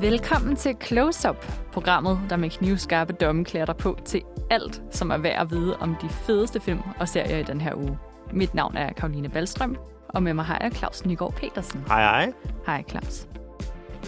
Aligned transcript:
Velkommen 0.00 0.56
til 0.56 0.76
Close 0.82 1.30
Up, 1.30 1.46
programmet, 1.72 2.20
der 2.30 2.36
med 2.36 2.50
knivskarpe 2.50 3.12
domme 3.12 3.44
klæder 3.44 3.66
dig 3.66 3.76
på 3.76 3.98
til 4.04 4.22
alt, 4.50 4.82
som 4.90 5.10
er 5.10 5.18
værd 5.18 5.40
at 5.40 5.50
vide 5.50 5.76
om 5.76 5.96
de 6.02 6.08
fedeste 6.08 6.60
film 6.60 6.80
og 6.98 7.08
serier 7.08 7.38
i 7.38 7.42
den 7.42 7.60
her 7.60 7.74
uge. 7.74 7.98
Mit 8.32 8.54
navn 8.54 8.76
er 8.76 8.92
Karoline 8.92 9.28
Ballstrøm, 9.28 9.76
og 10.08 10.22
med 10.22 10.34
mig 10.34 10.44
har 10.44 10.58
jeg 10.62 10.72
Claus 10.72 11.06
Nygaard 11.06 11.34
Petersen. 11.34 11.84
Hej, 11.86 12.02
hej. 12.02 12.32
Hej 12.66 12.84
Claus. 12.88 13.26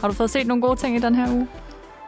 Har 0.01 0.09
du 0.09 0.15
fået 0.15 0.31
set 0.31 0.47
nogle 0.47 0.63
gode 0.63 0.77
ting 0.77 0.97
i 0.97 0.99
den 0.99 1.15
her 1.15 1.33
uge? 1.33 1.49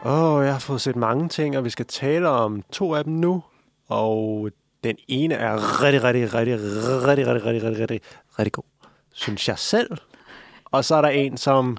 Åh, 0.05 0.23
oh, 0.23 0.45
jeg 0.45 0.53
har 0.53 0.59
fået 0.59 0.81
set 0.81 0.95
mange 0.95 1.29
ting, 1.29 1.57
og 1.57 1.65
vi 1.65 1.69
skal 1.69 1.85
tale 1.85 2.29
om 2.29 2.63
to 2.71 2.95
af 2.95 3.03
dem 3.03 3.13
nu. 3.13 3.43
Og 3.87 4.49
den 4.83 4.95
ene 5.07 5.35
er 5.35 5.83
rigtig, 5.83 6.03
rigtig, 6.03 6.33
rigtig, 6.33 6.53
rigtig, 6.53 7.27
rigtig, 7.27 7.45
rigtig, 7.45 7.63
rigtig, 7.63 7.79
rigtig, 7.79 8.01
rigtig 8.39 8.53
god, 8.53 8.63
synes 9.13 9.47
jeg 9.47 9.59
selv. 9.59 9.97
Og 10.65 10.85
så 10.85 10.95
er 10.95 11.01
der 11.01 11.09
en, 11.09 11.37
som 11.37 11.77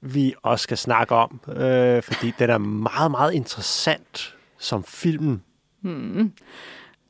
vi 0.00 0.34
også 0.42 0.62
skal 0.62 0.78
snakke 0.78 1.14
om, 1.14 1.40
øh, 1.48 2.02
fordi 2.02 2.32
den 2.38 2.50
er 2.50 2.58
meget, 2.58 3.10
meget 3.10 3.32
interessant 3.32 4.34
som 4.58 4.84
film. 4.84 5.40
Hmm. 5.80 6.32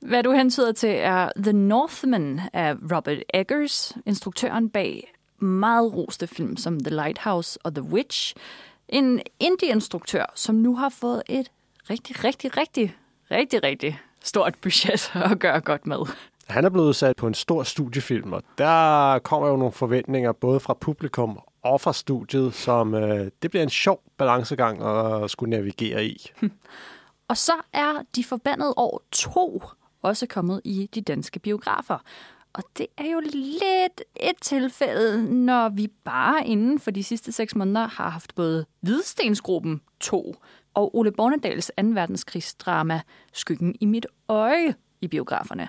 Hvad 0.01 0.23
du 0.23 0.33
hentyder 0.33 0.73
til 0.73 0.91
er 0.93 1.31
The 1.37 1.53
Northman 1.53 2.41
af 2.53 2.75
Robert 2.75 3.19
Eggers, 3.35 3.97
instruktøren 4.07 4.71
bag 4.71 5.13
meget 5.39 5.95
roste 5.95 6.27
film 6.27 6.57
som 6.57 6.81
The 6.81 6.95
Lighthouse 6.95 7.59
og 7.63 7.75
The 7.75 7.83
Witch. 7.83 8.35
En 8.89 9.21
indie-instruktør, 9.41 10.33
som 10.35 10.55
nu 10.55 10.77
har 10.77 10.89
fået 10.89 11.23
et 11.29 11.51
rigtig, 11.91 12.25
rigtig, 12.25 12.57
rigtig, 12.57 12.97
rigtig, 13.31 13.63
rigtig 13.63 14.01
stort 14.25 14.55
budget 14.63 15.13
at 15.33 15.39
gøre 15.39 15.61
godt 15.61 15.87
med. 15.87 15.99
Han 16.49 16.65
er 16.65 16.69
blevet 16.69 16.97
sat 16.97 17.17
på 17.17 17.27
en 17.27 17.35
stor 17.35 17.63
studiefilm, 17.63 18.33
og 18.33 18.43
der 18.59 19.19
kommer 19.19 19.49
jo 19.49 19.57
nogle 19.57 19.73
forventninger 19.73 20.33
både 20.33 20.61
fra 20.61 20.75
publikum 20.75 21.41
offerstudiet, 21.63 22.55
som 22.55 22.95
øh, 22.95 23.31
det 23.43 23.51
bliver 23.51 23.63
en 23.63 23.71
sjov 23.71 24.03
balancegang 24.17 24.83
at 24.83 25.31
skulle 25.31 25.51
navigere 25.51 26.05
i. 26.05 26.31
Hm. 26.41 26.53
Og 27.29 27.37
så 27.37 27.53
er 27.73 28.03
De 28.17 28.25
Forbandede 28.25 28.75
År 28.77 29.03
2 29.13 29.63
også 30.03 30.27
kommet 30.27 30.61
i 30.65 30.91
de 30.95 31.01
danske 31.01 31.39
biografer. 31.39 31.99
Og 32.53 32.65
det 32.79 32.87
er 32.97 33.11
jo 33.11 33.21
lidt 33.21 34.03
et 34.17 34.37
tilfælde, 34.43 35.35
når 35.35 35.69
vi 35.69 35.89
bare 36.05 36.47
inden 36.47 36.79
for 36.79 36.91
de 36.91 37.05
sidste 37.05 37.33
seks 37.33 37.55
måneder 37.55 37.87
har 37.87 38.09
haft 38.09 38.35
både 38.35 38.67
Hvidstensgruppen 38.81 39.81
2 40.01 40.35
og 40.75 40.97
Ole 40.97 41.13
Bornedals 41.13 41.73
2. 41.79 41.87
verdenskrigsdrama 41.87 43.01
Skyggen 43.33 43.75
i 43.81 43.87
mit 43.87 44.07
øje 44.29 44.75
i 45.01 45.09
biograferne. 45.09 45.69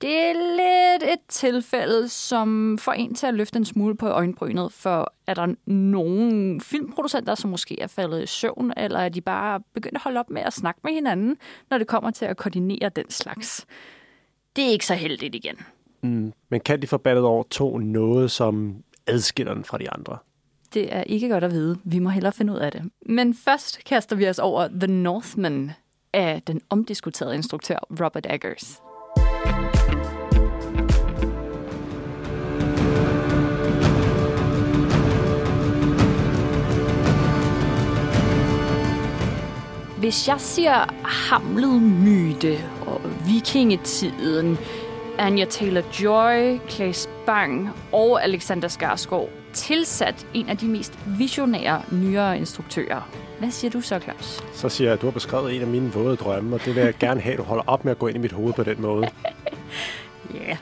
Det 0.00 0.14
er 0.14 0.32
lidt 0.32 1.12
et 1.12 1.20
tilfælde, 1.28 2.08
som 2.08 2.78
får 2.78 2.92
en 2.92 3.14
til 3.14 3.26
at 3.26 3.34
løfte 3.34 3.56
en 3.56 3.64
smule 3.64 3.96
på 3.96 4.08
øjenbrynet, 4.08 4.72
for 4.72 5.12
er 5.26 5.34
der 5.34 5.54
nogle 5.66 6.60
filmproducenter, 6.60 7.34
som 7.34 7.50
måske 7.50 7.80
er 7.80 7.86
faldet 7.86 8.22
i 8.22 8.26
søvn, 8.26 8.72
eller 8.76 8.98
er 8.98 9.08
de 9.08 9.20
bare 9.20 9.60
begyndt 9.74 9.94
at 9.94 10.02
holde 10.02 10.20
op 10.20 10.30
med 10.30 10.42
at 10.42 10.52
snakke 10.52 10.80
med 10.84 10.92
hinanden, 10.92 11.36
når 11.70 11.78
det 11.78 11.86
kommer 11.86 12.10
til 12.10 12.24
at 12.24 12.36
koordinere 12.36 12.88
den 12.88 13.10
slags. 13.10 13.66
Det 14.56 14.64
er 14.64 14.68
ikke 14.68 14.86
så 14.86 14.94
heldigt 14.94 15.34
igen. 15.34 15.56
Mm. 16.02 16.32
Men 16.48 16.60
kan 16.60 16.82
de 16.82 16.86
forbandet 16.86 17.24
over 17.24 17.42
to 17.50 17.78
noget, 17.78 18.30
som 18.30 18.76
adskiller 19.06 19.54
den 19.54 19.64
fra 19.64 19.78
de 19.78 19.90
andre? 19.90 20.18
Det 20.74 20.94
er 20.94 21.02
ikke 21.02 21.28
godt 21.28 21.44
at 21.44 21.50
vide. 21.50 21.78
Vi 21.84 21.98
må 21.98 22.08
hellere 22.08 22.32
finde 22.32 22.52
ud 22.52 22.58
af 22.58 22.72
det. 22.72 22.90
Men 23.06 23.34
først 23.34 23.84
kaster 23.84 24.16
vi 24.16 24.28
os 24.28 24.38
over 24.38 24.68
The 24.68 24.86
Northman 24.86 25.70
af 26.12 26.42
den 26.46 26.60
omdiskuterede 26.70 27.34
instruktør 27.34 27.78
Robert 28.00 28.26
Eggers. 28.30 28.85
Hvis 39.98 40.28
jeg 40.28 40.40
siger 40.40 41.06
hamlet 41.06 41.82
myte 41.82 42.58
og 42.86 43.00
vikingetiden, 43.26 44.58
Anja 45.18 45.44
Taylor-Joy, 45.44 46.70
Claes 46.70 47.08
Bang 47.26 47.70
og 47.92 48.24
Alexander 48.24 48.68
Skarsgård 48.68 49.28
tilsat 49.52 50.26
en 50.34 50.48
af 50.48 50.56
de 50.56 50.66
mest 50.68 50.98
visionære 51.18 51.82
nyere 51.92 52.38
instruktører. 52.38 53.08
Hvad 53.38 53.50
siger 53.50 53.70
du 53.70 53.80
så, 53.80 53.98
Claus? 53.98 54.44
Så 54.52 54.68
siger 54.68 54.88
jeg, 54.88 54.94
at 54.94 55.00
du 55.00 55.06
har 55.06 55.12
beskrevet 55.12 55.56
en 55.56 55.62
af 55.62 55.68
mine 55.68 55.92
våde 55.92 56.16
drømme, 56.16 56.56
og 56.56 56.64
det 56.64 56.74
vil 56.74 56.82
jeg 56.82 56.94
gerne 57.00 57.20
have, 57.20 57.32
at 57.32 57.38
du 57.38 57.44
holder 57.44 57.64
op 57.66 57.84
med 57.84 57.92
at 57.92 57.98
gå 57.98 58.06
ind 58.06 58.16
i 58.16 58.20
mit 58.20 58.32
hoved 58.32 58.52
på 58.52 58.62
den 58.62 58.82
måde. 58.82 59.08
Ja, 60.34 60.48
yeah. 60.48 60.56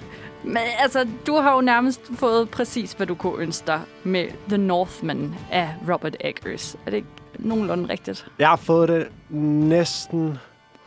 men 0.45 0.63
altså, 0.79 1.07
du 1.27 1.37
har 1.37 1.55
jo 1.55 1.61
nærmest 1.61 2.01
fået 2.17 2.51
præcis, 2.51 2.93
hvad 2.93 3.07
du 3.07 3.15
kunne 3.15 3.43
ønske 3.43 3.67
dig 3.67 3.81
med 4.05 4.27
The 4.49 4.59
Northman 4.59 5.35
af 5.51 5.69
Robert 5.93 6.17
Eggers. 6.21 6.77
Er 6.87 6.91
det 6.91 6.97
ikke 6.97 7.09
nogenlunde 7.39 7.89
rigtigt? 7.89 8.27
Jeg 8.39 8.49
har 8.49 8.57
fået 8.57 8.89
det 8.89 9.07
næsten 9.39 10.39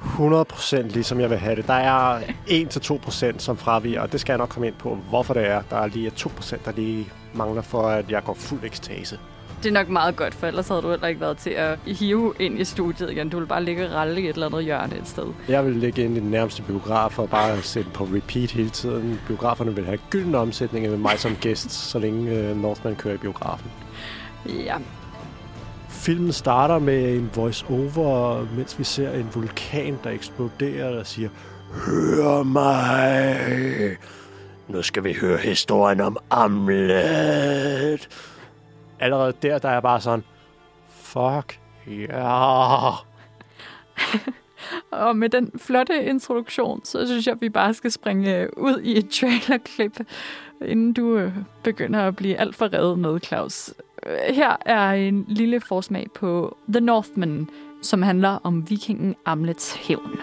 100% 0.02 0.82
ligesom 0.82 1.20
jeg 1.20 1.30
vil 1.30 1.38
have 1.38 1.56
det. 1.56 1.68
Der 1.68 1.74
er 1.74 2.20
1-2% 2.48 3.40
som 3.40 3.58
fraviger, 3.58 4.02
og 4.02 4.12
det 4.12 4.20
skal 4.20 4.34
jeg 4.34 4.38
nok 4.38 4.50
komme 4.50 4.68
ind 4.68 4.76
på, 4.76 4.96
hvorfor 5.10 5.34
det 5.34 5.48
er. 5.48 5.62
Der 5.70 5.78
er 5.78 5.88
lige 5.88 6.12
2%, 6.16 6.66
der 6.66 6.72
lige 6.72 7.10
mangler 7.34 7.62
for, 7.62 7.82
at 7.82 8.12
jeg 8.12 8.24
går 8.24 8.34
fuld 8.34 8.64
ekstase. 8.64 9.20
Det 9.64 9.70
er 9.70 9.74
nok 9.74 9.90
meget 9.90 10.16
godt, 10.16 10.34
for 10.34 10.48
ellers 10.48 10.68
havde 10.68 10.82
du 10.82 10.90
heller 10.90 11.08
ikke 11.08 11.22
været 11.22 11.38
til 11.38 11.50
at 11.50 11.80
hive 11.86 12.34
ind 12.40 12.60
i 12.60 12.64
studiet 12.64 13.12
igen. 13.12 13.30
Du 13.30 13.40
vil 13.40 13.46
bare 13.46 13.64
ligge 13.64 13.86
og 13.86 13.94
ralle 13.94 14.22
i 14.22 14.28
et 14.28 14.34
eller 14.34 14.46
andet 14.46 14.64
hjørne 14.64 14.98
et 14.98 15.08
sted. 15.08 15.26
Jeg 15.48 15.66
vil 15.66 15.76
ligge 15.76 16.04
ind 16.04 16.18
i 16.18 16.20
den 16.20 16.32
nærmeste 16.32 16.62
biograf 16.62 17.20
og 17.20 17.30
bare 17.30 17.62
sætte 17.62 17.90
på 17.94 18.04
repeat 18.04 18.52
hele 18.52 18.70
tiden. 18.70 19.20
Biograferne 19.28 19.76
vil 19.76 19.86
have 19.86 20.00
gylden 20.10 20.36
omsætning 20.36 20.90
med 20.90 20.98
mig 20.98 21.20
som 21.20 21.36
gæst, 21.36 21.72
så 21.72 22.00
længe 22.00 22.52
uh, 22.52 22.62
Northman 22.62 22.96
kører 22.96 23.14
i 23.14 23.18
biografen. 23.18 23.72
Ja. 24.46 24.76
Filmen 26.08 26.34
starter 26.34 26.80
med 26.80 27.16
en 27.16 27.32
voice-over, 27.36 28.46
mens 28.56 28.80
vi 28.80 28.84
ser 28.84 29.12
en 29.12 29.30
vulkan, 29.36 30.00
der 30.04 30.10
eksploderer 30.10 31.00
og 31.00 31.08
siger, 31.08 31.30
Hør 31.72 32.44
mig! 32.44 33.98
Nu 34.68 34.82
skal 34.82 35.04
vi 35.04 35.14
høre 35.14 35.38
historien 35.38 36.02
om 36.02 36.18
Amlet. 36.30 38.10
Allerede 39.00 39.34
der, 39.42 39.58
der 39.60 39.70
er 39.70 39.80
bare 39.80 40.02
sådan, 40.02 40.24
fuck 40.90 41.60
ja. 41.88 42.90
og 45.08 45.18
med 45.18 45.30
den 45.30 45.52
flotte 45.60 46.06
introduktion, 46.06 46.86
så 46.86 47.08
synes 47.08 47.28
jeg, 47.28 47.34
at 47.34 47.42
vi 47.42 47.50
bare 47.50 47.74
skal 47.74 47.92
springe 47.92 48.36
øh, 48.36 48.50
ud 48.58 48.82
i 48.82 48.98
et 48.98 49.10
trailerklip, 49.10 50.00
inden 50.66 50.94
du 50.94 51.18
øh, 51.18 51.32
begynder 51.64 52.00
at 52.00 52.16
blive 52.16 52.36
alt 52.38 52.56
for 52.56 52.74
reddet 52.74 53.00
med, 53.00 53.20
Claus. 53.20 53.74
Her 54.30 54.56
er 54.66 54.92
en 54.92 55.26
lille 55.28 55.62
forsmag 55.62 56.08
på 56.16 56.58
The 56.74 56.80
Northman, 56.82 57.50
som 57.82 58.02
handler 58.02 58.30
om 58.44 58.70
vikingen 58.70 59.16
Amlets 59.26 59.76
hævn. 59.76 60.20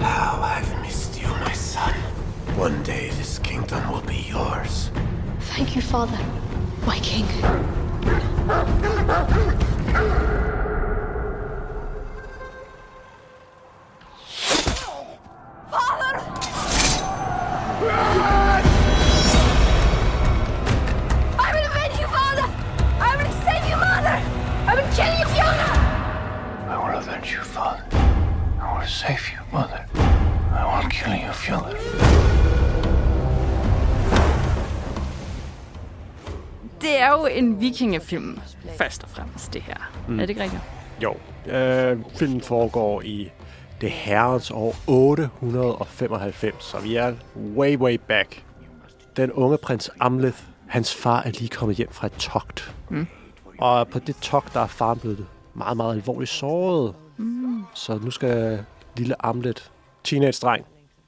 How 0.00 0.42
I've 0.42 0.82
missed 0.84 1.22
you, 1.22 1.28
my 1.46 1.54
son. 1.54 1.94
One 2.58 2.84
day 2.84 3.10
this 3.10 3.38
kingdom 3.38 3.82
will 3.92 4.06
be 4.06 4.20
yours. 4.30 4.92
Thank 5.40 5.76
you, 5.76 5.82
Father, 5.82 6.18
my 6.86 6.98
king. 7.02 7.26
En 37.38 37.60
vikingefilm, 37.60 38.38
først 38.78 39.02
og 39.02 39.10
fremmest, 39.10 39.54
det 39.54 39.62
her. 39.62 39.90
Mm. 40.08 40.14
Er 40.14 40.20
det 40.20 40.30
ikke 40.30 40.42
rigtigt? 40.42 40.62
Jo, 41.02 41.14
øh, 41.52 41.98
filmen 42.14 42.40
foregår 42.40 43.02
i 43.02 43.30
det 43.80 43.90
herrens 43.90 44.50
år 44.50 44.76
895, 44.86 46.64
så 46.64 46.78
vi 46.78 46.96
er 46.96 47.14
way, 47.56 47.76
way 47.76 47.98
back. 48.08 48.42
Den 49.16 49.32
unge 49.32 49.58
prins 49.58 49.90
Amleth, 50.00 50.38
hans 50.68 50.94
far 50.94 51.22
er 51.22 51.30
lige 51.30 51.48
kommet 51.48 51.76
hjem 51.76 51.92
fra 51.92 52.06
et 52.06 52.12
togt. 52.12 52.74
Mm. 52.90 53.06
Og 53.58 53.88
på 53.88 53.98
det 53.98 54.16
togt, 54.16 54.54
der 54.54 54.60
er 54.60 54.66
faren 54.66 54.98
blevet 54.98 55.26
meget, 55.54 55.76
meget 55.76 55.94
alvorligt 55.94 56.30
såret. 56.30 56.94
Mm. 57.16 57.64
Så 57.74 57.98
nu 58.02 58.10
skal 58.10 58.64
lille 58.96 59.26
Amleth, 59.26 59.62
teenage-dreng, 60.04 60.64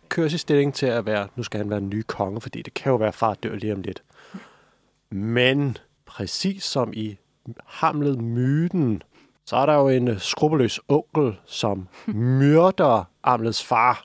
køres 0.08 0.32
i 0.32 0.38
stilling 0.38 0.74
til 0.74 0.86
at 0.86 1.06
være, 1.06 1.28
nu 1.36 1.42
skal 1.42 1.58
han 1.58 1.70
være 1.70 1.80
den 1.80 1.90
nye 1.90 2.02
konge, 2.02 2.40
fordi 2.40 2.62
det 2.62 2.74
kan 2.74 2.90
jo 2.90 2.96
være, 2.96 3.08
at 3.08 3.14
far 3.14 3.34
dør 3.34 3.54
lige 3.54 3.72
om 3.72 3.82
lidt. 3.82 4.02
Men 5.10 5.76
præcis 6.10 6.64
som 6.64 6.92
i 6.92 7.16
Hamlet-myten, 7.66 9.02
så 9.44 9.56
er 9.56 9.66
der 9.66 9.74
jo 9.74 9.88
en 9.88 10.18
skrupelløs 10.18 10.80
onkel, 10.88 11.36
som 11.46 11.88
myrder 12.38 13.04
Amlets 13.22 13.64
far 13.64 14.04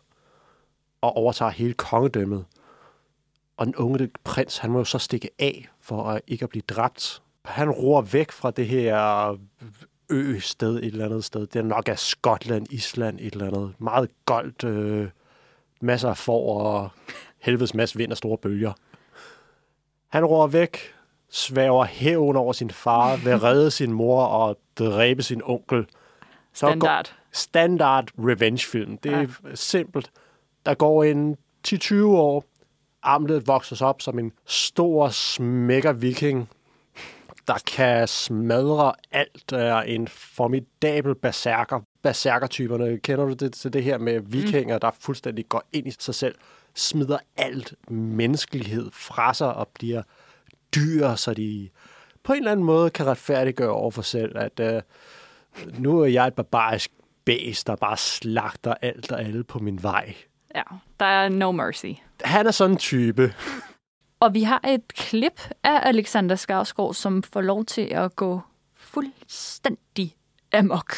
og 1.02 1.18
overtager 1.18 1.52
hele 1.52 1.74
kongedømmet. 1.74 2.46
Og 3.57 3.66
den 3.66 3.75
unge 3.75 4.10
prins, 4.24 4.57
han 4.57 4.72
må 4.72 4.78
jo 4.78 4.84
så 4.84 5.00
stikke 5.00 5.30
af 5.40 5.68
for 5.81 6.04
at 6.04 6.22
ikke 6.28 6.44
at 6.44 6.50
blive 6.50 6.63
dræbt. 6.68 7.22
Han 7.46 7.69
roer 7.69 8.02
væk 8.02 8.31
fra 8.31 8.51
det 8.51 8.68
her 8.68 9.38
ø-sted 10.10 10.75
et 10.78 10.86
eller 10.86 11.06
andet 11.06 11.24
sted. 11.24 11.48
Det 11.48 11.60
er 11.60 11.63
nok 11.63 11.90
af 11.90 12.00
Skotland, 12.00 12.68
Island, 12.69 13.19
et 13.19 13.34
eller 13.34 13.48
andet. 13.48 13.74
Meget 13.80 14.10
goldt, 14.25 14.63
øh, 14.63 15.10
masser 15.81 16.10
af 16.10 16.18
får 16.18 16.62
og 16.66 16.90
helvedes 17.40 17.74
masse 17.74 17.98
vind 17.98 18.12
og 18.12 18.18
store 18.18 18.38
bølger. 18.38 18.74
Han 20.08 20.25
roer 20.25 20.48
væk, 20.48 20.95
svæver 21.36 21.86
hævn 21.86 22.36
over 22.36 22.54
sin 22.54 22.72
far, 22.72 23.16
vil 23.16 23.38
redde 23.38 23.72
sin 23.72 23.92
mor 23.92 24.26
og 24.26 24.58
dræbe 24.80 25.24
sin 25.24 25.42
onkel. 25.44 25.86
Så 26.54 26.68
Standard. 26.68 27.06
Går, 27.06 27.14
standard 27.32 28.08
revenge-film. 28.18 28.98
Det 28.98 29.14
er 29.14 29.20
ja. 29.20 29.28
simpelt. 29.56 30.12
Der 30.66 30.74
går 30.74 31.04
en 31.04 31.38
10-20 31.68 32.04
år. 32.06 32.46
Amlet 33.04 33.48
vokser 33.48 33.76
sig 33.76 33.88
op 33.88 34.02
som 34.02 34.20
en 34.20 34.32
stor 34.46 35.10
smækker 35.10 35.94
viking, 35.94 36.50
der 37.48 37.58
kan 37.68 38.08
smadre 38.08 38.94
alt, 39.12 39.52
er 39.52 39.82
en 39.82 40.08
formidabel 40.08 41.16
berserker. 41.16 41.80
Berserker-typerne, 42.04 43.00
kender 43.00 43.26
du 43.26 43.34
det 43.34 43.54
til 43.54 43.74
det 43.74 43.84
her 43.84 43.98
med 43.98 44.20
vikinger, 44.20 44.78
der 44.78 44.92
fuldstændig 45.00 45.50
går 45.50 45.64
ind 45.74 45.88
i 45.88 45.92
sig 46.00 46.16
selv, 46.16 46.36
smider 46.76 47.18
alt 47.38 47.74
menneskelighed 47.88 48.90
fra 48.94 49.34
sig 49.34 49.54
og 49.54 49.68
bliver 49.68 50.02
dyr, 50.76 51.16
så 51.16 51.34
de 51.34 51.70
på 52.24 52.34
en 52.34 52.38
eller 52.38 52.52
anden 52.52 52.66
måde 52.66 52.90
kan 52.90 53.06
retfærdiggøre 53.06 53.70
over 53.72 53.92
for 53.92 54.02
selv, 54.02 54.38
at 54.38 54.60
øh, 54.60 54.82
nu 55.78 56.00
er 56.00 56.06
jeg 56.06 56.28
et 56.28 56.34
barbarisk 56.34 56.92
bæs, 57.26 57.64
der 57.64 57.76
bare 57.76 57.98
slagter 57.98 58.74
alt 58.82 59.12
og 59.12 59.22
alle 59.22 59.44
på 59.44 59.60
min 59.60 59.84
vej. 59.84 60.16
Ja, 60.56 60.64
der 61.00 61.06
er 61.06 61.30
no 61.30 61.52
mercy. 61.52 61.94
Han 62.24 62.48
er 62.48 62.52
sådan 62.52 62.72
en 62.72 62.78
type. 62.78 63.34
Og 64.20 64.34
vi 64.34 64.44
har 64.44 64.62
et 64.68 64.88
klip 64.88 65.50
af 65.64 65.80
Alexander 65.84 66.36
Skarsgård, 66.36 66.94
som 66.94 67.24
får 67.24 67.42
lov 67.42 67.66
til 67.66 67.82
at 67.82 68.16
gå 68.16 68.42
fuldstændig 68.76 70.16
amok, 70.54 70.96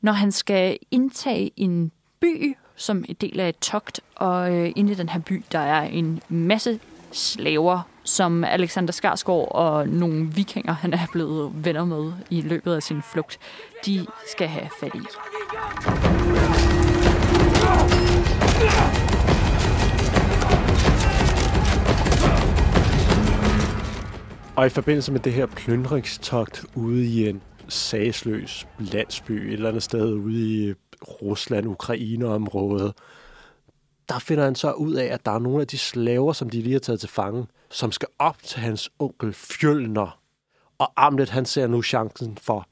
når 0.00 0.12
han 0.12 0.32
skal 0.32 0.78
indtage 0.90 1.50
en 1.56 1.92
by 2.20 2.56
som 2.76 3.04
en 3.08 3.16
del 3.20 3.40
af 3.40 3.48
et 3.48 3.58
togt, 3.58 4.00
og 4.14 4.52
øh, 4.54 4.72
inde 4.76 4.92
i 4.92 4.94
den 4.94 5.08
her 5.08 5.20
by, 5.20 5.44
der 5.52 5.58
er 5.58 5.82
en 5.82 6.20
masse 6.28 6.80
slaver, 7.12 7.88
som 8.04 8.44
Alexander 8.44 8.92
Skarsgård 8.92 9.48
og 9.52 9.88
nogle 9.88 10.26
vikinger, 10.34 10.72
han 10.72 10.92
er 10.92 11.06
blevet 11.12 11.64
venner 11.64 11.84
med 11.84 12.12
i 12.30 12.40
løbet 12.40 12.74
af 12.74 12.82
sin 12.82 13.02
flugt, 13.12 13.38
de 13.86 14.06
skal 14.26 14.48
have 14.48 14.68
fat 14.80 14.94
i. 14.94 15.02
Og 24.56 24.66
i 24.66 24.68
forbindelse 24.68 25.12
med 25.12 25.20
det 25.20 25.32
her 25.32 25.46
plyndringstogt 25.46 26.64
ude 26.74 27.04
i 27.04 27.28
en 27.28 27.42
sagsløs 27.68 28.66
landsby 28.78 29.32
et 29.32 29.52
eller 29.52 29.68
andet 29.68 29.82
sted 29.82 30.12
ude 30.12 30.68
i 30.68 30.74
Rusland, 31.22 31.66
Ukraine-området, 31.68 32.92
der 34.08 34.18
finder 34.18 34.44
han 34.44 34.54
så 34.54 34.72
ud 34.72 34.94
af, 34.94 35.04
at 35.04 35.26
der 35.26 35.32
er 35.32 35.38
nogle 35.38 35.60
af 35.60 35.66
de 35.66 35.78
slaver, 35.78 36.32
som 36.32 36.50
de 36.50 36.62
lige 36.62 36.72
har 36.72 36.80
taget 36.80 37.00
til 37.00 37.08
fange, 37.08 37.46
som 37.72 37.92
skal 37.92 38.08
op 38.18 38.42
til 38.42 38.60
hans 38.60 38.90
onkel 38.98 39.32
Fjølner. 39.32 40.18
Og 40.78 40.92
Amlet, 40.96 41.30
han 41.30 41.44
ser 41.44 41.66
nu 41.66 41.82
chancen 41.82 42.38
for 42.38 42.66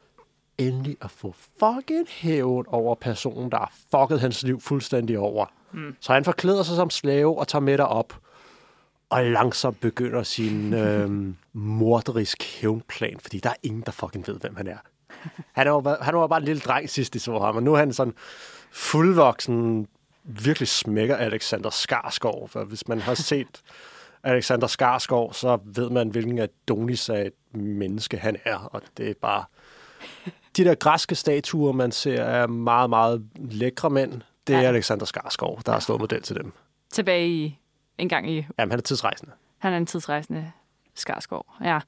endelig 0.59 0.97
at 1.01 1.11
få 1.11 1.35
fucking 1.59 2.07
hævn 2.09 2.65
over 2.69 2.95
personen, 2.95 3.51
der 3.51 3.59
har 3.59 3.73
fucket 3.91 4.21
hans 4.21 4.43
liv 4.43 4.61
fuldstændig 4.61 5.19
over. 5.19 5.47
Mm. 5.73 5.97
Så 6.01 6.13
han 6.13 6.25
forklæder 6.25 6.63
sig 6.63 6.77
som 6.77 6.91
slave 6.91 7.39
og 7.39 7.49
tager 7.49 7.61
med 7.61 7.79
op 7.79 8.21
og 9.11 9.25
langsomt 9.25 9.81
begynder 9.81 10.23
sin 10.23 10.75
øh, 10.75 11.35
morderisk 11.53 12.43
hævnplan, 12.61 13.21
fordi 13.21 13.39
der 13.39 13.51
er 13.51 13.55
ingen, 13.63 13.83
der 13.87 13.93
fucking 13.93 14.27
ved, 14.27 14.41
hvem 14.41 14.57
han 14.57 14.67
er. 14.67 14.77
Han 15.53 15.67
var, 15.67 16.03
han 16.03 16.17
var 16.17 16.27
bare 16.27 16.39
en 16.39 16.45
lille 16.45 16.61
dreng 16.61 16.91
sidst, 16.91 17.15
de 17.15 17.21
så 17.21 17.39
ham, 17.39 17.57
og 17.57 17.63
nu 17.63 17.75
er 17.75 17.79
han 17.79 17.93
sådan 17.93 18.15
fuldvoksen, 18.71 19.89
virkelig 20.25 20.69
smækker 20.69 21.17
Alexander 21.17 21.71
Skarsgård. 21.71 22.49
For 22.49 22.65
hvis 22.65 22.89
man 22.89 23.01
har 23.01 23.15
set 23.15 23.63
Alexander 24.25 24.67
Skarsgård, 24.67 25.33
så 25.33 25.59
ved 25.65 25.91
man, 25.91 26.09
hvilken 26.09 26.39
Adonis 26.39 27.09
af 27.09 27.27
et 27.27 27.61
menneske 27.61 28.19
han 28.19 28.37
er, 28.45 28.57
og 28.57 28.83
det 28.97 29.11
er 29.11 29.15
bare... 29.23 29.45
De 30.57 30.65
der 30.65 30.75
græske 30.75 31.15
statuer, 31.15 31.73
man 31.73 31.93
ser, 31.93 32.23
er 32.23 32.47
meget, 32.47 32.91
meget 32.91 33.29
lækre 33.35 33.91
mænd. 33.91 34.23
Det 34.47 34.55
er 34.55 34.61
ja. 34.61 34.69
Alexander 34.69 35.05
Skarsgård, 35.07 35.63
der 35.67 35.73
har 35.73 35.81
stået 35.81 36.01
model 36.01 36.23
til 36.23 36.37
dem. 36.37 36.53
Tilbage 36.93 37.29
i 37.29 37.59
en 37.99 38.09
gang 38.09 38.31
i... 38.31 38.47
Jamen, 38.59 38.71
han 38.71 38.79
er 38.79 38.83
tidsrejsende. 38.83 39.33
Han 39.59 39.73
er 39.73 39.77
en 39.77 39.87
tidsrejsende 39.87 40.53
Skarsgård, 40.95 41.57
ja. 41.65 41.81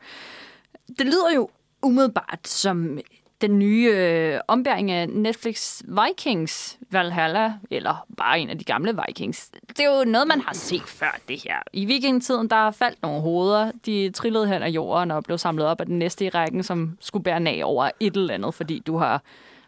Det 0.99 1.07
lyder 1.07 1.35
jo 1.35 1.51
umiddelbart 1.83 2.49
som 2.49 2.99
den 3.43 3.59
nye 3.59 3.91
øh, 3.95 4.41
ombæring 4.49 4.91
af 4.91 5.09
Netflix 5.09 5.83
Vikings 5.85 6.79
Valhalla, 6.91 7.53
eller 7.71 8.07
bare 8.17 8.41
en 8.41 8.51
af 8.51 8.59
de 8.59 8.65
gamle 8.65 8.99
Vikings. 9.07 9.51
Det 9.69 9.81
er 9.81 9.99
jo 9.99 10.05
noget, 10.05 10.29
man 10.29 10.41
har 10.41 10.55
set 10.55 10.83
før 10.83 11.19
det 11.29 11.43
her. 11.45 11.57
I 11.73 11.85
vikingetiden, 11.85 12.51
der 12.51 12.71
faldt 12.71 13.03
nogle 13.03 13.21
hoveder. 13.21 13.73
De 13.87 14.11
trillede 14.11 14.47
hen 14.47 14.63
af 14.63 14.69
jorden 14.69 15.11
og 15.11 15.25
blev 15.25 15.39
samlet 15.39 15.67
op 15.67 15.81
af 15.81 15.87
den 15.87 15.99
næste 15.99 16.25
i 16.25 16.29
rækken, 16.29 16.63
som 16.63 16.97
skulle 17.01 17.25
bære 17.25 17.41
nag 17.41 17.65
over 17.65 17.91
et 18.01 18.17
eller 18.17 18.35
andet, 18.35 18.55
fordi 18.55 18.83
du 18.87 18.97
har 18.97 19.23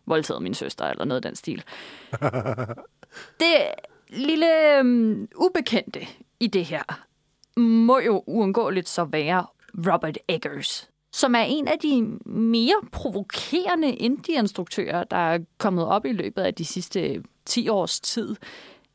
voldtaget 0.06 0.43
min 0.43 0.55
søster, 0.55 0.85
eller 0.85 1.05
noget 1.05 1.25
af 1.25 1.31
den 1.31 1.37
stil. 1.37 1.65
det 3.41 3.55
lille 4.09 4.47
um, 4.81 5.29
ubekendte 5.37 6.00
i 6.41 6.47
det 6.47 6.65
her 6.65 7.05
må 7.56 7.99
jo 7.99 8.25
uundgåeligt 8.27 8.88
så 8.88 9.05
være 9.05 9.47
Robert 9.93 10.19
Eggers, 10.29 10.91
som 11.14 11.34
er 11.34 11.40
en 11.40 11.69
af 11.69 11.78
de 11.78 12.19
mere 12.26 12.76
provokerende 12.93 13.94
indie-instruktører, 13.94 15.05
der 15.05 15.16
er 15.16 15.38
kommet 15.58 15.84
op 15.84 16.06
i 16.06 16.12
løbet 16.12 16.43
af 16.43 16.55
de 16.55 16.64
sidste 16.64 17.22
10 17.46 17.69
års 17.69 18.00
tid. 18.00 18.37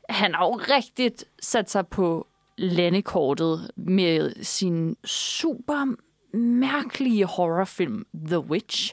Han 0.08 0.34
har 0.34 0.44
jo 0.44 0.52
rigtigt 0.52 1.24
sat 1.42 1.70
sig 1.70 1.86
på 1.86 2.26
landekortet 2.58 3.70
med 3.76 4.32
sin 4.42 4.96
super 5.04 5.94
mærkelige 6.36 7.24
horrorfilm 7.24 8.06
The 8.26 8.40
Witch, 8.40 8.92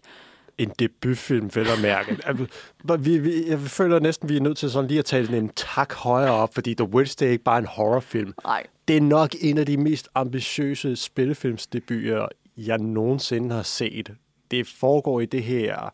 en 0.57 0.71
debutfilm, 0.79 1.49
vel 1.55 1.67
at 1.67 1.81
mærke. 1.81 2.17
Altså, 2.25 2.97
vi, 2.99 3.17
vi, 3.17 3.47
jeg 3.47 3.59
føler 3.59 3.99
næsten, 3.99 4.29
vi 4.29 4.37
er 4.37 4.41
nødt 4.41 4.57
til 4.57 4.71
sådan 4.71 4.87
lige 4.87 4.99
at 4.99 5.05
tale 5.05 5.37
en 5.37 5.49
tak 5.55 5.93
højere 5.93 6.31
op, 6.31 6.53
fordi 6.53 6.73
The 6.73 6.89
Witch, 6.89 7.19
det 7.19 7.27
er 7.27 7.31
ikke 7.31 7.43
bare 7.43 7.59
en 7.59 7.65
horrorfilm. 7.65 8.33
Nej. 8.43 8.63
Det 8.87 8.97
er 8.97 9.01
nok 9.01 9.35
en 9.41 9.57
af 9.57 9.65
de 9.65 9.77
mest 9.77 10.09
ambitiøse 10.15 10.95
spillefilmsdebuter, 10.95 12.27
jeg 12.57 12.77
nogensinde 12.77 13.55
har 13.55 13.63
set. 13.63 14.15
Det 14.51 14.67
foregår 14.67 15.19
i 15.21 15.25
det 15.25 15.43
her 15.43 15.93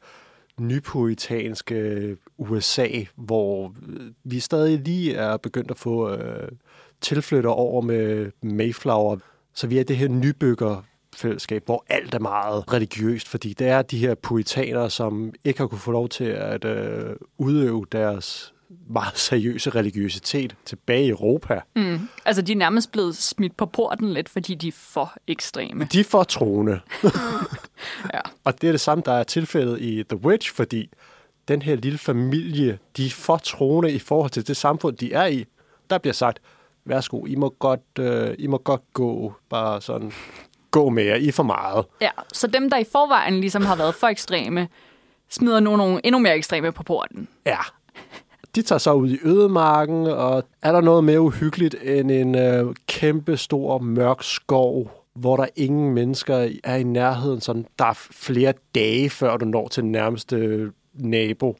nypuritanske 0.60 2.17
USA, 2.38 2.89
hvor 3.15 3.74
vi 4.24 4.39
stadig 4.39 4.79
lige 4.79 5.15
er 5.15 5.38
begyndt 5.38 5.72
at 5.72 5.77
få 5.77 6.15
øh, 6.15 6.51
tilflytter 7.01 7.50
over 7.50 7.82
med 7.82 8.32
Mayflower. 8.41 9.17
Så 9.53 9.67
vi 9.67 9.77
er 9.77 9.84
det 9.84 9.98
her 9.98 10.08
nybygger 10.08 10.84
fællesskab, 11.15 11.65
hvor 11.65 11.86
alt 11.89 12.13
er 12.13 12.20
meget 12.20 12.74
religiøst, 12.74 13.27
fordi 13.27 13.53
det 13.53 13.67
er 13.67 13.82
de 13.82 13.98
her 13.98 14.15
puritanere, 14.15 14.89
som 14.89 15.34
ikke 15.43 15.60
har 15.60 15.67
kunne 15.67 15.79
få 15.79 15.91
lov 15.91 16.10
til 16.10 16.24
at 16.24 16.65
øh, 16.65 17.15
udøve 17.38 17.86
deres 17.91 18.53
meget 18.89 19.18
seriøse 19.18 19.70
religiøsitet 19.70 20.56
tilbage 20.65 21.06
i 21.06 21.10
Europa. 21.10 21.62
Mm. 21.75 22.10
Altså, 22.25 22.42
de 22.42 22.51
er 22.51 22.56
nærmest 22.56 22.92
blevet 22.92 23.18
smidt 23.18 23.58
på 23.58 23.65
porten 23.65 24.13
lidt, 24.13 24.30
fordi 24.30 24.56
de 24.56 24.68
er 24.68 24.72
for 24.72 25.13
ekstreme. 25.27 25.88
De 25.92 26.00
er 26.00 26.03
for 26.03 26.24
troende. 26.24 26.80
ja. 28.13 28.20
Og 28.44 28.62
det 28.62 28.68
er 28.68 28.72
det 28.72 28.82
samme, 28.82 29.03
der 29.06 29.13
er 29.13 29.24
tilfældet 29.24 29.82
i 29.82 30.03
The 30.10 30.18
Witch, 30.18 30.53
fordi 30.53 30.89
den 31.48 31.62
her 31.62 31.75
lille 31.75 31.98
familie, 31.98 32.80
de 32.98 33.06
er 33.06 33.10
for 33.10 33.38
troende 33.38 33.92
i 33.92 34.00
forhold 34.00 34.32
til 34.32 34.48
det 34.48 34.58
samfund, 34.58 34.98
de 34.98 35.13
er 35.13 35.25
i. 35.25 35.46
Der 35.89 35.98
bliver 35.98 36.13
sagt, 36.13 36.39
værsgo, 36.86 37.25
I 37.25 37.36
må 37.36 37.56
godt, 37.60 38.00
øh, 38.00 38.36
I 38.39 38.48
må 38.48 38.58
godt 38.58 38.82
gå 38.94 39.34
bare 39.50 39.82
sådan 39.82 40.12
gå 40.72 40.89
med 40.89 41.03
jer, 41.03 41.15
I 41.15 41.32
for 41.32 41.44
meget. 41.44 41.86
Ja, 42.01 42.10
så 42.34 42.48
dem, 42.48 42.70
der 42.70 42.77
i 42.77 42.84
forvejen 42.92 43.39
ligesom 43.39 43.65
har 43.65 43.75
været 43.75 43.96
for 43.96 44.08
ekstreme, 44.08 44.68
smider 45.30 45.60
nu 45.60 45.75
nogle 45.75 46.01
endnu 46.03 46.20
mere 46.20 46.38
ekstreme 46.38 46.72
på 46.72 46.84
porten. 46.84 47.27
Ja. 47.46 47.58
De 48.55 48.62
tager 48.62 48.79
så 48.79 48.93
ud 48.93 49.10
i 49.10 49.19
ødemarken, 49.24 50.07
og 50.07 50.43
er 50.62 50.72
der 50.72 50.81
noget 50.81 51.03
mere 51.03 51.22
uhyggeligt 51.22 51.75
end 51.83 52.12
en 52.12 52.36
øh, 52.36 52.75
kæmpe 52.88 53.38
stor 53.38 53.77
mørk 53.77 54.24
skov, 54.24 54.91
hvor 55.15 55.38
der 55.38 55.45
ingen 55.55 55.93
mennesker 55.93 56.50
er 56.63 56.75
i 56.75 56.83
nærheden, 56.83 57.41
sådan 57.41 57.65
der 57.79 57.86
er 57.86 58.07
flere 58.12 58.53
dage, 58.75 59.10
før 59.10 59.38
du 59.38 59.45
når 59.45 59.67
til 59.67 59.83
den 59.83 59.91
nærmeste 59.91 60.36
øh, 60.36 60.72
nabo. 60.93 61.57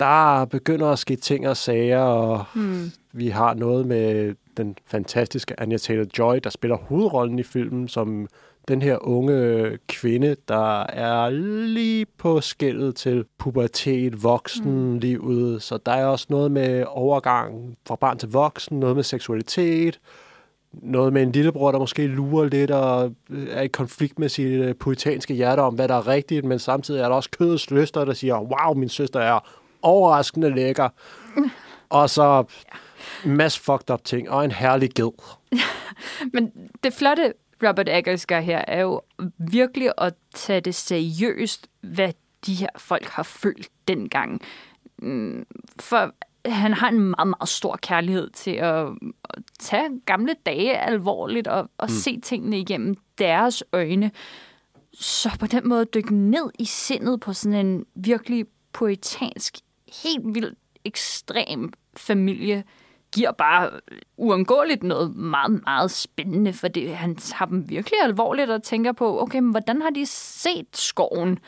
Der 0.00 0.44
begynder 0.44 0.86
at 0.88 0.98
ske 0.98 1.16
ting 1.16 1.48
og 1.48 1.56
sager, 1.56 2.00
og 2.00 2.44
hmm. 2.54 2.90
vi 3.12 3.28
har 3.28 3.54
noget 3.54 3.86
med 3.86 4.34
den 4.56 4.76
fantastiske 4.86 5.60
Anya 5.60 5.76
Taylor-Joy, 5.76 6.38
der 6.44 6.50
spiller 6.50 6.76
hovedrollen 6.76 7.38
i 7.38 7.42
filmen, 7.42 7.88
som 7.88 8.28
den 8.68 8.82
her 8.82 8.98
unge 9.00 9.78
kvinde, 9.88 10.36
der 10.48 10.80
er 10.82 11.30
lige 11.66 12.06
på 12.18 12.40
skældet 12.40 12.96
til 12.96 13.24
pubertet, 13.38 14.22
voksenlivet. 14.22 15.52
Mm. 15.52 15.60
Så 15.60 15.78
der 15.86 15.92
er 15.92 16.06
også 16.06 16.26
noget 16.28 16.50
med 16.50 16.84
overgang 16.88 17.76
fra 17.86 17.96
barn 17.96 18.18
til 18.18 18.28
voksen, 18.28 18.80
noget 18.80 18.96
med 18.96 19.04
seksualitet. 19.04 20.00
noget 20.72 21.12
med 21.12 21.22
en 21.22 21.32
lillebror, 21.32 21.72
der 21.72 21.78
måske 21.78 22.06
lurer 22.06 22.44
lidt 22.44 22.70
og 22.70 23.14
øh, 23.30 23.46
er 23.50 23.62
i 23.62 23.68
konflikt 23.68 24.18
med 24.18 24.28
sit 24.28 24.46
øh, 24.46 24.74
poetanske 24.74 25.34
hjerte 25.34 25.60
om, 25.60 25.74
hvad 25.74 25.88
der 25.88 25.94
er 25.94 26.08
rigtigt, 26.08 26.44
men 26.44 26.58
samtidig 26.58 27.00
er 27.00 27.08
der 27.08 27.16
også 27.16 27.30
kødets 27.30 27.70
lyster, 27.70 28.04
der 28.04 28.12
siger, 28.12 28.40
wow, 28.40 28.74
min 28.74 28.88
søster 28.88 29.20
er 29.20 29.40
overraskende 29.82 30.54
lækker. 30.54 30.88
Og 31.88 32.10
så 32.10 32.44
masse 33.24 33.60
fucked 33.60 33.90
up 33.90 34.04
ting, 34.04 34.30
og 34.30 34.44
en 34.44 34.50
herlig 34.50 34.90
ged. 34.94 35.10
Men 36.34 36.52
det 36.84 36.92
flotte, 36.92 37.32
Robert 37.62 37.88
Eggers 37.88 38.26
gør 38.26 38.40
her, 38.40 38.64
er 38.68 38.80
jo 38.80 39.00
virkelig 39.38 39.92
at 39.98 40.14
tage 40.34 40.60
det 40.60 40.74
seriøst, 40.74 41.68
hvad 41.80 42.12
de 42.46 42.54
her 42.54 42.68
folk 42.78 43.06
har 43.06 43.22
følt 43.22 43.68
dengang. 43.88 44.40
Mm, 44.98 45.46
For 45.80 46.14
han 46.46 46.72
har 46.72 46.88
en 46.88 47.00
meget, 47.00 47.28
meget 47.28 47.48
stor 47.48 47.76
kærlighed 47.82 48.30
til 48.30 48.50
at, 48.50 48.86
at 49.24 49.42
tage 49.58 50.00
gamle 50.06 50.34
dage 50.46 50.78
alvorligt 50.78 51.46
og, 51.48 51.70
og 51.78 51.88
mm. 51.88 51.94
se 51.94 52.20
tingene 52.20 52.58
igennem 52.58 52.94
deres 53.18 53.64
øjne. 53.72 54.10
Så 54.92 55.36
på 55.40 55.46
den 55.46 55.68
måde 55.68 55.84
dykke 55.84 56.14
ned 56.14 56.50
i 56.58 56.64
sindet 56.64 57.20
på 57.20 57.32
sådan 57.32 57.66
en 57.66 57.86
virkelig 57.94 58.46
poetansk, 58.72 59.56
helt 60.04 60.34
vildt 60.34 60.58
ekstrem 60.84 61.72
familie, 61.96 62.64
giver 63.14 63.32
bare 63.32 63.70
uundgåeligt 64.16 64.82
noget 64.82 65.16
meget, 65.16 65.62
meget 65.64 65.90
spændende, 65.90 66.52
for 66.52 66.68
det, 66.68 66.96
han 66.96 67.16
tager 67.16 67.48
dem 67.48 67.68
virkelig 67.70 67.98
alvorligt 68.02 68.50
og 68.50 68.62
tænker 68.62 68.92
på, 68.92 69.22
okay, 69.22 69.38
men 69.38 69.50
hvordan 69.50 69.82
har 69.82 69.90
de 69.90 70.06
set 70.06 70.66
skoven, 70.72 71.38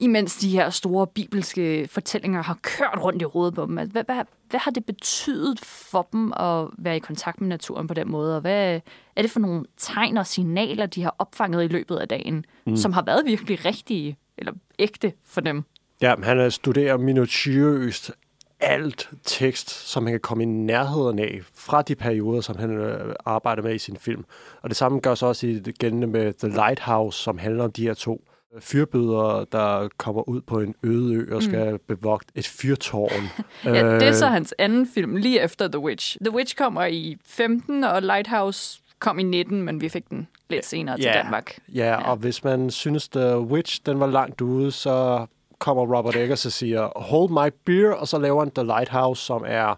imens 0.00 0.36
de 0.36 0.50
her 0.50 0.70
store 0.70 1.06
bibelske 1.06 1.88
fortællinger 1.90 2.42
har 2.42 2.58
kørt 2.62 2.98
rundt 3.02 3.22
i 3.22 3.24
hovedet 3.24 3.54
på 3.54 3.66
dem? 3.66 3.78
Altså, 3.78 3.92
Hvad, 3.92 4.04
hvad, 4.04 4.24
hvad 4.50 4.60
har 4.60 4.70
det 4.70 4.84
betydet 4.84 5.60
for 5.64 6.08
dem 6.12 6.32
at 6.32 6.66
være 6.78 6.96
i 6.96 7.00
kontakt 7.00 7.40
med 7.40 7.48
naturen 7.48 7.86
på 7.86 7.94
den 7.94 8.10
måde, 8.10 8.34
og 8.34 8.40
hvad 8.40 8.80
er 9.16 9.22
det 9.22 9.30
for 9.30 9.40
nogle 9.40 9.64
tegn 9.76 10.16
og 10.16 10.26
signaler, 10.26 10.86
de 10.86 11.02
har 11.02 11.14
opfanget 11.18 11.64
i 11.64 11.68
løbet 11.68 11.96
af 11.96 12.08
dagen, 12.08 12.44
mm. 12.66 12.76
som 12.76 12.92
har 12.92 13.02
været 13.02 13.26
virkelig 13.26 13.64
rigtige 13.64 14.16
eller 14.38 14.52
ægte 14.78 15.12
for 15.24 15.40
dem? 15.40 15.64
Ja, 16.02 16.14
han 16.22 16.50
studerer 16.50 16.96
minutiøst 16.96 18.12
alt 18.60 19.10
tekst, 19.24 19.70
som 19.70 20.04
han 20.04 20.12
kan 20.12 20.20
komme 20.20 20.42
i 20.42 20.46
nærheden 20.46 21.18
af 21.18 21.40
fra 21.54 21.82
de 21.82 21.94
perioder, 21.94 22.40
som 22.40 22.56
han 22.56 22.70
øh, 22.70 23.14
arbejder 23.24 23.62
med 23.62 23.74
i 23.74 23.78
sin 23.78 23.96
film. 23.96 24.24
Og 24.62 24.68
det 24.68 24.76
samme 24.76 25.00
gør 25.00 25.14
sig 25.14 25.28
også 25.28 25.46
i 25.46 25.58
det 25.58 25.78
gældende 25.78 26.06
med 26.06 26.32
The 26.32 26.48
Lighthouse, 26.48 27.18
som 27.18 27.38
handler 27.38 27.64
om 27.64 27.72
de 27.72 27.82
her 27.82 27.94
to 27.94 28.24
øh, 28.54 28.60
fyrbødere, 28.60 29.46
der 29.52 29.88
kommer 29.96 30.28
ud 30.28 30.40
på 30.40 30.60
en 30.60 30.74
øde 30.82 31.14
ø 31.14 31.34
og 31.34 31.42
skal 31.42 31.72
mm. 31.72 31.78
bevogte 31.88 32.32
et 32.34 32.46
fyrtårn. 32.46 33.28
Ja, 33.74 33.94
det 33.94 34.08
er 34.08 34.12
så 34.12 34.26
Øh, 34.26 34.32
hans 34.32 34.54
anden 34.58 34.88
film, 34.94 35.16
lige 35.16 35.40
efter 35.40 35.68
The 35.68 35.78
Witch. 35.78 36.16
The 36.24 36.34
Witch 36.34 36.56
kommer 36.56 36.84
i 36.84 37.16
15, 37.24 37.84
og 37.84 38.02
Lighthouse 38.02 38.80
kom 38.98 39.18
i 39.18 39.22
19, 39.22 39.62
men 39.62 39.80
vi 39.80 39.88
fik 39.88 40.10
den 40.10 40.28
lidt 40.50 40.66
senere 40.66 40.96
til 40.96 41.04
Danmark. 41.04 41.58
Ja, 41.68 42.10
og 42.10 42.16
hvis 42.16 42.44
man 42.44 42.70
synes, 42.70 43.08
The 43.08 43.38
Witch 43.38 43.80
den 43.86 44.00
var 44.00 44.06
langt 44.06 44.40
ude, 44.40 44.72
så 44.72 45.26
kommer 45.60 45.96
Robert 45.96 46.16
Eggers 46.16 46.46
og 46.46 46.52
siger, 46.52 46.98
hold 46.98 47.30
my 47.30 47.54
beer, 47.64 47.92
og 47.92 48.08
så 48.08 48.18
laver 48.18 48.40
han 48.40 48.50
The 48.50 48.64
Lighthouse, 48.64 49.22
som 49.22 49.44
er 49.46 49.74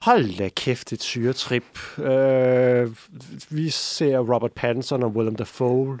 Hold 0.00 0.38
da 0.38 0.48
kæft, 0.48 0.92
et 0.92 1.02
syretrip. 1.02 1.98
Øh, 1.98 2.96
vi 3.50 3.70
ser 3.70 4.18
Robert 4.18 4.52
Pattinson 4.52 5.02
og 5.02 5.10
Willem 5.10 5.36
Dafoe 5.36 5.98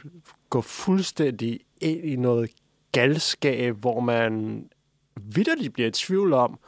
gå 0.50 0.60
fuldstændig 0.60 1.60
ind 1.80 2.04
i 2.04 2.16
noget 2.16 2.50
galskab, 2.92 3.74
hvor 3.76 4.00
man 4.00 4.64
vidderligt 5.16 5.72
bliver 5.72 5.88
i 5.88 5.92
tvivl 5.92 6.32
om, 6.32 6.58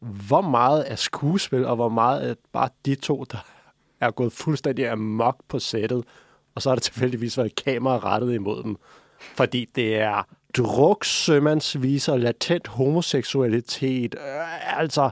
hvor 0.00 0.40
meget 0.40 0.92
er 0.92 0.96
skuespil, 0.96 1.64
og 1.66 1.76
hvor 1.76 1.88
meget 1.88 2.30
er 2.30 2.34
bare 2.52 2.68
de 2.86 2.94
to, 2.94 3.24
der 3.32 3.46
er 4.00 4.10
gået 4.10 4.32
fuldstændig 4.32 4.88
amok 4.88 5.36
på 5.48 5.58
sættet, 5.58 6.04
og 6.54 6.62
så 6.62 6.70
har 6.70 6.74
det 6.74 6.82
tilfældigvis 6.82 7.38
været 7.38 7.54
kamera 7.54 7.98
rettet 7.98 8.34
imod 8.34 8.62
dem. 8.62 8.76
Fordi 9.18 9.68
det 9.74 9.96
er 9.96 10.22
druk, 10.56 11.04
sømandsviser, 11.04 12.16
latent 12.16 12.66
homoseksualitet, 12.66 14.14
øh, 14.14 14.80
altså 14.80 15.10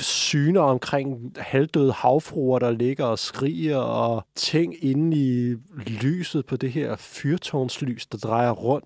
syner 0.00 0.60
omkring 0.60 1.32
halvdøde 1.36 1.92
havfruer, 1.92 2.58
der 2.58 2.70
ligger 2.70 3.04
og 3.04 3.18
skriger, 3.18 3.76
og 3.76 4.26
ting 4.34 4.84
inde 4.84 5.16
i 5.16 5.56
lyset 6.02 6.46
på 6.46 6.56
det 6.56 6.72
her 6.72 6.96
fyrtårnslys, 6.96 8.06
der 8.06 8.18
drejer 8.18 8.50
rundt. 8.50 8.84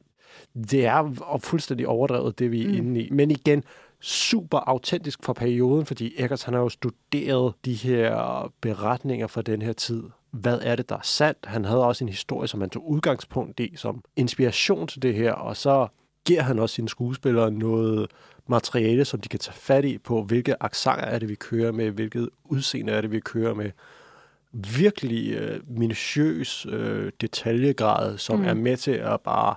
Det 0.70 0.86
er 0.86 1.38
fuldstændig 1.42 1.88
overdrevet, 1.88 2.38
det 2.38 2.50
vi 2.50 2.64
er 2.64 2.68
mm. 2.68 2.74
inde 2.74 3.00
i. 3.00 3.10
Men 3.10 3.30
igen, 3.30 3.64
super 4.00 4.58
autentisk 4.58 5.24
for 5.24 5.32
perioden, 5.32 5.86
fordi 5.86 6.14
Eggers 6.18 6.42
han 6.42 6.54
har 6.54 6.60
jo 6.60 6.68
studeret 6.68 7.54
de 7.64 7.74
her 7.74 8.52
beretninger 8.60 9.26
fra 9.26 9.42
den 9.42 9.62
her 9.62 9.72
tid. 9.72 10.02
Hvad 10.30 10.58
er 10.62 10.76
det, 10.76 10.88
der 10.88 10.96
er 10.96 11.02
sandt? 11.02 11.46
Han 11.46 11.64
havde 11.64 11.84
også 11.84 12.04
en 12.04 12.08
historie, 12.08 12.48
som 12.48 12.60
han 12.60 12.70
tog 12.70 12.90
udgangspunkt 12.90 13.60
i 13.60 13.76
som 13.76 14.04
inspiration 14.16 14.86
til 14.86 15.02
det 15.02 15.14
her, 15.14 15.32
og 15.32 15.56
så 15.56 15.88
giver 16.24 16.42
han 16.42 16.58
også 16.58 16.74
sine 16.74 16.88
skuespillere 16.88 17.50
noget 17.50 18.10
materiale, 18.46 19.04
som 19.04 19.20
de 19.20 19.28
kan 19.28 19.40
tage 19.40 19.54
fat 19.54 19.84
i 19.84 19.98
på, 19.98 20.22
hvilke 20.22 20.62
aksanger 20.62 21.04
er 21.04 21.18
det, 21.18 21.28
vi 21.28 21.34
kører 21.34 21.72
med, 21.72 21.90
hvilket 21.90 22.28
udseende 22.44 22.92
er 22.92 23.00
det, 23.00 23.10
vi 23.10 23.20
kører 23.20 23.54
med. 23.54 23.70
Virkelig 24.52 25.32
øh, 25.32 25.60
minutiøs 25.68 26.66
øh, 26.66 27.12
detaljegrad, 27.20 28.18
som 28.18 28.38
mm. 28.38 28.44
er 28.44 28.54
med 28.54 28.76
til 28.76 28.90
at 28.90 29.20
bare 29.20 29.54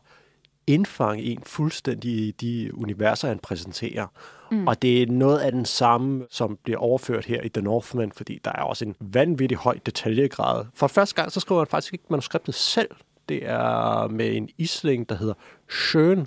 indfange 0.74 1.24
en 1.24 1.40
fuldstændig 1.44 2.12
i 2.12 2.32
de 2.32 2.72
universer, 2.74 3.28
han 3.28 3.40
præsenterer. 3.40 4.08
Mm. 4.51 4.68
Og 4.68 4.82
det 4.82 5.01
er 5.01 5.08
noget 5.08 5.40
af 5.40 5.51
den 5.51 5.66
samme, 5.66 6.25
som 6.30 6.58
bliver 6.63 6.80
overført 6.80 7.25
her 7.25 7.42
i 7.42 7.50
The 7.50 7.62
Northman, 7.62 8.12
fordi 8.16 8.40
der 8.46 8.51
er 8.51 8.62
også 8.62 8.86
en 8.86 8.96
vanvittig 9.00 9.58
høj 9.58 9.78
detaljegrad. 9.86 10.66
For 10.74 10.88
første 10.88 11.16
gang, 11.16 11.32
så 11.32 11.40
skriver 11.40 11.62
han 11.62 11.68
faktisk 11.68 11.94
ikke 11.94 12.06
manuskriptet 12.10 12.56
selv. 12.56 12.90
Det 13.30 13.50
er 13.50 14.08
med 14.08 14.36
en 14.36 14.50
isling, 14.58 15.10
der 15.10 15.16
hedder 15.16 15.34
Schön, 15.72 16.25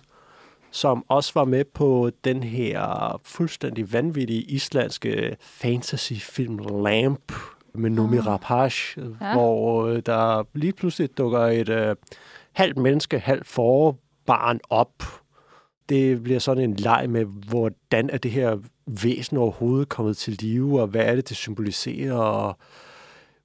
som 0.70 1.04
også 1.08 1.32
var 1.34 1.44
med 1.44 1.64
på 1.64 2.10
den 2.24 2.42
her 2.42 3.20
fuldstændig 3.24 3.92
vanvittige 3.92 4.42
islandske 4.42 5.36
fantasyfilm 5.40 6.58
Lamp 6.58 7.32
med 7.74 7.90
Noomi 7.90 8.18
Rapace, 8.18 9.00
ja. 9.20 9.32
hvor 9.32 9.86
øh, 9.86 10.02
der 10.06 10.44
lige 10.54 10.72
pludselig 10.72 11.18
dukker 11.18 11.40
et 11.40 11.68
øh, 11.68 11.96
halvt 12.52 12.76
menneske, 12.76 13.18
halvt 13.18 13.46
forbarn 14.24 14.60
op. 14.70 15.02
Det 15.88 16.22
bliver 16.22 16.38
sådan 16.38 16.64
en 16.64 16.76
leg 16.76 17.10
med, 17.10 17.24
hvordan 17.24 18.10
er 18.10 18.18
det 18.18 18.30
her 18.30 18.58
væsen 18.86 19.36
overhovedet 19.36 19.88
kommet 19.88 20.16
til 20.16 20.32
live, 20.32 20.80
og 20.80 20.86
hvad 20.86 21.04
er 21.04 21.14
det, 21.14 21.28
det 21.28 21.36
symboliserer, 21.36 22.14
og 22.14 22.58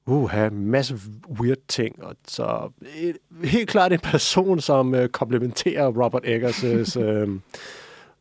uha, 0.05 0.48
en 0.48 0.65
masse 0.65 1.00
weird 1.39 1.57
ting. 1.67 2.03
Og 2.03 2.15
så 2.27 2.71
et, 2.95 3.17
helt 3.43 3.69
klart 3.69 3.93
en 3.93 4.00
person, 4.00 4.59
som 4.59 4.95
øh, 4.95 5.09
komplementerer 5.09 5.88
Robert 5.88 6.25
Eggers' 6.25 7.00
øh, 7.05 7.39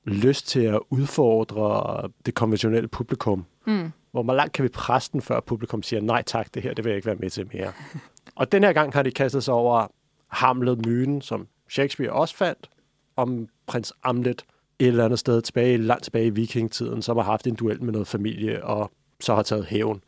lyst 0.05 0.49
til 0.49 0.61
at 0.61 0.81
udfordre 0.91 2.09
det 2.27 2.35
konventionelle 2.35 2.88
publikum. 2.88 3.45
Mm. 3.67 3.93
Hvor 4.12 4.35
langt 4.35 4.53
kan 4.53 4.62
vi 4.62 4.69
presse 4.69 5.12
den, 5.12 5.23
før 5.23 5.41
publikum 5.41 5.83
siger, 5.83 6.00
nej 6.00 6.23
tak, 6.23 6.55
det 6.55 6.62
her 6.62 6.75
det 6.75 6.85
vil 6.85 6.91
jeg 6.91 6.97
ikke 6.97 7.07
være 7.07 7.17
med 7.17 7.31
til 7.31 7.50
mere. 7.53 7.73
og 8.37 8.53
den 8.53 8.65
her 8.65 8.73
gang 8.73 8.93
har 8.93 9.03
de 9.03 9.11
kastet 9.11 9.45
sig 9.45 9.55
over 9.55 9.87
Hamlet 10.29 10.87
myten, 10.87 11.21
som 11.21 11.47
Shakespeare 11.69 12.13
også 12.13 12.37
fandt, 12.37 12.71
om 13.17 13.49
prins 13.67 13.93
Hamlet 14.05 14.45
et 14.79 14.87
eller 14.87 15.05
andet 15.05 15.19
sted 15.19 15.43
tilbage, 15.43 15.77
langt 15.77 16.05
tilbage 16.05 16.27
i 16.27 16.31
vikingtiden, 16.31 17.03
som 17.03 17.17
har 17.17 17.25
haft 17.25 17.47
en 17.47 17.55
duel 17.55 17.83
med 17.83 17.93
noget 17.93 18.09
familie, 18.09 18.65
og 18.65 18.91
så 19.21 19.35
har 19.35 19.43
taget 19.43 19.67
hævn. 19.67 20.03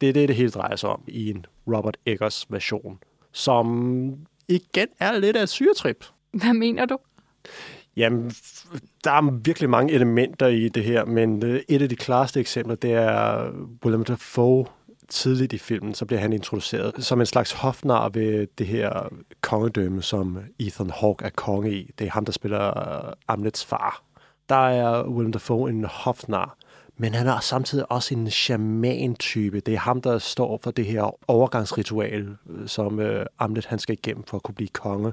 Det 0.00 0.08
er 0.08 0.12
det, 0.12 0.28
det 0.28 0.36
hele 0.36 0.50
drejer 0.50 0.76
sig 0.76 0.90
om 0.90 1.04
i 1.06 1.30
en 1.30 1.46
Robert 1.66 1.96
Eggers 2.06 2.46
version, 2.48 2.98
som 3.32 4.26
igen 4.48 4.88
er 5.00 5.18
lidt 5.18 5.36
af 5.36 5.42
et 5.42 5.48
syretrip. 5.48 6.04
Hvad 6.32 6.54
mener 6.54 6.84
du? 6.84 6.98
Jamen, 7.96 8.32
der 9.04 9.10
er 9.10 9.30
virkelig 9.30 9.70
mange 9.70 9.92
elementer 9.92 10.46
i 10.46 10.68
det 10.68 10.84
her, 10.84 11.04
men 11.04 11.44
øh, 11.46 11.60
et 11.68 11.82
af 11.82 11.88
de 11.88 11.96
klareste 11.96 12.40
eksempler, 12.40 12.74
det 12.74 12.92
er 12.92 13.50
Willem 13.84 14.04
Dafoe 14.04 14.66
tidligt 15.08 15.52
i 15.52 15.58
filmen, 15.58 15.94
så 15.94 16.04
bliver 16.04 16.20
han 16.20 16.32
introduceret 16.32 17.04
som 17.04 17.20
en 17.20 17.26
slags 17.26 17.52
hofnar 17.52 18.08
ved 18.08 18.46
det 18.58 18.66
her 18.66 19.08
kongedømme, 19.40 20.02
som 20.02 20.38
Ethan 20.58 20.90
Hawke 20.90 21.24
er 21.24 21.30
konge 21.30 21.72
i. 21.72 21.90
Det 21.98 22.06
er 22.06 22.10
ham, 22.10 22.24
der 22.24 22.32
spiller 22.32 22.78
øh, 22.78 23.12
Amlets 23.28 23.64
far. 23.64 24.02
Der 24.48 24.68
er 24.68 25.08
Willem 25.08 25.32
Dafoe 25.32 25.70
en 25.70 25.84
hofnar, 25.84 26.56
men 26.96 27.14
han 27.14 27.26
er 27.26 27.40
samtidig 27.40 27.92
også 27.92 28.14
en 28.14 28.30
shaman-type. 28.30 29.60
Det 29.60 29.74
er 29.74 29.78
ham, 29.78 30.02
der 30.02 30.18
står 30.18 30.60
for 30.62 30.70
det 30.70 30.86
her 30.86 31.30
overgangsritual, 31.30 32.36
øh, 32.50 32.68
som 32.68 33.00
øh, 33.00 33.26
Amlet 33.38 33.66
han 33.66 33.78
skal 33.78 33.92
igennem 33.92 34.24
for 34.24 34.36
at 34.36 34.42
kunne 34.42 34.54
blive 34.54 34.68
konge. 34.68 35.12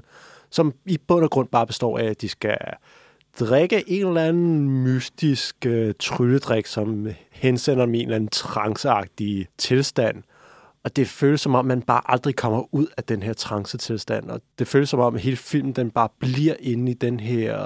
Som 0.50 0.74
i 0.84 0.98
bund 0.98 1.24
og 1.24 1.30
grund 1.30 1.48
bare 1.48 1.66
består 1.66 1.98
af, 1.98 2.04
at 2.04 2.20
de 2.20 2.28
skal 2.28 2.58
drikke 3.40 3.90
en 3.90 4.06
eller 4.06 4.22
anden 4.24 4.68
mystisk 4.84 5.66
øh, 5.66 5.94
trylledrik, 5.98 6.66
som 6.66 7.08
hensender 7.30 7.84
dem 7.84 7.94
i 7.94 7.98
en 7.98 8.04
eller 8.04 8.16
anden 8.16 8.28
tranceagtig 8.28 9.48
tilstand. 9.58 10.22
Og 10.84 10.96
det 10.96 11.08
føles 11.08 11.40
som 11.40 11.54
om, 11.54 11.64
man 11.64 11.82
bare 11.82 12.02
aldrig 12.04 12.36
kommer 12.36 12.74
ud 12.74 12.86
af 12.96 13.04
den 13.04 13.22
her 13.22 13.32
trancetilstand. 13.32 14.30
Og 14.30 14.40
det 14.58 14.68
føles 14.68 14.88
som 14.88 15.00
om, 15.00 15.14
at 15.14 15.20
hele 15.20 15.36
filmen 15.36 15.72
den 15.72 15.90
bare 15.90 16.08
bliver 16.18 16.54
inde 16.60 16.92
i 16.92 16.94
den 16.94 17.20
her 17.20 17.58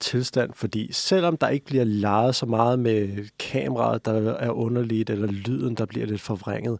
tilstand, 0.00 0.50
fordi 0.54 0.92
selvom 0.92 1.36
der 1.36 1.48
ikke 1.48 1.66
bliver 1.66 1.84
leget 1.84 2.34
så 2.34 2.46
meget 2.46 2.78
med 2.78 3.28
kameraet, 3.38 4.04
der 4.04 4.32
er 4.32 4.50
underligt, 4.50 5.10
eller 5.10 5.26
lyden, 5.26 5.74
der 5.74 5.86
bliver 5.86 6.06
lidt 6.06 6.20
forvrænget, 6.20 6.78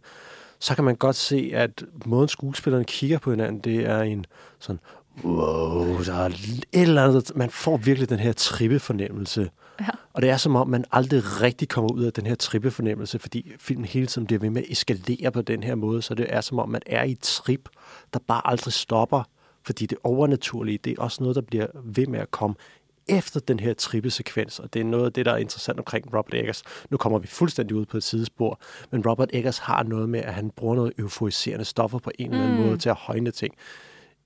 så 0.59 0.75
kan 0.75 0.83
man 0.83 0.95
godt 0.95 1.15
se, 1.15 1.51
at 1.53 1.83
måden 2.05 2.27
skuespillerne 2.27 2.85
kigger 2.85 3.19
på 3.19 3.31
hinanden, 3.31 3.59
det 3.59 3.85
er 3.85 4.01
en 4.01 4.25
sådan, 4.59 4.79
wow, 5.23 6.03
der 6.05 6.13
er 6.13 6.25
et 6.25 6.65
eller 6.71 7.03
andet, 7.03 7.31
man 7.35 7.49
får 7.49 7.77
virkelig 7.77 8.09
den 8.09 8.19
her 8.19 8.33
trippefornemmelse. 8.33 9.49
Ja. 9.79 9.85
Og 10.13 10.21
det 10.21 10.29
er 10.29 10.37
som 10.37 10.55
om, 10.55 10.69
man 10.69 10.85
aldrig 10.91 11.41
rigtig 11.41 11.69
kommer 11.69 11.91
ud 11.93 12.03
af 12.03 12.13
den 12.13 12.25
her 12.25 12.35
trippefornemmelse, 12.35 13.19
fordi 13.19 13.51
filmen 13.59 13.85
hele 13.85 14.07
tiden 14.07 14.27
bliver 14.27 14.39
ved 14.39 14.49
med 14.49 14.61
at 14.61 14.71
eskalere 14.71 15.31
på 15.31 15.41
den 15.41 15.63
her 15.63 15.75
måde, 15.75 16.01
så 16.01 16.13
det 16.15 16.25
er 16.29 16.41
som 16.41 16.59
om, 16.59 16.69
man 16.69 16.81
er 16.85 17.03
i 17.03 17.11
et 17.11 17.19
trip, 17.19 17.69
der 18.13 18.19
bare 18.27 18.41
aldrig 18.45 18.73
stopper, 18.73 19.23
fordi 19.65 19.85
det 19.85 19.97
overnaturlige, 20.03 20.77
det 20.77 20.97
er 20.97 21.01
også 21.01 21.23
noget, 21.23 21.35
der 21.35 21.41
bliver 21.41 21.67
ved 21.83 22.07
med 22.07 22.19
at 22.19 22.31
komme 22.31 22.55
efter 23.07 23.39
den 23.39 23.59
her 23.59 23.73
trippesekvens, 23.73 24.59
og 24.59 24.73
det 24.73 24.79
er 24.79 24.83
noget 24.83 25.05
af 25.05 25.13
det, 25.13 25.25
der 25.25 25.31
er 25.31 25.37
interessant 25.37 25.79
omkring 25.79 26.05
Robert 26.17 26.33
Eggers. 26.33 26.63
Nu 26.89 26.97
kommer 26.97 27.19
vi 27.19 27.27
fuldstændig 27.27 27.75
ud 27.77 27.85
på 27.85 27.97
et 27.97 28.03
sidespor, 28.03 28.59
men 28.91 29.05
Robert 29.07 29.29
Eggers 29.33 29.57
har 29.57 29.83
noget 29.83 30.09
med, 30.09 30.19
at 30.19 30.33
han 30.33 30.49
bruger 30.49 30.75
noget 30.75 30.93
euforiserende 30.97 31.65
stoffer 31.65 31.99
på 31.99 32.11
en 32.19 32.31
eller 32.33 32.43
anden 32.45 32.59
Mm. 32.61 32.65
måde 32.65 32.77
til 32.77 32.89
at 32.89 32.95
højne 32.95 33.31
ting. 33.31 33.53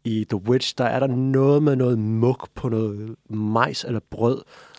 I 0.06 0.26
The 0.30 0.38
Witch, 0.50 0.74
der 0.78 0.86
er 0.86 1.00
der 1.00 1.08
noget 1.08 1.64
med 1.64 1.76
noget 1.76 2.00
muk 2.00 2.50
på 2.56 2.70
noget 2.70 3.16
majs 3.30 3.84
eller 3.84 4.00
brød, 4.12 4.38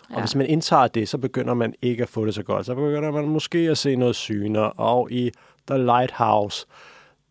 og 0.09 0.15
Ja. 0.15 0.19
hvis 0.19 0.35
man 0.35 0.45
indtager 0.47 0.87
det, 0.87 1.09
så 1.09 1.17
begynder 1.17 1.53
man 1.53 1.73
ikke 1.81 2.03
at 2.03 2.09
få 2.09 2.25
det 2.25 2.35
så 2.35 2.43
godt. 2.43 2.65
Så 2.65 2.75
begynder 2.75 3.11
man 3.11 3.27
måske 3.27 3.57
at 3.57 3.77
se 3.77 3.95
noget 3.95 4.15
syner, 4.15 4.61
og 4.61 5.11
i 5.11 5.31
The 5.67 5.77
Lighthouse, 5.77 6.65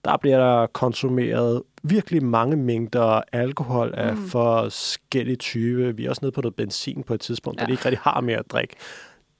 der 0.05 0.17
bliver 0.17 0.39
der 0.39 0.67
konsumeret 0.67 1.63
virkelig 1.83 2.25
mange 2.25 2.57
mængder 2.57 3.21
alkohol 3.33 3.95
af 3.97 4.17
mm. 4.17 4.27
forskellige 4.29 5.37
type. 5.37 5.97
Vi 5.97 6.05
er 6.07 6.11
også 6.11 6.21
nede 6.23 6.33
på 6.33 6.41
noget 6.41 6.55
benzin 6.55 7.03
på 7.03 7.15
et 7.15 7.21
tidspunkt. 7.21 7.61
Ja. 7.61 7.61
der 7.61 7.67
de 7.67 7.73
ikke 7.73 7.85
rigtig 7.85 8.01
har 8.03 8.21
mere 8.21 8.39
at 8.39 8.51
drikke. 8.51 8.75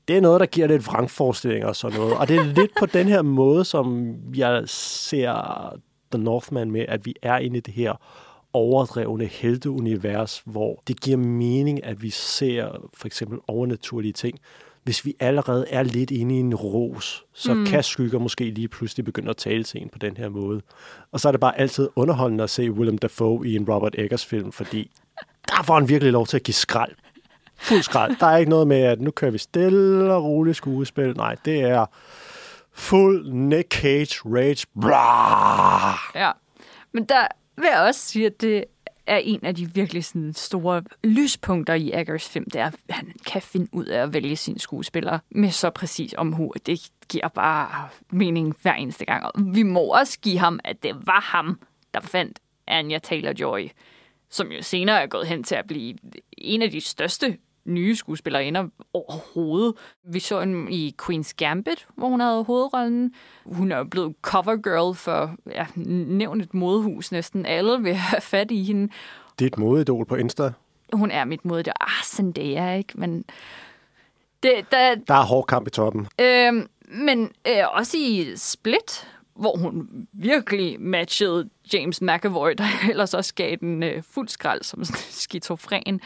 Det 0.09 0.17
er 0.17 0.21
noget, 0.21 0.41
der 0.41 0.47
giver 0.47 0.67
lidt 0.67 0.87
vrangforestillinger 0.87 1.69
og 1.69 1.77
sådan 1.77 1.99
noget. 1.99 2.17
Og 2.17 2.29
det 2.29 2.37
er 2.37 2.45
lidt 2.45 2.71
på 2.79 2.87
den 2.87 3.07
her 3.07 3.23
måde, 3.23 3.65
som 3.65 4.15
jeg 4.37 4.63
ser 4.67 5.33
The 6.13 6.23
Northman 6.23 6.71
med, 6.71 6.85
at 6.89 7.07
vi 7.07 7.15
er 7.23 7.39
inde 7.39 7.57
i 7.57 7.61
det 7.61 7.75
her 7.75 7.93
overdrevne 8.57 9.25
helteunivers, 9.25 10.43
hvor 10.45 10.83
det 10.89 11.01
giver 11.01 11.17
mening, 11.17 11.85
at 11.85 12.03
vi 12.03 12.11
ser 12.11 12.89
for 12.95 13.07
eksempel 13.07 13.39
overnaturlige 13.49 14.13
ting. 14.13 14.39
Hvis 14.85 15.05
vi 15.05 15.15
allerede 15.21 15.67
er 15.69 15.83
lidt 15.83 16.11
inde 16.11 16.37
i 16.37 16.39
en 16.39 16.55
ros, 16.55 17.25
så 17.33 17.55
mm. 17.55 17.67
kan 17.67 17.83
skygger 17.83 18.19
måske 18.19 18.51
lige 18.51 18.69
pludselig 18.69 19.05
begynde 19.05 19.31
at 19.31 19.37
tale 19.37 19.65
til 19.65 19.83
en 19.83 19.89
på 19.89 19.99
den 19.99 20.17
her 20.17 20.29
måde. 20.29 20.61
Og 21.13 21.21
så 21.21 21.29
er 21.29 21.33
det 21.33 21.41
bare 21.41 21.59
altid 21.59 21.89
underholdende 21.97 22.45
at 22.45 22.51
se 22.51 22.71
Willem 22.71 22.99
Dafoe 22.99 23.49
i 23.49 23.57
en 23.57 23.69
Robert 23.69 23.95
Eggers 23.99 24.27
film, 24.27 24.53
fordi 24.53 24.91
der 25.49 25.63
får 25.63 25.75
han 25.75 25.89
virkelig 25.89 26.13
lov 26.13 26.27
til 26.27 26.37
at 26.37 26.43
give 26.43 26.55
skrald. 26.55 26.93
Fuld 27.59 27.83
skrald. 27.83 28.17
Der 28.21 28.27
er 28.27 28.37
ikke 28.37 28.51
noget 28.51 28.67
med, 28.67 28.81
at 28.81 29.01
nu 29.01 29.11
kører 29.11 29.31
vi 29.31 29.39
stille 29.39 30.15
og 30.15 30.25
roligt 30.25 30.57
skuespil. 30.57 31.17
Nej, 31.17 31.37
det 31.45 31.61
er 31.61 31.87
fuld 32.73 33.33
Nick 33.33 33.75
Cage 33.75 34.21
rage. 34.25 34.67
Blah! 34.81 36.23
Ja, 36.23 36.33
men 36.93 37.05
der 37.05 37.27
vil 37.57 37.69
jeg 37.73 37.81
også 37.81 38.01
sige, 38.01 38.27
at 38.27 38.41
det 38.41 38.65
er 39.07 39.17
en 39.17 39.45
af 39.45 39.55
de 39.55 39.75
virkelig 39.75 40.05
sådan 40.05 40.33
store 40.33 40.83
lyspunkter 41.05 41.75
i 41.75 41.91
Eggers 41.93 42.29
film, 42.29 42.45
det 42.51 42.61
er, 42.61 42.67
at 42.67 42.75
han 42.91 43.13
kan 43.27 43.43
finde 43.43 43.69
ud 43.73 43.85
af 43.85 44.03
at 44.03 44.13
vælge 44.13 44.37
sine 44.37 44.59
skuespillere 44.59 45.21
med 45.31 45.51
så 45.51 45.71
præcis 45.71 46.15
omhu. 46.19 46.53
at 46.55 46.67
Det 46.67 46.91
giver 47.09 47.29
bare 47.29 47.89
mening 48.11 48.57
hver 48.63 48.75
eneste 48.75 49.05
gang. 49.05 49.25
Og 49.25 49.33
vi 49.55 49.63
må 49.63 49.81
også 49.81 50.19
give 50.21 50.39
ham, 50.39 50.61
at 50.65 50.83
det 50.83 51.07
var 51.07 51.21
ham, 51.21 51.61
der 51.95 52.01
fandt 52.01 52.39
Anya 52.67 52.99
Taylor-Joy, 53.07 53.69
som 54.31 54.53
jo 54.53 54.63
senere 54.63 55.03
er 55.03 55.07
gået 55.07 55.27
hen 55.27 55.45
til 55.45 55.55
at 55.55 55.67
blive 55.67 55.97
en 56.39 56.63
af 56.63 56.71
de 56.71 56.81
største 56.81 57.39
nye 57.67 57.97
skuespillerinder 57.97 58.69
overhovedet. 58.93 59.75
Vi 60.05 60.21
så 60.21 60.41
hende 60.41 60.73
i 60.73 60.95
Queen's 61.03 61.33
Gambit, 61.37 61.87
hvor 61.97 62.09
hun 62.09 62.21
havde 62.21 62.45
hovedrollen. 62.45 63.15
Hun 63.45 63.73
er 63.73 63.77
jo 63.77 63.85
blevet 63.85 64.15
covergirl 64.23 64.95
for 64.95 65.37
ja, 65.47 65.67
nævnt 66.07 66.43
et 66.43 66.55
modehus. 66.55 67.13
Næsten 67.13 67.47
alle 67.47 67.83
vil 67.83 67.95
have 67.95 68.21
fat 68.21 68.51
i 68.51 68.63
hende. 68.65 68.93
Det 69.39 69.55
er 69.57 69.89
et 69.89 70.09
på 70.09 70.15
Insta. 70.15 70.53
Hun 70.93 71.11
er 71.11 71.25
mit 71.25 71.45
mod. 71.45 71.69
Ah, 71.81 72.05
Zendaya, 72.05 72.75
ikke? 72.75 72.93
Men 73.01 73.25
det, 74.43 74.53
der, 74.71 74.95
Der 74.95 75.15
er 75.15 75.25
hård 75.25 75.47
kamp 75.47 75.67
i 75.67 75.71
toppen. 75.71 76.09
Øhm, 76.21 76.67
men 76.89 77.33
øh, 77.49 77.63
også 77.73 77.97
i 77.97 78.33
Split, 78.37 79.09
hvor 79.35 79.57
hun 79.57 79.89
virkelig 80.13 80.81
matchede 80.81 81.49
James 81.73 82.03
McAvoy, 82.03 82.51
der 82.59 82.65
ellers 82.91 83.15
også 83.15 83.35
gav 83.35 83.57
den 83.57 83.83
øh, 83.83 84.03
fuld 84.03 84.29
skrald 84.29 84.63
som 84.63 84.85
sådan 84.85 85.03
skizofren. 85.11 86.01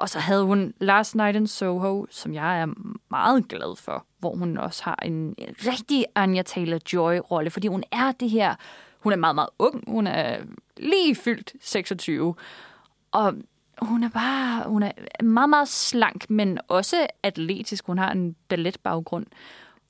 Og 0.00 0.08
så 0.08 0.18
havde 0.18 0.44
hun 0.44 0.74
Last 0.78 1.14
Night 1.14 1.36
in 1.36 1.46
Soho, 1.46 2.06
som 2.10 2.34
jeg 2.34 2.60
er 2.60 2.66
meget 3.10 3.48
glad 3.48 3.76
for, 3.76 4.06
hvor 4.18 4.36
hun 4.36 4.58
også 4.58 4.84
har 4.84 4.98
en 5.02 5.34
rigtig 5.66 6.04
Anya 6.14 6.42
Taylor-Joy-rolle, 6.42 7.50
fordi 7.50 7.68
hun 7.68 7.84
er 7.92 8.12
det 8.12 8.30
her, 8.30 8.54
hun 9.00 9.12
er 9.12 9.16
meget, 9.16 9.34
meget 9.34 9.48
ung, 9.58 9.84
hun 9.86 10.06
er 10.06 10.38
lige 10.76 11.14
fyldt 11.14 11.52
26, 11.60 12.34
og 13.12 13.34
hun 13.82 14.02
er 14.02 14.08
bare, 14.08 14.68
hun 14.68 14.82
er 14.82 15.22
meget, 15.22 15.50
meget 15.50 15.68
slank, 15.68 16.30
men 16.30 16.58
også 16.68 17.06
atletisk. 17.22 17.86
Hun 17.86 17.98
har 17.98 18.12
en 18.12 18.36
balletbaggrund. 18.48 19.26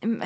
Øhm, 0.04 0.22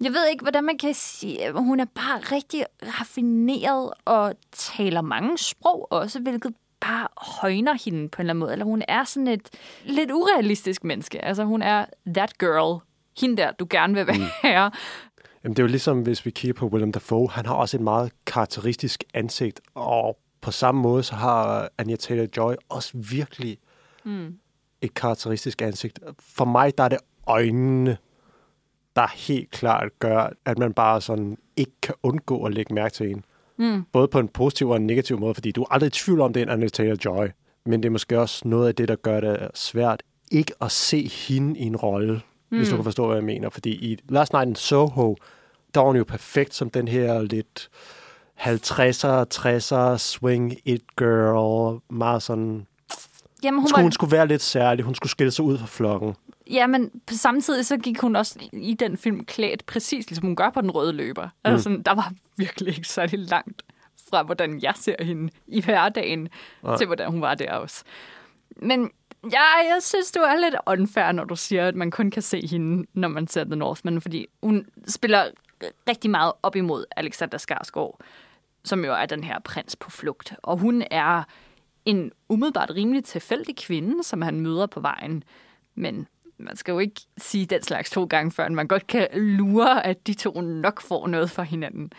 jeg 0.00 0.12
ved 0.12 0.28
ikke, 0.30 0.42
hvordan 0.42 0.64
man 0.64 0.78
kan 0.78 0.94
sige, 0.94 1.52
hun 1.52 1.80
er 1.80 1.84
bare 1.84 2.18
rigtig 2.18 2.64
raffineret 2.82 3.90
og 4.04 4.34
taler 4.52 5.00
mange 5.00 5.38
sprog 5.38 5.92
også, 5.92 6.20
hvilket 6.20 6.54
bare 6.84 7.08
højner 7.16 7.74
hende 7.84 8.08
på 8.08 8.22
en 8.22 8.24
eller 8.24 8.30
anden 8.32 8.40
måde. 8.40 8.52
Eller 8.52 8.64
hun 8.64 8.82
er 8.88 9.04
sådan 9.04 9.26
et 9.26 9.48
lidt 9.84 10.10
urealistisk 10.10 10.84
menneske. 10.84 11.24
Altså 11.24 11.44
hun 11.44 11.62
er 11.62 11.86
that 12.06 12.38
girl. 12.38 12.80
Hende 13.20 13.36
der, 13.36 13.52
du 13.52 13.66
gerne 13.70 13.94
vil 13.94 14.06
være. 14.06 14.70
Jamen, 15.44 15.56
det 15.56 15.58
er 15.58 15.62
jo 15.62 15.68
ligesom, 15.68 16.02
hvis 16.02 16.26
vi 16.26 16.30
kigger 16.30 16.54
på 16.54 16.66
Willem 16.66 16.92
Dafoe. 16.92 17.30
Han 17.30 17.46
har 17.46 17.54
også 17.54 17.76
et 17.76 17.82
meget 17.82 18.12
karakteristisk 18.26 19.04
ansigt, 19.14 19.60
og 19.74 20.18
på 20.40 20.50
samme 20.50 20.80
måde, 20.80 21.02
så 21.02 21.14
har 21.14 21.68
Anya 21.78 21.96
Taylor-Joy 22.02 22.54
også 22.68 22.90
virkelig 22.94 23.58
mm. 24.04 24.38
et 24.82 24.94
karakteristisk 24.94 25.62
ansigt. 25.62 25.98
For 26.20 26.44
mig, 26.44 26.78
der 26.78 26.84
er 26.84 26.88
det 26.88 26.98
øjnene, 27.26 27.96
der 28.96 29.06
helt 29.16 29.50
klart 29.50 29.98
gør, 29.98 30.28
at 30.44 30.58
man 30.58 30.72
bare 30.72 31.00
sådan 31.00 31.38
ikke 31.56 31.72
kan 31.82 31.94
undgå 32.02 32.44
at 32.44 32.54
lægge 32.54 32.74
mærke 32.74 32.94
til 32.94 33.10
en. 33.10 33.24
Mm. 33.58 33.84
Både 33.92 34.08
på 34.08 34.18
en 34.18 34.28
positiv 34.28 34.68
og 34.68 34.76
en 34.76 34.86
negativ 34.86 35.18
måde, 35.18 35.34
fordi 35.34 35.52
du 35.52 35.62
er 35.62 35.72
aldrig 35.72 35.86
i 35.86 35.90
tvivl 35.90 36.20
om, 36.20 36.32
det 36.32 36.40
er 36.40 36.44
en 36.44 36.50
Anya 36.50 36.68
Taylor-Joy. 36.76 37.30
Men 37.66 37.82
det 37.82 37.88
er 37.88 37.90
måske 37.90 38.20
også 38.20 38.48
noget 38.48 38.68
af 38.68 38.74
det, 38.74 38.88
der 38.88 38.96
gør 38.96 39.20
det 39.20 39.48
svært 39.54 40.02
ikke 40.30 40.52
at 40.60 40.72
se 40.72 41.08
hende 41.08 41.58
i 41.58 41.62
en 41.62 41.76
rolle, 41.76 42.20
mm. 42.50 42.56
hvis 42.56 42.68
du 42.68 42.74
kan 42.74 42.84
forstå, 42.84 43.06
hvad 43.06 43.16
jeg 43.16 43.24
mener. 43.24 43.50
Fordi 43.50 43.70
i 43.70 43.98
Last 44.08 44.32
Night 44.32 44.48
in 44.48 44.54
Soho, 44.54 45.16
der 45.74 45.80
var 45.80 45.86
hun 45.86 45.96
jo 45.96 46.04
perfekt 46.04 46.54
som 46.54 46.70
den 46.70 46.88
her 46.88 47.22
lidt 47.22 47.68
50'er, 48.40 49.24
60'er 49.34 49.96
swing 49.98 50.56
it 50.64 50.82
girl, 50.96 51.80
meget 51.90 52.22
sådan... 52.22 52.66
Jamen, 53.42 53.58
Hun 53.58 53.62
hun 53.62 53.68
skulle, 53.68 53.82
hun 53.82 53.84
var, 53.84 53.90
skulle 53.90 54.12
være 54.12 54.26
lidt 54.26 54.42
særlig, 54.42 54.84
hun 54.84 54.94
skulle 54.94 55.10
skille 55.10 55.30
sig 55.30 55.44
ud 55.44 55.58
fra 55.58 55.66
flokken. 55.66 56.14
Ja, 56.50 56.66
men 56.66 56.90
samtidig 57.10 57.66
så 57.66 57.76
gik 57.76 58.00
hun 58.00 58.16
også 58.16 58.48
i 58.52 58.74
den 58.74 58.96
film 58.96 59.24
klædt 59.24 59.66
præcis, 59.66 60.10
ligesom 60.10 60.26
hun 60.26 60.36
gør 60.36 60.50
på 60.50 60.60
den 60.60 60.70
røde 60.70 60.92
løber. 60.92 61.24
Mm. 61.24 61.30
Altså, 61.44 61.62
sådan, 61.62 61.82
der 61.82 61.94
var 61.94 62.12
virkelig 62.36 62.76
ikke 62.76 62.88
særlig 62.88 63.18
langt 63.18 63.62
fra, 64.10 64.22
hvordan 64.22 64.62
jeg 64.62 64.72
ser 64.76 65.04
hende 65.04 65.32
i 65.46 65.62
hverdagen, 65.62 66.28
ja. 66.64 66.76
til 66.76 66.86
hvordan 66.86 67.10
hun 67.10 67.20
var 67.20 67.34
der 67.34 67.52
også. 67.52 67.84
Men 68.56 68.90
ja, 69.32 69.72
jeg 69.72 69.78
synes, 69.80 70.12
du 70.12 70.20
er 70.20 70.36
lidt 70.36 70.54
unfair, 70.66 71.12
når 71.12 71.24
du 71.24 71.36
siger, 71.36 71.68
at 71.68 71.74
man 71.74 71.90
kun 71.90 72.10
kan 72.10 72.22
se 72.22 72.46
hende, 72.46 72.86
når 72.94 73.08
man 73.08 73.26
ser 73.26 73.44
The 73.44 73.56
Northman, 73.56 74.00
fordi 74.00 74.26
hun 74.42 74.66
spiller 74.88 75.30
rigtig 75.88 76.10
meget 76.10 76.32
op 76.42 76.56
imod 76.56 76.84
Alexander 76.96 77.38
Skarsgård, 77.38 78.00
som 78.64 78.84
jo 78.84 78.92
er 78.92 79.06
den 79.06 79.24
her 79.24 79.38
prins 79.38 79.76
på 79.76 79.90
flugt. 79.90 80.34
Og 80.42 80.58
hun 80.58 80.84
er 80.90 81.22
en 81.84 82.12
umiddelbart 82.28 82.70
rimelig 82.70 83.04
tilfældig 83.04 83.56
kvinde, 83.56 84.04
som 84.04 84.22
han 84.22 84.40
møder 84.40 84.66
på 84.66 84.80
vejen. 84.80 85.24
Men 85.74 86.06
man 86.44 86.56
skal 86.56 86.72
jo 86.72 86.78
ikke 86.78 87.00
sige 87.18 87.46
den 87.46 87.62
slags 87.62 87.90
to 87.90 88.04
gange, 88.04 88.32
før 88.32 88.48
man 88.48 88.68
godt 88.68 88.86
kan 88.86 89.08
lure, 89.12 89.86
at 89.86 90.06
de 90.06 90.14
to 90.14 90.40
nok 90.40 90.80
får 90.80 91.06
noget 91.06 91.30
for 91.30 91.42
hinanden. 91.42 91.92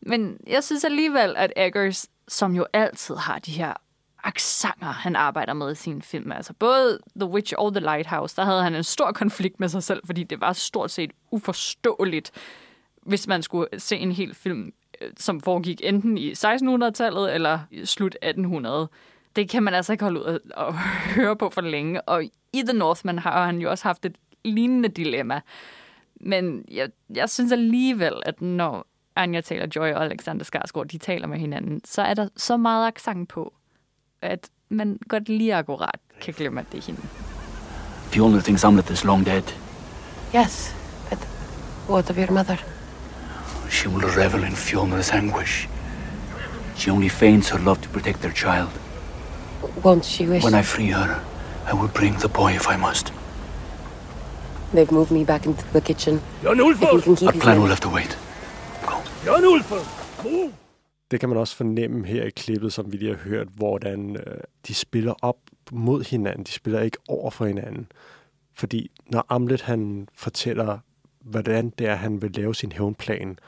Men 0.00 0.36
jeg 0.46 0.64
synes 0.64 0.84
alligevel, 0.84 1.34
at 1.36 1.52
Eggers, 1.56 2.06
som 2.28 2.54
jo 2.54 2.66
altid 2.72 3.14
har 3.14 3.38
de 3.38 3.50
her 3.50 3.74
aksanger, 4.22 4.92
han 4.92 5.16
arbejder 5.16 5.52
med 5.52 5.72
i 5.72 5.74
sine 5.74 6.02
film. 6.02 6.32
Altså 6.32 6.52
både 6.52 6.98
The 7.16 7.28
Witch 7.28 7.54
og 7.58 7.72
The 7.74 7.80
Lighthouse, 7.80 8.36
der 8.36 8.44
havde 8.44 8.62
han 8.62 8.74
en 8.74 8.84
stor 8.84 9.12
konflikt 9.12 9.60
med 9.60 9.68
sig 9.68 9.82
selv, 9.82 10.02
fordi 10.06 10.22
det 10.22 10.40
var 10.40 10.52
stort 10.52 10.90
set 10.90 11.10
uforståeligt, 11.30 12.30
hvis 13.02 13.26
man 13.26 13.42
skulle 13.42 13.68
se 13.78 13.96
en 13.96 14.12
hel 14.12 14.34
film, 14.34 14.72
øh, 15.00 15.10
som 15.16 15.40
foregik 15.40 15.80
enten 15.84 16.18
i 16.18 16.32
1600-tallet 16.32 17.34
eller 17.34 17.58
i 17.70 17.86
slut 17.86 18.16
1800. 18.22 18.88
Det 19.36 19.48
kan 19.48 19.62
man 19.62 19.74
altså 19.74 19.92
ikke 19.92 20.04
holde 20.04 20.20
ud 20.20 20.24
at, 20.24 20.40
at 20.56 20.74
høre 21.16 21.36
på 21.36 21.50
for 21.50 21.60
længe. 21.60 22.02
Og 22.02 22.24
i 22.52 22.62
The 22.62 22.78
Northman 22.78 23.18
har 23.18 23.46
han 23.46 23.58
jo 23.58 23.70
også 23.70 23.84
haft 23.84 24.04
et 24.04 24.16
lignende 24.44 24.88
dilemma. 24.88 25.40
Men 26.20 26.64
jeg, 26.70 26.88
jeg 27.14 27.30
synes 27.30 27.52
alligevel, 27.52 28.12
at 28.26 28.40
når 28.40 28.86
Anja 29.16 29.40
taler 29.40 29.66
Joy 29.76 29.92
og 29.92 30.04
Alexander 30.04 30.44
Skarsgård, 30.44 30.86
de 30.86 30.98
taler 30.98 31.26
med 31.26 31.38
hinanden, 31.38 31.80
så 31.84 32.02
er 32.02 32.14
der 32.14 32.28
så 32.36 32.56
meget 32.56 32.86
accent 32.86 33.28
på, 33.28 33.54
at 34.22 34.48
man 34.68 34.98
godt 35.08 35.28
lige 35.28 35.54
akkurat 35.54 36.00
kan 36.20 36.34
glemme, 36.34 36.60
at 36.60 36.66
det 36.72 36.78
er 36.78 36.86
hende. 36.86 37.00
The 38.12 38.22
only 38.22 38.40
thing 38.40 38.60
Samlet 38.60 38.90
is 38.90 39.04
long 39.04 39.26
dead. 39.26 39.42
Yes, 40.34 40.76
but 41.08 41.18
what 41.88 42.10
of 42.10 42.16
your 42.16 42.30
mother? 42.30 42.56
she 43.70 43.88
will 43.88 44.08
revel 44.16 44.42
in 44.44 44.54
Fiona's 44.54 45.10
anguish. 45.10 45.68
She 46.76 46.90
only 46.90 47.08
feigns 47.08 47.48
her 47.50 47.58
love 47.58 47.80
to 47.82 47.88
protect 47.88 48.20
their 48.20 48.32
child. 48.32 48.70
Won't 49.82 50.04
she 50.04 50.26
wish? 50.26 50.44
When 50.44 50.54
I 50.54 50.62
free 50.62 50.90
her, 50.90 51.20
I 51.70 51.74
will 51.74 51.92
bring 51.94 52.14
the 52.20 52.28
boy 52.28 52.50
if 52.50 52.66
I 52.68 52.76
must. 52.76 53.12
They've 54.74 54.92
moved 54.92 55.10
me 55.10 55.24
back 55.24 55.46
into 55.46 55.64
the 55.72 55.80
kitchen. 55.80 56.20
Jan 56.44 56.60
If 56.60 56.80
we 56.80 57.02
can 57.02 57.16
keep 57.16 57.28
Our 57.28 57.40
plan 57.40 57.58
will 57.58 57.68
have 57.68 57.80
to 57.80 57.88
wait. 57.88 58.18
Go. 58.86 58.96
Move! 60.24 60.52
Det 61.10 61.20
kan 61.20 61.28
man 61.28 61.38
også 61.38 61.56
fornemme 61.56 62.06
her 62.06 62.24
i 62.24 62.30
klippet, 62.30 62.72
som 62.72 62.92
vi 62.92 62.96
lige 62.96 63.10
har 63.10 63.28
hørt, 63.28 63.48
hvordan 63.54 64.16
øh, 64.16 64.36
de 64.66 64.74
spiller 64.74 65.14
op 65.22 65.36
mod 65.72 66.04
hinanden. 66.04 66.44
De 66.44 66.52
spiller 66.52 66.80
ikke 66.80 66.98
over 67.08 67.30
for 67.30 67.46
hinanden. 67.46 67.86
Fordi 68.54 68.90
når 69.06 69.26
Amlet 69.28 69.60
han 69.60 70.08
fortæller, 70.14 70.78
hvordan 71.20 71.70
det 71.78 71.86
er, 71.86 71.94
han 71.94 72.22
vil 72.22 72.30
lave 72.32 72.54
sin 72.54 72.72
hævnplan, 72.72 73.38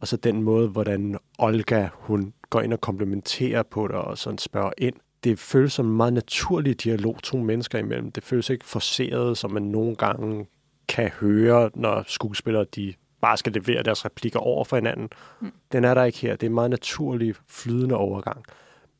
og 0.00 0.08
så 0.08 0.16
den 0.16 0.42
måde, 0.42 0.68
hvordan 0.68 1.18
Olga 1.38 1.88
hun 1.92 2.32
går 2.50 2.60
ind 2.60 2.72
og 2.72 2.80
komplementerer 2.80 3.62
på 3.62 3.88
det 3.88 3.96
og 3.96 4.18
sådan 4.18 4.38
spørger 4.38 4.70
ind. 4.78 4.94
Det 5.24 5.38
føles 5.38 5.72
som 5.72 5.86
en 5.86 5.96
meget 5.96 6.12
naturlig 6.12 6.84
dialog 6.84 7.16
to 7.22 7.36
mennesker 7.36 7.78
imellem. 7.78 8.12
Det 8.12 8.24
føles 8.24 8.50
ikke 8.50 8.64
forceret, 8.64 9.38
som 9.38 9.50
man 9.50 9.62
nogle 9.62 9.96
gange 9.96 10.46
kan 10.88 11.08
høre, 11.08 11.70
når 11.74 12.04
skuespillere 12.06 12.64
de 12.74 12.94
bare 13.20 13.36
skal 13.36 13.52
levere 13.52 13.82
deres 13.82 14.04
replikker 14.04 14.38
over 14.38 14.64
for 14.64 14.76
hinanden. 14.76 15.08
Mm. 15.40 15.52
Den 15.72 15.84
er 15.84 15.94
der 15.94 16.04
ikke 16.04 16.18
her. 16.18 16.36
Det 16.36 16.42
er 16.42 16.50
en 16.50 16.54
meget 16.54 16.70
naturlig, 16.70 17.34
flydende 17.48 17.96
overgang. 17.96 18.44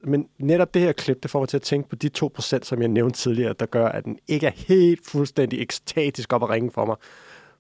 Men 0.04 0.28
netop 0.38 0.74
det 0.74 0.82
her 0.82 0.92
klip, 0.92 1.22
det 1.22 1.30
får 1.30 1.40
mig 1.40 1.48
til 1.48 1.56
at 1.56 1.62
tænke 1.62 1.88
på 1.88 1.96
de 1.96 2.10
2%, 2.18 2.40
som 2.62 2.80
jeg 2.80 2.88
nævnte 2.88 3.18
tidligere, 3.18 3.54
der 3.60 3.66
gør, 3.66 3.88
at 3.88 4.04
den 4.04 4.18
ikke 4.28 4.46
er 4.46 4.52
helt 4.56 5.06
fuldstændig 5.06 5.60
ekstatisk 5.62 6.32
op 6.32 6.42
at 6.42 6.50
ringe 6.50 6.70
for 6.70 6.87
mig. 6.87 6.96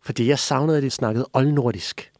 Fordi 0.02 0.28
jeg 0.28 0.38
savnede, 0.38 0.76
at 0.76 0.82
de 0.82 0.90
snakkede 0.90 1.26
oldnordisk. 1.32 2.12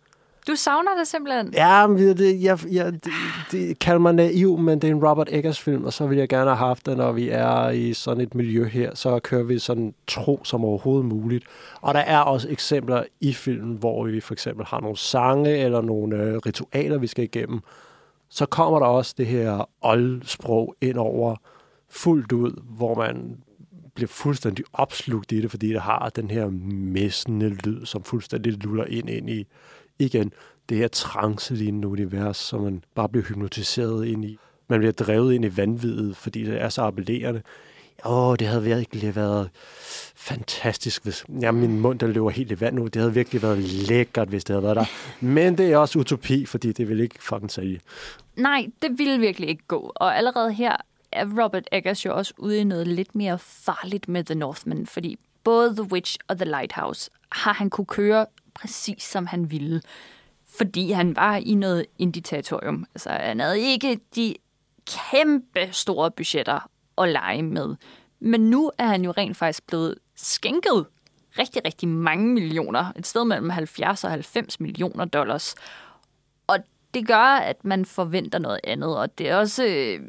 Du 0.47 0.57
savner 0.57 0.91
det 0.99 1.09
simpelthen. 1.09 1.55
Ja, 1.55 1.87
men 1.87 1.99
det, 1.99 2.19
det, 2.19 2.43
jeg, 2.43 2.59
jeg, 2.71 2.93
det, 2.93 3.13
det 3.51 3.79
kalder 3.79 4.01
mig 4.01 4.13
naiv, 4.15 4.59
men 4.59 4.79
det 4.79 4.89
er 4.89 4.95
en 4.95 5.05
Robert 5.05 5.29
Eggers 5.33 5.61
film, 5.61 5.85
og 5.85 5.93
så 5.93 6.07
vil 6.07 6.19
jeg 6.19 6.29
gerne 6.29 6.51
have 6.51 6.57
haft 6.57 6.87
den, 6.87 6.97
når 6.97 7.13
vi 7.13 7.29
er 7.29 7.71
i 7.71 7.93
sådan 7.93 8.21
et 8.21 8.35
miljø 8.35 8.65
her, 8.65 8.95
så 8.95 9.19
kører 9.19 9.43
vi 9.43 9.59
sådan 9.59 9.95
tro 10.07 10.41
som 10.45 10.65
overhovedet 10.65 11.05
muligt. 11.07 11.45
Og 11.81 11.95
der 11.95 12.01
er 12.01 12.19
også 12.19 12.49
eksempler 12.51 13.05
i 13.21 13.33
filmen, 13.33 13.77
hvor 13.77 14.05
vi 14.05 14.21
for 14.21 14.35
eksempel 14.35 14.67
har 14.67 14.81
nogle 14.81 14.97
sange 14.97 15.57
eller 15.57 15.81
nogle 15.81 16.17
øh, 16.17 16.37
ritualer, 16.37 16.99
vi 16.99 17.07
skal 17.07 17.25
igennem. 17.25 17.61
Så 18.29 18.47
kommer 18.47 18.79
der 18.79 18.87
også 18.87 19.15
det 19.19 19.27
her 19.27 19.69
oldsprog 19.83 20.77
ind 20.81 20.97
over 20.97 21.37
fuldt 21.91 22.33
ud, 22.33 22.63
hvor 22.77 22.95
man 22.95 23.37
bliver 23.95 24.09
fuldstændig 24.09 24.65
opslugt 24.73 25.33
i 25.33 25.41
det, 25.41 25.51
fordi 25.51 25.69
det 25.69 25.81
har 25.81 26.13
den 26.17 26.31
her 26.31 26.49
messende 26.93 27.49
lyd, 27.49 27.87
som 27.87 28.03
fuldstændig 28.03 28.53
luller 28.53 28.85
ind, 28.85 29.11
ind 29.11 29.31
i 29.31 29.47
igen 29.99 30.33
det 30.69 30.77
her 30.77 30.89
trance-lignende 30.89 31.89
univers, 31.89 32.37
som 32.37 32.61
man 32.61 32.85
bare 32.95 33.09
bliver 33.09 33.25
hypnotiseret 33.25 34.07
ind 34.07 34.25
i. 34.25 34.39
Man 34.69 34.79
bliver 34.79 34.93
drevet 34.93 35.35
ind 35.35 35.45
i 35.45 35.57
vanvittet, 35.57 36.17
fordi 36.17 36.45
det 36.45 36.63
er 36.63 36.69
så 36.69 36.83
appellerende. 36.83 37.43
Åh, 38.05 38.37
det 38.39 38.47
havde 38.47 38.63
virkelig 38.63 39.17
været 39.17 39.51
fantastisk, 40.17 41.05
hvis... 41.05 41.25
Ja, 41.41 41.53
min 41.53 41.81
mund, 41.81 41.99
der 41.99 42.07
løber 42.07 42.31
helt 42.31 42.53
i 42.53 42.61
vand 42.61 42.75
nu. 42.75 42.85
Det 42.85 42.97
havde 42.97 43.15
virkelig 43.15 43.43
været 43.43 43.59
lækkert, 43.59 44.29
hvis 44.29 44.45
det 44.45 44.55
havde 44.55 44.63
været 44.63 44.77
der. 44.77 44.85
Men 45.21 45.59
det 45.59 45.73
er 45.73 45.77
også 45.77 45.99
utopi, 45.99 46.47
fordi 46.47 46.73
det 46.73 46.89
vil 46.89 47.01
ikke 47.01 47.23
fucking 47.23 47.51
sælge. 47.51 47.81
Nej, 48.37 48.67
det 48.83 48.99
ville 48.99 49.19
virkelig 49.19 49.49
ikke 49.49 49.65
gå. 49.69 49.93
Og 49.95 50.17
allerede 50.17 50.53
her 50.53 50.77
er 51.13 51.45
Robert 51.45 51.69
Eggers 51.73 52.05
jo 52.05 52.17
også 52.17 52.35
ude 52.39 52.59
i 52.59 52.65
noget 52.65 52.89
lidt 52.89 53.15
mere 53.15 53.39
farligt 53.39 54.09
med 54.09 54.25
The 54.25 54.35
Northman, 54.35 54.87
fordi 54.87 55.19
både 55.45 55.77
The 55.77 55.93
Witch 55.93 56.19
og 56.29 56.37
The 56.37 56.45
Lighthouse 56.45 57.11
har 57.33 57.53
han 57.53 57.71
kunne 57.71 57.87
køre 57.87 58.27
præcis 58.55 59.03
som 59.03 59.27
han 59.27 59.51
ville. 59.51 59.83
Fordi 60.57 60.91
han 60.91 61.17
var 61.17 61.37
i 61.37 61.55
noget 61.55 61.87
inditatorium. 61.99 62.87
Altså, 62.95 63.11
han 63.11 63.41
havde 63.41 63.61
ikke 63.61 64.01
de 64.15 64.35
kæmpe 64.87 65.69
store 65.73 66.11
budgetter 66.11 66.71
at 66.99 67.09
lege 67.09 67.43
med. 67.43 67.77
Men 68.21 68.41
nu 68.51 68.71
er 68.79 68.87
han 68.87 69.05
jo 69.05 69.11
rent 69.11 69.37
faktisk 69.37 69.67
blevet 69.67 69.95
skænket 70.15 70.87
rigtig, 71.39 71.63
rigtig 71.65 71.89
mange 71.89 72.35
millioner. 72.35 72.93
Et 72.97 73.07
sted 73.07 73.25
mellem 73.25 73.51
70 73.51 74.05
og 74.05 74.11
90 74.11 74.61
millioner 74.61 75.05
dollars. 75.05 75.55
Og 76.47 76.59
det 76.95 77.07
gør, 77.07 77.37
at 77.37 77.65
man 77.65 77.85
forventer 77.85 78.39
noget 78.39 78.61
andet. 78.65 78.97
Og 78.99 79.19
det 79.19 79.29
er 79.29 79.37
også 79.37 79.65
øh, 79.65 80.01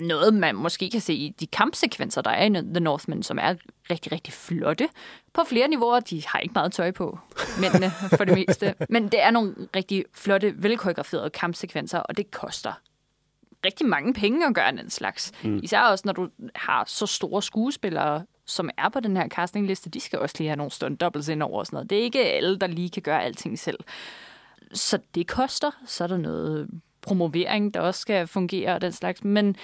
noget, 0.00 0.34
man 0.34 0.54
måske 0.54 0.90
kan 0.90 1.00
se 1.00 1.14
i 1.14 1.34
de 1.40 1.46
kampsekvenser, 1.46 2.22
der 2.22 2.30
er 2.30 2.44
i 2.44 2.50
The 2.50 2.80
Northman, 2.80 3.22
som 3.22 3.38
er 3.38 3.54
rigtig, 3.90 4.12
rigtig 4.12 4.32
flotte. 4.32 4.88
På 5.32 5.44
flere 5.48 5.68
niveauer. 5.68 6.00
De 6.00 6.22
har 6.26 6.38
ikke 6.38 6.52
meget 6.54 6.72
tøj 6.72 6.90
på, 6.90 7.18
mændene 7.60 7.90
for 7.90 8.24
det 8.24 8.34
meste. 8.34 8.74
Men 8.90 9.04
det 9.04 9.22
er 9.22 9.30
nogle 9.30 9.54
rigtig 9.76 10.04
flotte, 10.14 10.54
velkoreograferede 10.56 11.30
kampsekvenser, 11.30 11.98
og 11.98 12.16
det 12.16 12.30
koster 12.30 12.72
rigtig 13.66 13.86
mange 13.86 14.14
penge 14.14 14.46
at 14.46 14.54
gøre 14.54 14.72
den 14.72 14.90
slags. 14.90 15.32
Mm. 15.44 15.60
Især 15.62 15.80
også, 15.80 16.02
når 16.06 16.12
du 16.12 16.28
har 16.54 16.84
så 16.86 17.06
store 17.06 17.42
skuespillere, 17.42 18.24
som 18.46 18.70
er 18.78 18.88
på 18.88 19.00
den 19.00 19.16
her 19.16 19.28
castingliste, 19.28 19.90
de 19.90 20.00
skal 20.00 20.18
også 20.18 20.34
lige 20.38 20.48
have 20.48 20.56
nogle 20.56 20.70
stunt 20.70 21.00
doubles 21.00 21.28
ind 21.28 21.42
over 21.42 21.58
og 21.58 21.66
sådan 21.66 21.76
noget. 21.76 21.90
Det 21.90 21.98
er 21.98 22.02
ikke 22.02 22.24
alle, 22.24 22.58
der 22.58 22.66
lige 22.66 22.90
kan 22.90 23.02
gøre 23.02 23.24
alting 23.24 23.58
selv. 23.58 23.78
Så 24.72 24.98
det 25.14 25.26
koster. 25.26 25.70
Så 25.86 26.04
er 26.04 26.08
der 26.08 26.16
noget 26.16 26.68
promovering, 27.06 27.74
der 27.74 27.80
også 27.80 28.00
skal 28.00 28.26
fungere 28.26 28.74
og 28.74 28.80
den 28.80 28.92
slags. 28.92 29.24
Men 29.24 29.56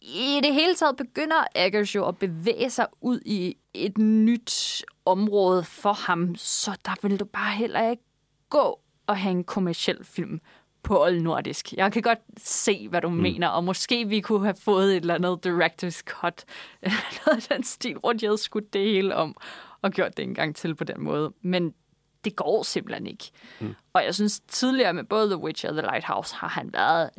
i 0.00 0.40
det 0.42 0.54
hele 0.54 0.74
taget 0.74 0.96
begynder 0.96 1.44
Eggers 1.54 1.94
jo 1.94 2.08
at 2.08 2.18
bevæge 2.18 2.70
sig 2.70 2.86
ud 3.00 3.20
i 3.26 3.56
et 3.74 3.98
nyt 3.98 4.84
område 5.04 5.64
for 5.64 5.92
ham, 5.92 6.34
så 6.36 6.76
der 6.84 6.94
vil 7.02 7.20
du 7.20 7.24
bare 7.24 7.56
heller 7.56 7.90
ikke 7.90 8.02
gå 8.50 8.80
og 9.06 9.16
have 9.16 9.30
en 9.30 9.44
kommersiel 9.44 10.04
film 10.04 10.40
på 10.82 11.02
oldnordisk. 11.02 11.72
Jeg 11.72 11.92
kan 11.92 12.02
godt 12.02 12.18
se, 12.38 12.88
hvad 12.88 13.00
du 13.00 13.08
mm. 13.08 13.16
mener, 13.16 13.48
og 13.48 13.64
måske 13.64 14.08
vi 14.08 14.20
kunne 14.20 14.44
have 14.44 14.54
fået 14.54 14.96
et 14.96 15.00
eller 15.00 15.14
andet 15.14 15.46
director's 15.46 16.02
cut, 16.02 16.44
eller 16.82 16.96
noget 17.26 17.50
af 17.50 17.56
den 17.56 17.64
stil, 17.64 17.96
hvor 17.98 18.12
de 18.12 18.26
havde 18.26 18.38
skudt 18.38 18.72
det 18.72 18.80
hele 18.80 19.14
om 19.14 19.36
og 19.82 19.90
gjort 19.90 20.16
det 20.16 20.22
en 20.22 20.34
gang 20.34 20.56
til 20.56 20.74
på 20.74 20.84
den 20.84 21.00
måde. 21.00 21.32
Men 21.42 21.74
det 22.24 22.36
går 22.36 22.62
simpelthen 22.62 23.06
ikke. 23.06 23.30
Mm. 23.60 23.74
Og 23.92 24.04
jeg 24.04 24.14
synes 24.14 24.40
tidligere 24.40 24.92
med 24.92 25.04
både 25.04 25.28
The 25.28 25.36
Witch 25.36 25.66
og 25.66 25.72
The 25.72 25.82
Lighthouse 25.82 26.34
har 26.34 26.48
han 26.48 26.72
været 26.72 27.10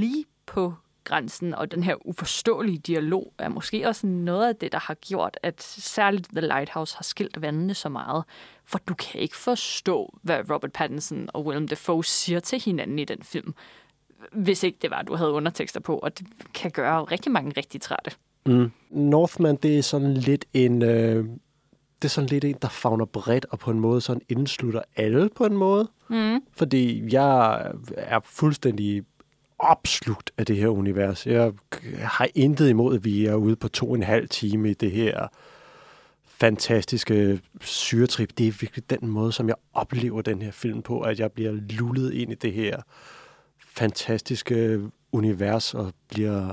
lige 0.00 0.24
på 0.46 0.74
grænsen, 1.04 1.54
og 1.54 1.70
den 1.72 1.82
her 1.82 2.06
uforståelige 2.06 2.78
dialog 2.78 3.32
er 3.38 3.48
måske 3.48 3.88
også 3.88 4.06
noget 4.06 4.48
af 4.48 4.56
det, 4.56 4.72
der 4.72 4.78
har 4.78 4.94
gjort, 4.94 5.38
at 5.42 5.62
særligt 5.62 6.28
The 6.28 6.40
Lighthouse 6.40 6.96
har 6.96 7.02
skilt 7.02 7.42
vandene 7.42 7.74
så 7.74 7.88
meget. 7.88 8.24
For 8.64 8.78
du 8.78 8.94
kan 8.94 9.20
ikke 9.20 9.36
forstå, 9.36 10.18
hvad 10.22 10.50
Robert 10.50 10.72
Pattinson 10.72 11.28
og 11.34 11.46
Willem 11.46 11.68
Dafoe 11.68 12.04
siger 12.04 12.40
til 12.40 12.60
hinanden 12.60 12.98
i 12.98 13.04
den 13.04 13.22
film, 13.22 13.54
hvis 14.32 14.62
ikke 14.62 14.78
det 14.82 14.90
var, 14.90 14.96
at 14.96 15.08
du 15.08 15.14
havde 15.14 15.30
undertekster 15.30 15.80
på, 15.80 15.98
og 15.98 16.18
det 16.18 16.26
kan 16.54 16.70
gøre 16.70 17.04
rigtig 17.04 17.32
mange 17.32 17.52
rigtig 17.56 17.80
trætte. 17.80 18.10
Mm. 18.46 18.72
Northman, 18.90 19.56
det 19.56 19.78
er 19.78 19.82
sådan 19.82 20.14
lidt 20.14 20.44
en... 20.52 20.82
Øh, 20.82 21.26
det 22.02 22.08
er 22.08 22.10
sådan 22.12 22.30
lidt 22.30 22.44
en, 22.44 22.56
der 22.62 22.68
fagner 22.68 23.04
bredt, 23.04 23.46
og 23.50 23.58
på 23.58 23.70
en 23.70 23.80
måde 23.80 24.00
sådan 24.00 24.22
indslutter 24.28 24.82
alle 24.96 25.30
på 25.36 25.44
en 25.44 25.56
måde. 25.56 25.90
Mm. 26.10 26.40
Fordi 26.52 27.14
jeg 27.14 27.72
er 27.96 28.20
fuldstændig 28.24 29.02
opslugt 29.58 30.30
af 30.38 30.46
det 30.46 30.56
her 30.56 30.68
univers. 30.68 31.26
Jeg 31.26 31.52
har 31.98 32.28
intet 32.34 32.68
imod, 32.68 32.94
at 32.94 33.04
vi 33.04 33.26
er 33.26 33.34
ude 33.34 33.56
på 33.56 33.68
to 33.68 33.90
og 33.90 33.96
en 33.96 34.02
halv 34.02 34.28
time 34.28 34.70
i 34.70 34.74
det 34.74 34.90
her 34.90 35.26
fantastiske 36.26 37.40
syretrip. 37.60 38.30
Det 38.38 38.48
er 38.48 38.52
virkelig 38.60 38.90
den 38.90 39.08
måde, 39.08 39.32
som 39.32 39.48
jeg 39.48 39.56
oplever 39.74 40.22
den 40.22 40.42
her 40.42 40.50
film 40.50 40.82
på, 40.82 41.00
at 41.00 41.20
jeg 41.20 41.32
bliver 41.32 41.52
lullet 41.52 42.12
ind 42.12 42.32
i 42.32 42.34
det 42.34 42.52
her 42.52 42.82
fantastiske 43.66 44.80
univers 45.12 45.74
og 45.74 45.92
bliver 46.08 46.52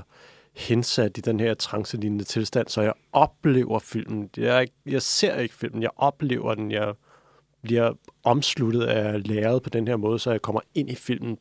hensat 0.52 1.18
i 1.18 1.20
den 1.20 1.40
her 1.40 1.54
trancelignende 1.54 2.24
tilstand, 2.24 2.68
så 2.68 2.82
jeg 2.82 2.92
oplever 3.12 3.78
filmen. 3.78 4.30
Jeg, 4.36 4.68
jeg 4.86 5.02
ser 5.02 5.36
ikke 5.36 5.54
filmen, 5.54 5.82
jeg 5.82 5.90
oplever 5.96 6.54
den. 6.54 6.70
Jeg 6.70 6.94
bliver 7.62 7.92
omsluttet 8.24 8.82
af 8.82 9.28
læret 9.28 9.62
på 9.62 9.70
den 9.70 9.88
her 9.88 9.96
måde, 9.96 10.18
så 10.18 10.30
jeg 10.30 10.42
kommer 10.42 10.60
ind 10.74 10.90
i 10.90 10.94
filmen. 10.94 11.38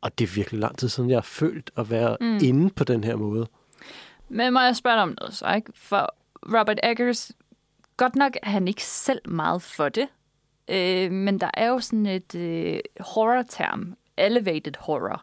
Og 0.00 0.18
det 0.18 0.24
er 0.24 0.34
virkelig 0.34 0.60
lang 0.60 0.78
tid 0.78 0.88
siden, 0.88 1.10
jeg 1.10 1.16
har 1.16 1.22
følt 1.22 1.70
at 1.76 1.90
være 1.90 2.16
mm. 2.20 2.38
inde 2.42 2.70
på 2.70 2.84
den 2.84 3.04
her 3.04 3.16
måde. 3.16 3.46
Men 4.28 4.52
må 4.52 4.60
jeg 4.60 4.76
spørge 4.76 4.94
dig 4.94 5.02
om 5.02 5.14
noget 5.20 5.34
så, 5.34 5.54
ikke? 5.54 5.72
For 5.74 6.14
Robert 6.42 6.80
Eggers, 6.82 7.32
godt 7.96 8.16
nok 8.16 8.36
er 8.42 8.50
han 8.50 8.68
ikke 8.68 8.84
selv 8.84 9.20
meget 9.28 9.62
for 9.62 9.88
det, 9.88 10.08
øh, 10.68 11.12
men 11.12 11.40
der 11.40 11.50
er 11.54 11.68
jo 11.68 11.78
sådan 11.78 12.06
et 12.06 12.34
øh, 12.34 12.80
horror-term, 13.00 13.94
elevated 14.16 14.72
horror, 14.78 15.22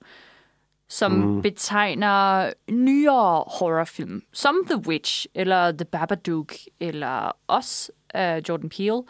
som 0.88 1.12
mm. 1.12 1.41
betegner 1.41 2.50
nyere 2.69 3.43
horrorfilm, 3.48 4.21
som 4.34 4.56
The 4.69 4.88
Witch, 4.88 5.26
eller 5.36 5.71
The 5.71 5.86
Babadook, 5.86 6.54
eller 6.80 7.32
Us 7.58 7.91
af 8.13 8.41
Jordan 8.50 8.69
Peele, 8.69 9.02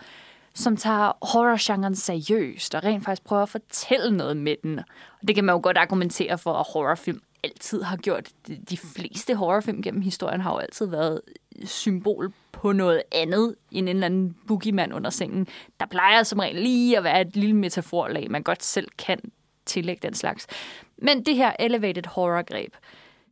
som 0.54 0.78
tager 0.78 1.12
horrorgenren 1.22 1.96
seriøst 1.96 2.76
og 2.76 2.84
rent 2.84 3.06
faktisk 3.06 3.24
prøver 3.24 3.44
at 3.44 3.50
fortælle 3.50 4.18
noget 4.18 4.38
med 4.38 4.56
den. 4.64 4.80
Og 5.22 5.28
det 5.28 5.36
kan 5.36 5.44
man 5.44 5.54
jo 5.54 5.60
godt 5.64 5.78
argumentere 5.78 6.38
for, 6.38 6.54
at 6.54 6.66
horrorfilm 6.74 7.22
altid 7.44 7.82
har 7.82 7.98
gjort. 7.98 8.30
De 8.70 8.78
fleste 8.78 9.36
horrorfilm 9.36 9.82
gennem 9.82 10.02
historien 10.02 10.42
har 10.42 10.54
jo 10.54 10.58
altid 10.58 10.86
været 10.86 11.22
symbol 11.64 12.34
på 12.52 12.72
noget 12.72 13.02
andet 13.12 13.56
end 13.72 13.90
en 13.90 13.96
eller 13.96 14.06
anden 14.06 14.36
boogiemand 14.48 14.94
under 14.94 15.10
sengen. 15.10 15.48
Der 15.80 15.86
plejer 15.86 16.24
som 16.24 16.40
regel 16.40 16.56
lige 16.56 16.98
at 16.98 17.04
være 17.04 17.22
et 17.22 17.36
lille 17.36 17.56
metaforlag, 17.56 18.32
man 18.32 18.44
godt 18.44 18.64
selv 18.64 18.88
kan 18.98 19.20
tillægge 19.66 20.08
den 20.08 20.14
slags. 20.14 20.48
Men 20.98 21.26
det 21.26 21.36
her 21.36 21.54
elevated 21.60 22.08
horror-greb 22.08 22.74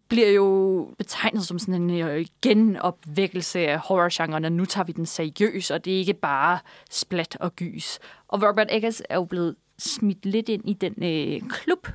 bliver 0.07 0.29
jo 0.29 0.89
betegnet 0.97 1.43
som 1.43 1.59
sådan 1.59 1.73
en 1.73 1.89
øh, 1.89 2.25
genopvækkelse 2.41 3.59
af 3.59 3.79
horrorgenren, 3.79 4.45
og 4.45 4.51
nu 4.51 4.65
tager 4.65 4.85
vi 4.85 4.91
den 4.91 5.05
seriøs, 5.05 5.71
og 5.71 5.85
det 5.85 5.93
er 5.93 5.97
ikke 5.97 6.13
bare 6.13 6.59
splat 6.89 7.37
og 7.39 7.55
gys. 7.55 7.99
Og 8.27 8.43
Robert 8.43 8.67
Eggers 8.69 9.01
er 9.09 9.15
jo 9.15 9.23
blevet 9.23 9.55
smidt 9.79 10.25
lidt 10.25 10.49
ind 10.49 10.69
i 10.69 10.73
den 10.73 10.93
øh, 11.03 11.49
klub 11.49 11.87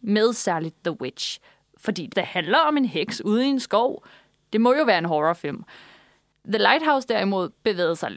med 0.00 0.32
særligt 0.32 0.76
The 0.84 1.00
Witch. 1.00 1.40
Fordi 1.78 2.06
det 2.06 2.24
handler 2.24 2.58
om 2.58 2.76
en 2.76 2.84
heks 2.84 3.20
ude 3.24 3.44
i 3.44 3.48
en 3.48 3.60
skov. 3.60 4.04
Det 4.52 4.60
må 4.60 4.74
jo 4.74 4.84
være 4.84 4.98
en 4.98 5.04
horrorfilm. 5.04 5.64
The 6.48 6.58
Lighthouse 6.58 7.08
derimod 7.08 7.48
bevægede 7.62 7.96
sig 7.96 8.10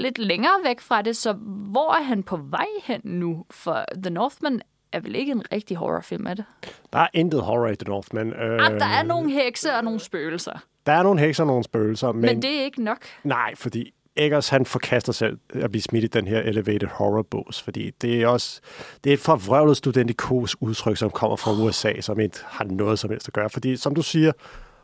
lidt 0.00 0.18
længere 0.18 0.64
væk 0.64 0.80
fra 0.80 1.02
det, 1.02 1.16
så 1.16 1.32
hvor 1.72 1.94
er 1.94 2.02
han 2.02 2.22
på 2.22 2.36
vej 2.36 2.66
hen 2.84 3.00
nu? 3.04 3.44
For 3.50 3.84
The 4.02 4.10
Northman 4.10 4.62
er 4.92 5.00
vel 5.00 5.14
ikke 5.14 5.32
en 5.32 5.42
rigtig 5.52 5.76
horrorfilm, 5.76 6.26
er 6.26 6.34
det? 6.34 6.44
Der 6.92 6.98
er 6.98 7.08
intet 7.14 7.42
horror 7.42 7.68
i 7.68 7.76
The 7.76 7.88
Northman. 7.88 8.32
Øh, 8.32 8.66
Ah, 8.66 8.80
der 8.80 8.86
er 8.86 9.02
nogle 9.02 9.30
hekse 9.30 9.74
og 9.74 9.84
nogle 9.84 10.00
spøgelser, 10.00 10.64
der 10.86 10.92
er 10.92 11.02
nogle 11.02 11.20
hekser 11.20 11.42
og 11.42 11.46
nogle 11.46 11.64
spøgelser, 11.64 12.12
men, 12.12 12.20
men, 12.20 12.42
det 12.42 12.60
er 12.60 12.64
ikke 12.64 12.84
nok. 12.84 12.98
nej, 13.24 13.54
fordi 13.56 13.90
Eggers 14.16 14.48
han 14.48 14.66
forkaster 14.66 15.12
selv 15.12 15.38
at 15.54 15.70
blive 15.70 15.82
smidt 15.82 16.04
i 16.04 16.06
den 16.06 16.26
her 16.26 16.38
elevated 16.40 16.88
horror-bås, 16.88 17.62
fordi 17.62 17.90
det 17.90 18.22
er 18.22 18.26
også 18.26 18.60
det 19.04 19.10
er 19.10 19.14
et 19.14 19.20
forvrøvlet 19.20 19.76
studentikos 19.76 20.56
udtryk, 20.62 20.96
som 20.96 21.10
kommer 21.10 21.36
fra 21.36 21.52
USA, 21.52 22.00
som 22.00 22.20
ikke 22.20 22.38
har 22.44 22.64
noget 22.64 22.98
som 22.98 23.10
helst 23.10 23.28
at 23.28 23.34
gøre. 23.34 23.50
Fordi 23.50 23.76
som 23.76 23.94
du 23.94 24.02
siger, 24.02 24.32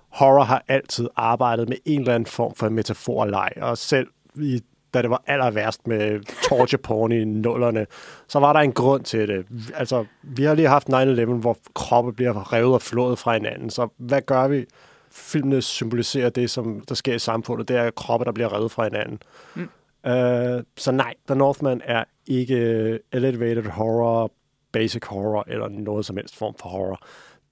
horror 0.09 0.45
har 0.45 0.63
altid 0.69 1.09
arbejdet 1.17 1.69
med 1.69 1.77
en 1.85 2.01
eller 2.01 2.15
anden 2.15 2.27
form 2.27 2.55
for 2.55 2.69
metaforleg, 2.69 3.51
og 3.57 3.79
selv 3.79 4.09
i 4.37 4.61
da 4.95 5.03
det 5.03 5.11
var 5.11 5.23
aller 5.27 5.51
værst 5.51 5.87
med 5.87 6.21
torture 6.49 6.79
porn 6.79 7.13
i 7.13 7.25
nullerne, 7.25 7.87
så 8.29 8.39
var 8.39 8.53
der 8.53 8.61
en 8.61 8.73
grund 8.73 9.03
til 9.03 9.29
det. 9.29 9.47
Altså, 9.75 10.05
vi 10.23 10.45
har 10.45 10.55
lige 10.55 10.69
haft 10.69 10.89
9-11, 10.89 11.25
hvor 11.25 11.59
kroppe 11.75 12.13
bliver 12.13 12.53
revet 12.53 12.75
og 12.75 12.83
flået 12.83 13.19
fra 13.19 13.33
hinanden, 13.33 13.71
så 13.71 13.89
hvad 13.97 14.23
gør 14.23 14.49
vi? 14.49 14.67
Filmene 15.11 15.63
symboliserer 15.63 16.31
det, 16.31 16.51
som 16.51 16.81
der 16.89 16.95
sker 16.95 17.15
i 17.15 17.19
samfundet. 17.19 17.69
Det 17.69 17.77
er 17.77 17.91
kroppe, 17.91 18.25
der 18.25 18.33
bliver 18.33 18.57
revet 18.57 18.71
fra 18.71 18.85
hinanden. 18.85 19.23
Mm. 19.55 19.69
Uh, 20.05 20.63
så 20.77 20.91
nej, 20.93 21.15
The 21.29 21.37
Northman 21.37 21.83
er 21.85 22.05
ikke 22.27 22.99
elevated 23.13 23.63
horror, 23.63 24.33
basic 24.73 25.05
horror 25.07 25.45
eller 25.49 25.69
noget 25.69 26.07
som 26.07 26.17
helst 26.17 26.37
form 26.37 26.55
for 26.61 26.69
horror. 26.69 27.01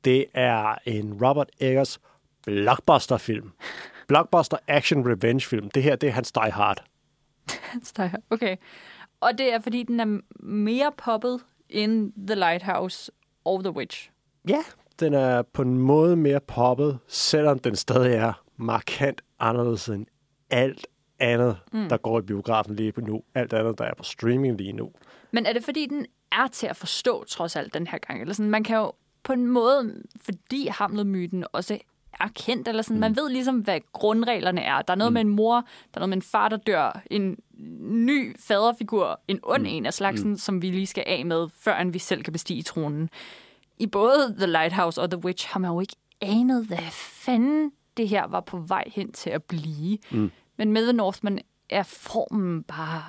Det 0.05 0.25
er 0.35 0.75
en 0.85 1.18
Robert 1.22 1.51
Eggers 1.61 2.01
blockbuster-film. 2.46 3.53
Blockbuster 4.09 4.57
action 4.68 5.12
revenge 5.12 5.46
film. 5.46 5.70
Det 5.70 5.83
her, 5.83 5.96
det 5.96 6.09
er 6.09 6.12
hans 6.12 6.33
Die 6.33 6.51
Hard. 6.53 6.85
Okay. 8.30 8.56
Og 9.20 9.38
det 9.38 9.54
er, 9.54 9.61
fordi 9.61 9.82
den 9.82 10.00
er 10.00 10.20
mere 10.42 10.92
poppet 10.96 11.40
end 11.68 12.12
The 12.26 12.35
Lighthouse 12.35 13.12
og 13.44 13.64
The 13.64 13.70
Witch. 13.70 14.11
Ja, 14.48 14.59
den 15.00 15.14
er 15.14 15.42
på 15.42 15.62
en 15.62 15.78
måde 15.78 16.16
mere 16.16 16.40
poppet, 16.40 16.98
selvom 17.09 17.59
den 17.59 17.76
stadig 17.76 18.14
er 18.14 18.42
markant 18.56 19.22
anderledes 19.38 19.88
end 19.88 20.06
alt 20.50 20.87
andet, 21.18 21.56
mm. 21.72 21.88
der 21.88 21.96
går 21.96 22.18
i 22.18 22.22
biografen 22.22 22.76
lige 22.76 22.92
på 22.92 23.00
nu. 23.00 23.22
Alt 23.35 23.52
andet, 23.52 23.78
der 23.78 23.85
er 23.85 23.94
på 23.94 24.02
streaming 24.02 24.56
lige 24.56 24.72
nu. 24.72 24.90
Men 25.30 25.46
er 25.46 25.52
det, 25.52 25.64
fordi 25.64 25.87
den 25.87 26.06
er 26.32 26.48
til 26.48 26.66
at 26.66 26.76
forstå, 26.76 27.24
trods 27.24 27.56
alt, 27.56 27.74
den 27.74 27.87
her 27.87 27.98
gang? 27.98 28.20
Eller 28.20 28.35
sådan, 28.35 28.50
man 28.50 28.64
kan 28.64 28.76
jo 28.76 28.92
på 29.22 29.32
en 29.32 29.46
måde, 29.46 30.02
fordi 30.20 30.66
Hamlet-myten 30.66 31.44
også 31.52 31.78
er 32.20 32.29
kendt, 32.35 32.68
eller 32.68 32.83
sådan, 32.83 32.96
mm. 32.96 33.00
man 33.00 33.16
ved 33.16 33.31
ligesom, 33.31 33.59
hvad 33.59 33.81
grundreglerne 33.92 34.61
er. 34.61 34.83
Der 34.83 34.92
er 34.92 34.96
noget 34.96 35.12
mm. 35.12 35.14
med 35.14 35.20
en 35.20 35.29
mor, 35.29 35.55
der 35.55 35.61
er 35.94 36.00
noget 36.00 36.09
med 36.09 36.16
en 36.16 36.22
far, 36.22 36.48
der 36.48 36.57
dør, 36.57 37.02
en 37.11 37.37
ny 37.81 38.37
faderfigur, 38.40 39.20
en 39.29 39.40
ond 39.42 39.62
mm. 39.62 39.68
en 39.68 39.87
af 39.87 39.94
slagsen, 39.94 40.31
mm. 40.31 40.37
som 40.37 40.62
vi 40.62 40.70
lige 40.70 40.87
skal 40.87 41.05
af 41.07 41.26
med, 41.26 41.48
før 41.61 41.85
vi 41.85 41.98
selv 41.98 42.22
kan 42.22 42.33
bestige 42.33 42.62
tronen. 42.62 43.11
I 43.79 43.87
både 43.87 44.35
The 44.38 44.46
Lighthouse 44.46 45.00
og 45.02 45.11
The 45.11 45.24
Witch 45.24 45.48
har 45.48 45.61
man 45.61 45.70
jo 45.70 45.81
ikke 45.81 45.96
anet, 46.20 46.66
hvad 46.66 46.90
fanden 46.92 47.72
det 47.96 48.09
her 48.09 48.26
var 48.26 48.40
på 48.40 48.59
vej 48.59 48.85
hen 48.87 49.12
til 49.12 49.31
at 49.31 49.42
blive. 49.42 49.98
Mm. 50.11 50.31
Men 50.57 50.72
med 50.72 50.83
The 50.83 50.92
Northman 50.92 51.38
er 51.70 51.83
formen 51.83 52.62
bare 52.62 53.02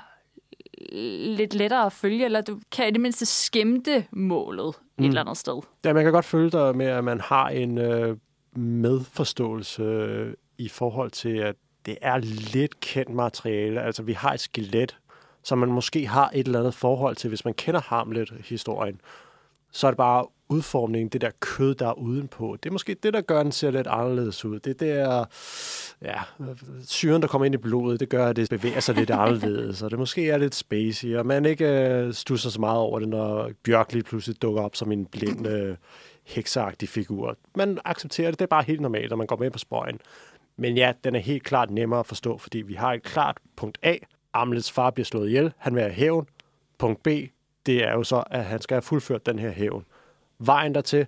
lidt 1.37 1.53
lettere 1.53 1.85
at 1.85 1.93
følge, 1.93 2.25
eller 2.25 2.41
du 2.41 2.59
kan 2.71 2.87
i 2.87 2.91
det 2.91 3.01
mindste 3.01 3.25
skæmte 3.25 4.05
målet 4.11 4.75
mm. 4.97 5.03
et 5.03 5.07
eller 5.07 5.21
andet 5.21 5.37
sted. 5.37 5.61
Ja, 5.85 5.93
man 5.93 6.03
kan 6.03 6.13
godt 6.13 6.25
følge 6.25 6.49
dig 6.49 6.75
med, 6.75 6.85
at 6.85 7.03
man 7.03 7.21
har 7.21 7.49
en 7.49 7.77
øh, 7.77 8.17
medforståelse 8.57 10.35
i 10.57 10.69
forhold 10.69 11.11
til, 11.11 11.37
at 11.37 11.55
det 11.85 11.97
er 12.01 12.17
lidt 12.53 12.79
kendt 12.79 13.09
materiale. 13.09 13.81
Altså, 13.81 14.03
vi 14.03 14.13
har 14.13 14.33
et 14.33 14.39
skelet, 14.39 14.97
som 15.43 15.57
man 15.57 15.69
måske 15.69 16.07
har 16.07 16.31
et 16.33 16.45
eller 16.47 16.59
andet 16.59 16.73
forhold 16.73 17.15
til, 17.15 17.27
hvis 17.27 17.45
man 17.45 17.53
kender 17.53 17.81
Hamlet-historien. 17.81 19.01
Så 19.71 19.87
er 19.87 19.91
det 19.91 19.97
bare 19.97 20.25
udformningen, 20.49 21.09
det 21.09 21.21
der 21.21 21.29
kød, 21.39 21.75
der 21.75 21.87
er 21.87 21.93
udenpå. 21.93 22.57
Det 22.63 22.69
er 22.69 22.73
måske 22.73 22.95
det, 23.03 23.13
der 23.13 23.21
gør, 23.21 23.39
at 23.39 23.43
den 23.43 23.51
ser 23.51 23.71
lidt 23.71 23.87
anderledes 23.87 24.45
ud. 24.45 24.59
Det 24.59 24.79
der, 24.79 25.25
ja, 26.01 26.19
syren, 26.87 27.21
der 27.21 27.27
kommer 27.27 27.45
ind 27.45 27.55
i 27.55 27.57
blodet, 27.57 27.99
det 27.99 28.09
gør, 28.09 28.27
at 28.27 28.35
det 28.35 28.49
bevæger 28.49 28.79
sig 28.79 28.95
lidt 28.95 29.09
anderledes, 29.09 29.81
og 29.81 29.91
det 29.91 29.99
måske 29.99 30.29
er 30.29 30.37
lidt 30.37 30.55
spacey, 30.55 31.15
og 31.15 31.25
man 31.25 31.45
ikke 31.45 31.89
øh, 31.89 32.13
stusser 32.13 32.49
så 32.49 32.59
meget 32.59 32.79
over 32.79 32.99
det, 32.99 33.09
når 33.09 33.51
Bjørk 33.63 33.93
lige 33.93 34.03
pludselig 34.03 34.41
dukker 34.41 34.61
op 34.61 34.75
som 34.75 34.91
en 34.91 35.05
blind, 35.05 35.47
øh, 35.47 35.75
hekseagtig 36.27 36.89
figur. 36.89 37.37
Man 37.55 37.79
accepterer 37.85 38.31
det, 38.31 38.39
det 38.39 38.45
er 38.45 38.49
bare 38.49 38.63
helt 38.63 38.81
normalt, 38.81 39.09
når 39.09 39.17
man 39.17 39.27
går 39.27 39.37
med 39.37 39.51
på 39.51 39.59
spøjen. 39.59 39.99
Men 40.57 40.77
ja, 40.77 40.93
den 41.03 41.15
er 41.15 41.19
helt 41.19 41.43
klart 41.43 41.71
nemmere 41.71 41.99
at 41.99 42.05
forstå, 42.05 42.37
fordi 42.37 42.57
vi 42.57 42.73
har 42.73 42.93
et 42.93 43.03
klart 43.03 43.37
punkt 43.55 43.77
A. 43.83 43.95
Amlets 44.33 44.71
far 44.71 44.89
bliver 44.89 45.05
slået 45.05 45.27
ihjel. 45.27 45.53
Han 45.57 45.75
vil 45.75 45.83
have 45.83 45.93
hævn. 45.93 46.27
Punkt 46.77 47.03
B, 47.03 47.07
det 47.65 47.83
er 47.83 47.91
jo 47.91 48.03
så, 48.03 48.23
at 48.31 48.45
han 48.45 48.61
skal 48.61 48.75
have 48.75 48.81
fuldført 48.81 49.25
den 49.25 49.39
her 49.39 49.51
hævn. 49.51 49.85
Vejen 50.39 50.75
dertil, 50.75 51.05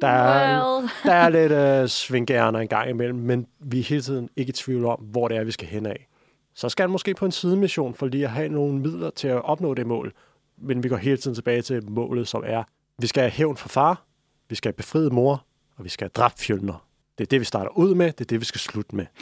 der 0.00 0.08
er, 0.08 0.78
Well. 0.78 0.88
der 1.04 1.12
er 1.12 1.28
lidt 1.28 1.52
øh, 1.52 1.88
svingærner 1.88 2.58
en 2.58 2.68
gang 2.68 2.90
imellem, 2.90 3.18
men 3.18 3.46
vi 3.58 3.78
er 3.78 3.82
hele 3.82 4.02
tiden 4.02 4.28
ikke 4.36 4.50
i 4.50 4.52
tvivl 4.52 4.84
om, 4.84 5.00
hvor 5.00 5.28
det 5.28 5.36
er, 5.36 5.44
vi 5.44 5.50
skal 5.50 5.68
hen 5.68 5.86
af. 5.86 6.08
Så 6.54 6.68
skal 6.68 6.82
han 6.82 6.90
måske 6.90 7.14
på 7.14 7.24
en 7.24 7.32
sidemission 7.32 7.94
for 7.94 8.06
lige 8.06 8.24
at 8.24 8.30
have 8.30 8.48
nogle 8.48 8.78
midler 8.78 9.10
til 9.10 9.28
at 9.28 9.44
opnå 9.44 9.74
det 9.74 9.86
mål. 9.86 10.12
Men 10.58 10.82
vi 10.82 10.88
går 10.88 10.96
hele 10.96 11.16
tiden 11.16 11.34
tilbage 11.34 11.62
til 11.62 11.90
målet, 11.90 12.28
som 12.28 12.42
er, 12.46 12.62
vi 12.98 13.06
skal 13.06 13.20
have 13.20 13.30
hævn 13.30 13.56
for 13.56 13.68
far, 13.68 14.02
vi 14.48 14.54
skal 14.54 14.68
have 14.68 14.76
befriet 14.76 15.12
mor, 15.12 15.44
og 15.76 15.84
vi 15.84 15.88
skal 15.88 16.04
have 16.04 16.10
dræbt 16.14 16.38
fjender. 16.40 16.86
Det 17.18 17.24
er 17.24 17.28
det, 17.28 17.40
vi 17.40 17.44
starter 17.44 17.70
ud 17.78 17.94
med, 17.94 18.06
det 18.06 18.20
er 18.20 18.24
det, 18.24 18.40
vi 18.40 18.44
skal 18.44 18.60
slutte 18.60 18.96
med. 18.96 19.06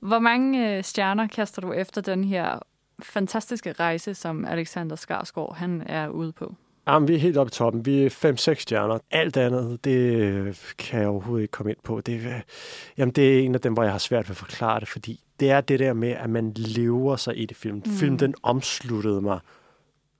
Hvor 0.00 0.18
mange 0.18 0.76
øh, 0.76 0.84
stjerner 0.84 1.26
kaster 1.26 1.62
du 1.62 1.72
efter 1.72 2.00
den 2.00 2.24
her 2.24 2.58
fantastiske 3.02 3.72
rejse, 3.72 4.14
som 4.14 4.44
Alexander 4.44 4.96
Skarsgård 4.96 5.56
han 5.56 5.82
er 5.86 6.08
ude 6.08 6.32
på? 6.32 6.54
Jamen, 6.88 7.08
vi 7.08 7.14
er 7.14 7.18
helt 7.18 7.36
oppe 7.36 7.48
i 7.50 7.52
toppen. 7.52 7.86
Vi 7.86 8.02
er 8.02 8.10
5-6 8.54 8.54
stjerner. 8.60 8.98
Alt 9.10 9.36
andet, 9.36 9.84
det 9.84 10.74
kan 10.78 11.00
jeg 11.00 11.08
overhovedet 11.08 11.42
ikke 11.42 11.52
komme 11.52 11.70
ind 11.72 11.78
på. 11.84 12.00
Det, 12.00 12.26
er- 12.26 12.40
jamen, 12.98 13.12
det 13.12 13.34
er 13.38 13.42
en 13.42 13.54
af 13.54 13.60
dem, 13.60 13.72
hvor 13.72 13.82
jeg 13.82 13.92
har 13.92 13.98
svært 13.98 14.24
ved 14.28 14.30
at 14.30 14.36
forklare 14.36 14.80
det, 14.80 14.88
fordi 14.88 15.20
det 15.40 15.50
er 15.50 15.60
det 15.60 15.78
der 15.78 15.92
med, 15.92 16.08
at 16.10 16.30
man 16.30 16.52
lever 16.56 17.16
sig 17.16 17.38
i 17.38 17.46
det 17.46 17.56
film. 17.56 17.76
Mm. 17.76 17.92
Film, 17.92 18.18
den 18.18 18.34
omsluttede 18.42 19.20
mig. 19.20 19.38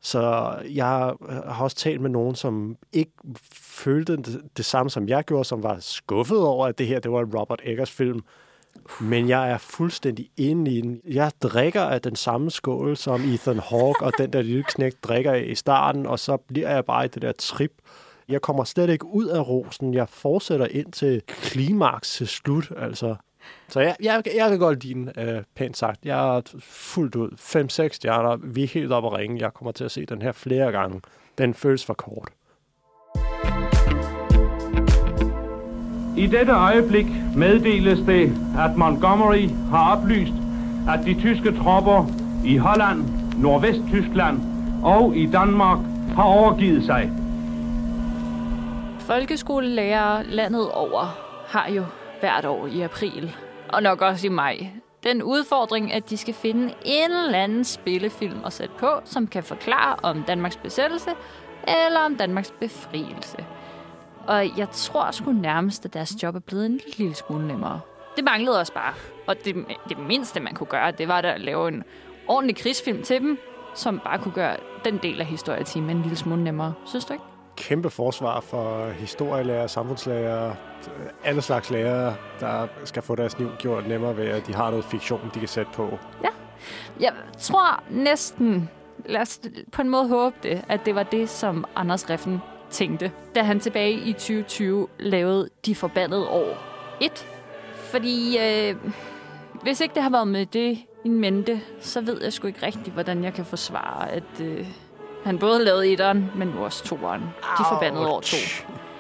Så 0.05 0.55
jeg 0.75 1.15
øh, 1.29 1.37
har 1.37 1.65
også 1.65 1.77
talt 1.77 2.01
med 2.01 2.11
nogen, 2.11 2.35
som 2.35 2.77
ikke 2.93 3.13
følte 3.53 4.17
det, 4.17 4.41
det 4.57 4.65
samme, 4.65 4.91
som 4.91 5.09
jeg 5.09 5.25
gjorde, 5.25 5.45
som 5.45 5.63
var 5.63 5.77
skuffet 5.81 6.39
over, 6.39 6.67
at 6.67 6.79
det 6.79 6.87
her 6.87 7.01
det 7.01 7.13
var 7.13 7.21
en 7.21 7.37
Robert 7.37 7.61
Eggers 7.65 7.91
film. 7.91 8.21
Men 9.01 9.29
jeg 9.29 9.51
er 9.51 9.59
fuldstændig 9.59 10.31
inde 10.37 10.71
i 10.71 10.81
den. 10.81 11.01
Jeg 11.09 11.33
drikker 11.43 11.83
af 11.83 12.03
den 12.03 12.17
samme 12.17 12.51
skål, 12.51 12.97
som 12.97 13.21
Ethan 13.21 13.59
Hawke 13.59 14.05
og 14.05 14.13
den 14.19 14.33
der 14.33 14.43
lille 14.43 14.63
knæk 14.63 14.93
drikker 15.03 15.33
af 15.33 15.45
i 15.47 15.55
starten, 15.55 16.07
og 16.07 16.19
så 16.19 16.37
bliver 16.37 16.71
jeg 16.71 16.85
bare 16.85 17.05
i 17.05 17.09
det 17.09 17.23
der 17.23 17.33
trip. 17.33 17.73
Jeg 18.29 18.43
kommer 18.43 18.65
slet 18.65 18.91
ikke 18.91 19.07
ud 19.07 19.27
af 19.27 19.49
rosen. 19.49 19.95
Jeg 19.95 20.09
fortsætter 20.09 20.67
ind 20.67 20.93
til 20.93 21.23
klimaks 21.27 22.15
til 22.17 22.29
slut. 22.29 22.73
Altså. 22.77 23.15
Så 23.69 23.81
jeg, 23.81 23.97
jeg, 24.03 24.23
jeg 24.37 24.51
kan 24.51 24.59
godt 24.59 24.85
lide 24.85 24.95
den, 24.95 25.11
øh, 25.19 25.43
pænt 25.57 25.77
sagt. 25.77 26.05
Jeg 26.05 26.37
er 26.37 26.41
fuldt 26.61 27.15
ud 27.15 27.31
5-6 27.89 27.89
stjerner. 27.93 28.37
Vi 28.37 28.63
er 28.63 28.69
helt 28.69 28.93
oppe 28.93 29.09
at 29.09 29.13
ringe. 29.19 29.41
Jeg 29.41 29.55
kommer 29.55 29.73
til 29.73 29.85
at 29.85 29.91
se 29.91 30.07
den 30.07 30.23
her 30.23 30.33
flere 30.33 30.73
gange. 30.73 31.01
Den 31.39 31.55
føles 31.55 31.85
for 31.85 31.95
kort. 31.95 32.29
I 36.17 36.27
dette 36.27 36.53
øjeblik 36.53 37.07
meddeles 37.37 37.99
det, 37.99 38.33
at 38.59 38.77
Montgomery 38.77 39.49
har 39.71 39.97
oplyst, 39.97 40.33
at 40.89 41.07
de 41.07 41.21
tyske 41.21 41.57
tropper 41.57 42.07
i 42.45 42.57
Holland, 42.57 43.05
Nordvesttyskland 43.39 44.41
og 44.85 45.17
i 45.17 45.27
Danmark 45.27 45.79
har 46.15 46.23
overgivet 46.23 46.85
sig. 46.85 47.11
Folkeskolelærere 49.01 50.25
landet 50.27 50.71
over 50.71 51.19
har 51.47 51.71
jo 51.71 51.85
hvert 52.25 52.45
år 52.45 52.67
i 52.67 52.81
april, 52.81 53.37
og 53.69 53.83
nok 53.83 54.01
også 54.01 54.27
i 54.27 54.31
maj, 54.31 54.67
den 55.03 55.23
udfordring, 55.23 55.93
at 55.93 56.11
de 56.11 56.17
skal 56.17 56.35
finde 56.35 56.75
en 56.85 57.11
eller 57.11 57.39
anden 57.39 57.65
spillefilm 57.65 58.39
at 58.47 58.53
sætte 58.53 58.75
på, 58.79 59.01
som 59.05 59.27
kan 59.27 59.45
forklare 59.45 59.97
om 60.03 60.23
Danmarks 60.23 60.57
besættelse 60.57 61.11
eller 61.69 62.01
om 62.01 62.17
Danmarks 62.17 62.55
befrielse. 62.61 63.45
Og 64.27 64.59
jeg 64.59 64.71
tror 64.71 65.11
sgu 65.11 65.33
nærmest, 65.33 65.85
at 65.85 65.95
deres 65.95 66.23
job 66.23 66.35
er 66.35 66.41
blevet 66.41 66.67
en 66.67 66.81
lille 66.97 67.15
smule 67.15 67.47
nemmere. 67.47 67.81
Det 68.17 68.25
manglede 68.25 68.61
også 68.61 68.73
bare. 68.73 68.95
Og 69.27 69.37
det, 69.45 69.57
det 69.89 69.99
mindste, 69.99 70.41
man 70.41 70.55
kunne 70.55 70.67
gøre, 70.67 70.91
det 70.91 71.09
var 71.09 71.21
da 71.21 71.29
at 71.29 71.41
lave 71.41 71.69
en 71.69 71.85
ordentlig 72.29 72.57
krigsfilm 72.57 73.03
til 73.03 73.21
dem, 73.21 73.39
som 73.75 74.01
bare 74.05 74.19
kunne 74.19 74.35
gøre 74.35 74.57
den 74.85 74.99
del 74.99 75.21
af 75.21 75.27
historietimen 75.27 75.97
en 75.97 76.03
lille 76.03 76.17
smule 76.17 76.45
nemmere. 76.45 76.75
Synes 76.87 77.05
du 77.05 77.13
ikke? 77.13 77.34
Kæmpe 77.57 77.91
forsvar 77.91 78.41
for 78.41 78.89
historielærer, 78.91 79.67
samfundslærer, 79.67 80.55
alle 81.25 81.43
slags 81.43 81.71
lærere, 81.71 82.17
der 82.41 82.67
skal 82.85 83.03
få 83.03 83.15
deres 83.15 83.39
liv 83.39 83.51
gjort 83.59 83.89
nemmere 83.89 84.17
ved, 84.17 84.29
at 84.29 84.47
de 84.47 84.55
har 84.55 84.71
noget 84.71 84.85
fiktion, 84.85 85.31
de 85.35 85.39
kan 85.39 85.49
sætte 85.49 85.71
på. 85.75 85.99
Ja. 86.25 86.29
Jeg 87.01 87.13
tror 87.39 87.83
næsten, 87.91 88.71
lad 89.07 89.21
os 89.21 89.41
på 89.73 89.83
en 89.83 89.89
måde 89.89 90.09
håbe 90.09 90.37
det, 90.43 90.65
at 90.69 90.81
det 90.87 90.95
var 90.95 91.03
det, 91.03 91.31
som 91.31 91.65
Anders 91.77 92.11
Reffen 92.11 92.41
tænkte, 92.71 93.13
da 93.35 93.43
han 93.43 93.61
tilbage 93.61 93.93
i 93.93 94.13
2020 94.13 94.89
lavede 94.99 95.49
De 95.67 95.75
Forbandede 95.75 96.29
År 96.29 96.59
1. 97.01 97.27
Fordi 97.75 98.39
øh, 98.39 98.77
hvis 99.63 99.81
ikke 99.81 99.95
det 99.95 100.03
har 100.03 100.11
været 100.11 100.29
med 100.29 100.47
det 100.47 100.79
i 101.05 101.09
mente, 101.09 101.61
så 101.81 102.01
ved 102.01 102.23
jeg 102.23 102.33
sgu 102.33 102.47
ikke 102.47 102.67
rigtigt, 102.67 102.95
hvordan 102.95 103.25
jeg 103.25 103.35
kan 103.35 103.45
forsvare, 103.45 104.11
at 104.11 104.41
øh, 104.41 104.67
han 105.25 105.39
både 105.39 105.65
lavede 105.65 105.93
etteren, 105.93 106.31
men 106.35 106.49
nu 106.49 106.65
også 106.65 106.85
toeren. 106.85 107.23
De 107.59 107.65
Forbandede 107.69 108.07
År 108.07 108.21
2. 108.21 108.37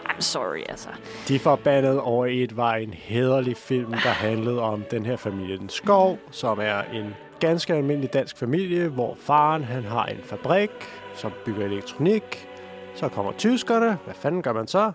I'm 0.08 0.20
sorry, 0.20 0.62
altså. 0.68 0.88
De 1.28 1.38
Forbandede 1.38 2.00
År 2.00 2.26
1 2.26 2.56
var 2.56 2.74
en 2.74 2.92
hederlig 2.92 3.56
film, 3.56 3.92
der 3.92 3.98
handlede 3.98 4.60
om 4.60 4.84
den 4.90 5.06
her 5.06 5.16
familie 5.16 5.58
Den 5.58 5.68
Skov, 5.68 6.18
som 6.30 6.58
er 6.62 6.82
en 6.92 7.14
ganske 7.40 7.74
almindelig 7.74 8.12
dansk 8.12 8.38
familie, 8.38 8.88
hvor 8.88 9.16
faren 9.20 9.64
han 9.64 9.84
har 9.84 10.04
en 10.04 10.20
fabrik, 10.24 10.70
som 11.14 11.32
bygger 11.44 11.64
elektronik. 11.66 12.48
Så 12.94 13.08
kommer 13.08 13.32
tyskerne. 13.32 13.98
Hvad 14.04 14.14
fanden 14.14 14.42
gør 14.42 14.52
man 14.52 14.66
så? 14.66 14.92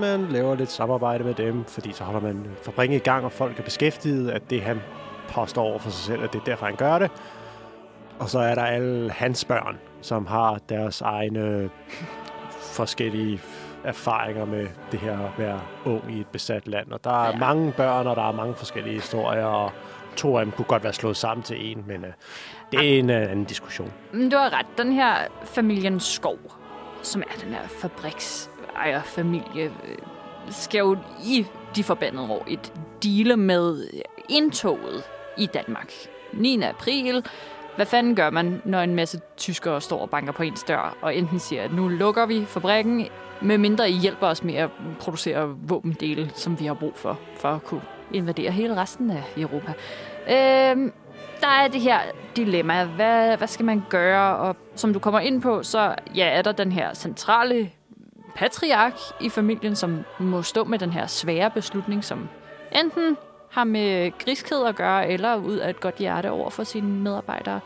Man 0.00 0.26
laver 0.30 0.54
lidt 0.54 0.70
samarbejde 0.70 1.24
med 1.24 1.34
dem, 1.34 1.64
fordi 1.64 1.92
så 1.92 2.04
holder 2.04 2.20
man 2.20 2.46
fabrikken 2.62 2.96
i 2.96 3.00
gang, 3.00 3.24
og 3.24 3.32
folk 3.32 3.58
er 3.58 3.62
beskæftiget, 3.62 4.30
at 4.30 4.50
det 4.50 4.62
han 4.62 4.80
påstår 5.28 5.62
over 5.62 5.78
for 5.78 5.90
sig 5.90 6.04
selv, 6.04 6.24
at 6.24 6.32
det 6.32 6.40
er 6.40 6.44
derfor, 6.44 6.66
han 6.66 6.76
gør 6.76 6.98
det. 6.98 7.10
Og 8.18 8.28
så 8.28 8.38
er 8.38 8.54
der 8.54 8.62
alle 8.62 9.10
hans 9.10 9.44
børn, 9.44 9.78
som 10.00 10.26
har 10.26 10.58
deres 10.68 11.00
egne 11.00 11.70
forskellige 12.50 13.40
erfaringer 13.84 14.44
med 14.44 14.66
det 14.92 15.00
her 15.00 15.18
at 15.18 15.30
være 15.38 15.60
ung 15.84 16.16
i 16.16 16.20
et 16.20 16.26
besat 16.26 16.68
land. 16.68 16.92
Og 16.92 17.04
der 17.04 17.24
er 17.24 17.28
ja. 17.28 17.36
mange 17.36 17.72
børn, 17.72 18.06
og 18.06 18.16
der 18.16 18.28
er 18.28 18.32
mange 18.32 18.54
forskellige 18.54 18.94
historier, 18.94 19.44
og 19.44 19.72
to 20.16 20.38
af 20.38 20.44
dem 20.44 20.52
kunne 20.52 20.64
godt 20.64 20.84
være 20.84 20.92
slået 20.92 21.16
sammen 21.16 21.42
til 21.42 21.70
en, 21.70 21.84
men 21.86 22.04
uh, 22.04 22.10
det 22.72 22.78
er 22.78 22.98
en 22.98 23.10
uh, 23.10 23.16
anden 23.16 23.44
diskussion. 23.44 23.92
Men 24.12 24.30
du 24.30 24.36
har 24.36 24.58
ret. 24.58 24.66
Den 24.78 24.92
her 24.92 25.16
familien 25.44 26.00
Skov, 26.00 26.38
som 27.02 27.22
er 27.22 27.40
den 27.44 27.52
her 27.52 27.68
fabriksejerfamilie, 27.68 29.64
øh, 29.64 29.98
skal 30.50 30.78
jo 30.78 30.96
i 31.24 31.46
de 31.76 31.84
forbandede 31.84 32.30
år 32.30 32.44
et 32.48 32.72
deale 33.02 33.36
med 33.36 33.88
indtoget 34.28 35.02
i 35.38 35.46
Danmark. 35.46 35.92
9. 36.32 36.62
april. 36.62 37.24
Hvad 37.78 37.86
fanden 37.86 38.14
gør 38.14 38.30
man, 38.30 38.62
når 38.64 38.80
en 38.80 38.94
masse 38.94 39.20
tyskere 39.36 39.80
står 39.80 40.00
og 40.00 40.10
banker 40.10 40.32
på 40.32 40.42
ens 40.42 40.62
dør, 40.62 40.96
og 41.02 41.16
enten 41.16 41.38
siger, 41.38 41.62
at 41.62 41.72
nu 41.72 41.88
lukker 41.88 42.26
vi 42.26 42.44
fabrikken, 42.44 43.06
med 43.40 43.58
mindre 43.58 43.90
I 43.90 43.92
hjælper 43.92 44.26
os 44.26 44.44
med 44.44 44.54
at 44.54 44.70
producere 45.00 45.48
våbendele, 45.48 46.30
som 46.34 46.60
vi 46.60 46.66
har 46.66 46.74
brug 46.74 46.92
for, 46.96 47.18
for 47.36 47.48
at 47.48 47.64
kunne 47.64 47.80
invadere 48.12 48.50
hele 48.50 48.76
resten 48.76 49.10
af 49.10 49.22
Europa. 49.36 49.72
Øhm, 50.30 50.92
der 51.40 51.48
er 51.48 51.68
det 51.68 51.80
her 51.80 51.98
dilemma. 52.36 52.84
Hvad, 52.84 53.36
hvad 53.36 53.48
skal 53.48 53.64
man 53.64 53.82
gøre? 53.88 54.36
Og 54.36 54.56
som 54.74 54.92
du 54.92 54.98
kommer 54.98 55.20
ind 55.20 55.42
på, 55.42 55.62
så 55.62 55.94
ja, 56.14 56.26
er 56.26 56.42
der 56.42 56.52
den 56.52 56.72
her 56.72 56.94
centrale 56.94 57.70
patriark 58.36 58.94
i 59.20 59.28
familien, 59.28 59.76
som 59.76 60.04
må 60.18 60.42
stå 60.42 60.64
med 60.64 60.78
den 60.78 60.90
her 60.90 61.06
svære 61.06 61.50
beslutning, 61.50 62.04
som 62.04 62.28
enten 62.72 63.16
har 63.50 63.64
med 63.64 64.18
griskhed 64.18 64.64
at 64.66 64.76
gøre, 64.76 65.10
eller 65.10 65.36
ud 65.36 65.56
af 65.56 65.70
et 65.70 65.80
godt 65.80 65.96
hjerte 65.96 66.30
over 66.30 66.50
for 66.50 66.64
sine 66.64 66.88
medarbejdere. 66.88 67.60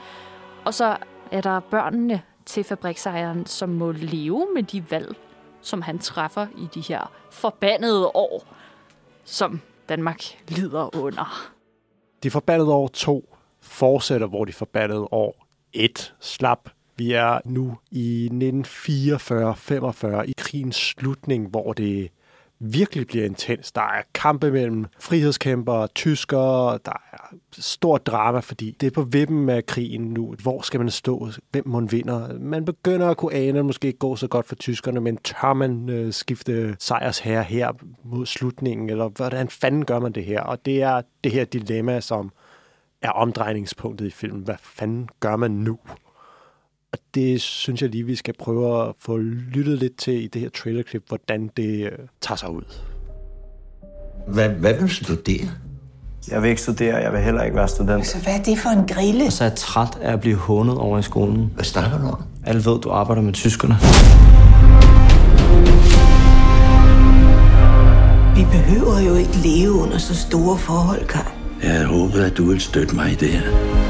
Og 0.65 0.75
så 0.75 0.97
er 1.31 1.41
der 1.41 1.61
børnene 1.61 2.23
til 2.47 2.65
fabriksejeren, 2.65 3.47
som 3.47 3.69
må 3.69 3.93
leve 3.93 4.47
med 4.55 4.63
de 4.63 4.91
valg, 4.91 5.17
som 5.61 5.83
han 5.83 5.99
træffer 5.99 6.47
i 6.59 6.69
de 6.75 6.81
her 6.81 7.13
forbandede 7.31 8.07
år, 8.07 8.47
som 9.25 9.61
Danmark 9.89 10.23
lider 10.49 10.97
under. 10.97 11.51
De 12.23 12.31
forbandede 12.31 12.73
år 12.73 12.89
2 12.89 13.37
fortsætter, 13.61 14.27
hvor 14.27 14.45
de 14.45 14.53
forbandede 14.53 15.09
år 15.11 15.47
1 15.73 16.15
slap. 16.21 16.71
Vi 16.97 17.13
er 17.13 17.39
nu 17.45 17.79
i 17.91 18.29
1944-45 20.19 20.23
i 20.23 20.35
krigens 20.37 20.77
slutning, 20.77 21.49
hvor 21.49 21.73
det 21.73 22.11
virkelig 22.63 23.07
bliver 23.07 23.25
intens. 23.25 23.73
Der 23.73 23.81
er 23.81 24.03
kampe 24.15 24.51
mellem 24.51 24.87
frihedskæmpere, 24.99 25.87
tyskere, 25.87 26.79
der 26.85 27.03
er 27.13 27.37
stort 27.53 28.07
drama, 28.07 28.39
fordi 28.39 28.77
det 28.81 28.87
er 28.87 28.91
på 28.91 29.03
vippen 29.03 29.49
af 29.49 29.67
krigen 29.67 30.03
nu. 30.03 30.35
Hvor 30.43 30.63
skal 30.63 30.81
man 30.81 30.91
stå? 30.91 31.29
Hvem 31.51 31.69
man 31.69 31.93
vinder? 31.93 32.39
Man 32.39 32.65
begynder 32.65 33.09
at 33.09 33.17
kunne 33.17 33.35
ane, 33.35 33.49
at 33.49 33.55
det 33.55 33.65
måske 33.65 33.87
ikke 33.87 33.99
går 33.99 34.17
så 34.17 34.29
godt 34.29 34.47
for 34.47 34.55
tyskerne, 34.55 35.01
men 35.01 35.17
tør 35.17 35.53
man 35.53 35.89
øh, 35.89 36.13
skifte 36.13 36.77
sejrsherre 36.79 37.43
her 37.43 37.73
mod 38.05 38.27
slutningen? 38.27 38.91
Eller 38.91 39.09
hvordan 39.09 39.49
fanden 39.49 39.85
gør 39.85 39.99
man 39.99 40.13
det 40.13 40.25
her? 40.25 40.41
Og 40.41 40.67
det 40.67 40.83
er 40.83 41.03
det 41.25 41.33
her 41.33 41.45
dilemma, 41.45 42.01
som 42.01 42.33
er 43.03 43.11
omdrejningspunktet 43.11 44.07
i 44.07 44.11
filmen. 44.11 44.43
Hvad 44.43 44.55
fanden 44.61 45.09
gør 45.21 45.37
man 45.37 45.51
nu? 45.51 45.79
Og 46.93 46.99
det 47.15 47.41
synes 47.41 47.83
jeg 47.83 47.91
lige, 47.91 48.07
vi 48.07 48.17
skal 48.17 48.35
prøve 48.39 48.89
at 48.89 48.95
få 49.01 49.17
lyttet 49.55 49.79
lidt 49.79 49.97
til 49.97 50.25
i 50.25 50.27
det 50.27 50.41
her 50.41 50.49
trailerklip, 50.49 51.03
hvordan 51.09 51.51
det 51.57 51.85
øh, 51.85 51.91
tager 52.21 52.37
sig 52.37 52.51
ud. 52.51 52.63
Hvad, 54.29 54.49
hvad 54.49 54.75
vil 54.75 54.83
du 54.83 54.89
studere? 54.89 55.49
Jeg 56.31 56.43
vil 56.43 56.51
ikke 56.51 56.63
studere, 56.63 56.97
jeg 56.97 57.13
vil 57.13 57.21
heller 57.21 57.43
ikke 57.43 57.57
være 57.57 57.69
student. 57.69 57.91
Altså, 57.91 58.19
hvad 58.19 58.39
er 58.39 58.43
det 58.43 58.59
for 58.59 58.71
en 58.71 58.87
grille? 58.89 59.27
Og 59.27 59.33
så 59.33 59.45
er 59.45 59.49
jeg 59.49 59.57
træt 59.57 59.99
af 60.03 60.13
at 60.13 60.21
blive 60.21 60.37
hånet 60.37 60.79
over 60.79 60.99
i 60.99 61.03
skolen. 61.03 61.51
Hvad 61.55 61.65
snakker 61.65 61.99
du 61.99 62.07
om? 62.07 62.23
Alle 62.47 62.65
ved, 62.65 62.81
du 62.81 62.91
arbejder 62.91 63.23
med 63.23 63.33
tyskerne. 63.33 63.75
Vi 68.37 68.45
behøver 68.45 69.01
jo 69.01 69.15
ikke 69.15 69.37
leve 69.37 69.73
under 69.73 69.99
så 69.99 70.15
store 70.15 70.59
forhold, 70.59 71.07
Karl. 71.07 71.33
Jeg 71.63 71.71
havde 71.71 71.87
håbet, 71.87 72.21
at 72.21 72.37
du 72.37 72.45
ville 72.45 72.61
støtte 72.61 72.95
mig 72.95 73.13
i 73.13 73.15
det 73.15 73.29
her. 73.29 73.82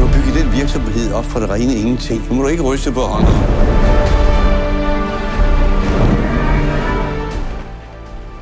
Du 0.00 0.06
har 0.06 0.14
bygget 0.14 0.34
den 0.44 0.52
virksomhed 0.52 1.12
op 1.12 1.24
for 1.24 1.40
det 1.40 1.50
rene 1.50 1.74
ingenting. 1.74 2.28
Nu 2.28 2.34
må 2.34 2.42
du 2.42 2.48
ikke 2.48 2.62
ryste 2.62 2.92
på 2.92 3.00
hånden. 3.00 3.34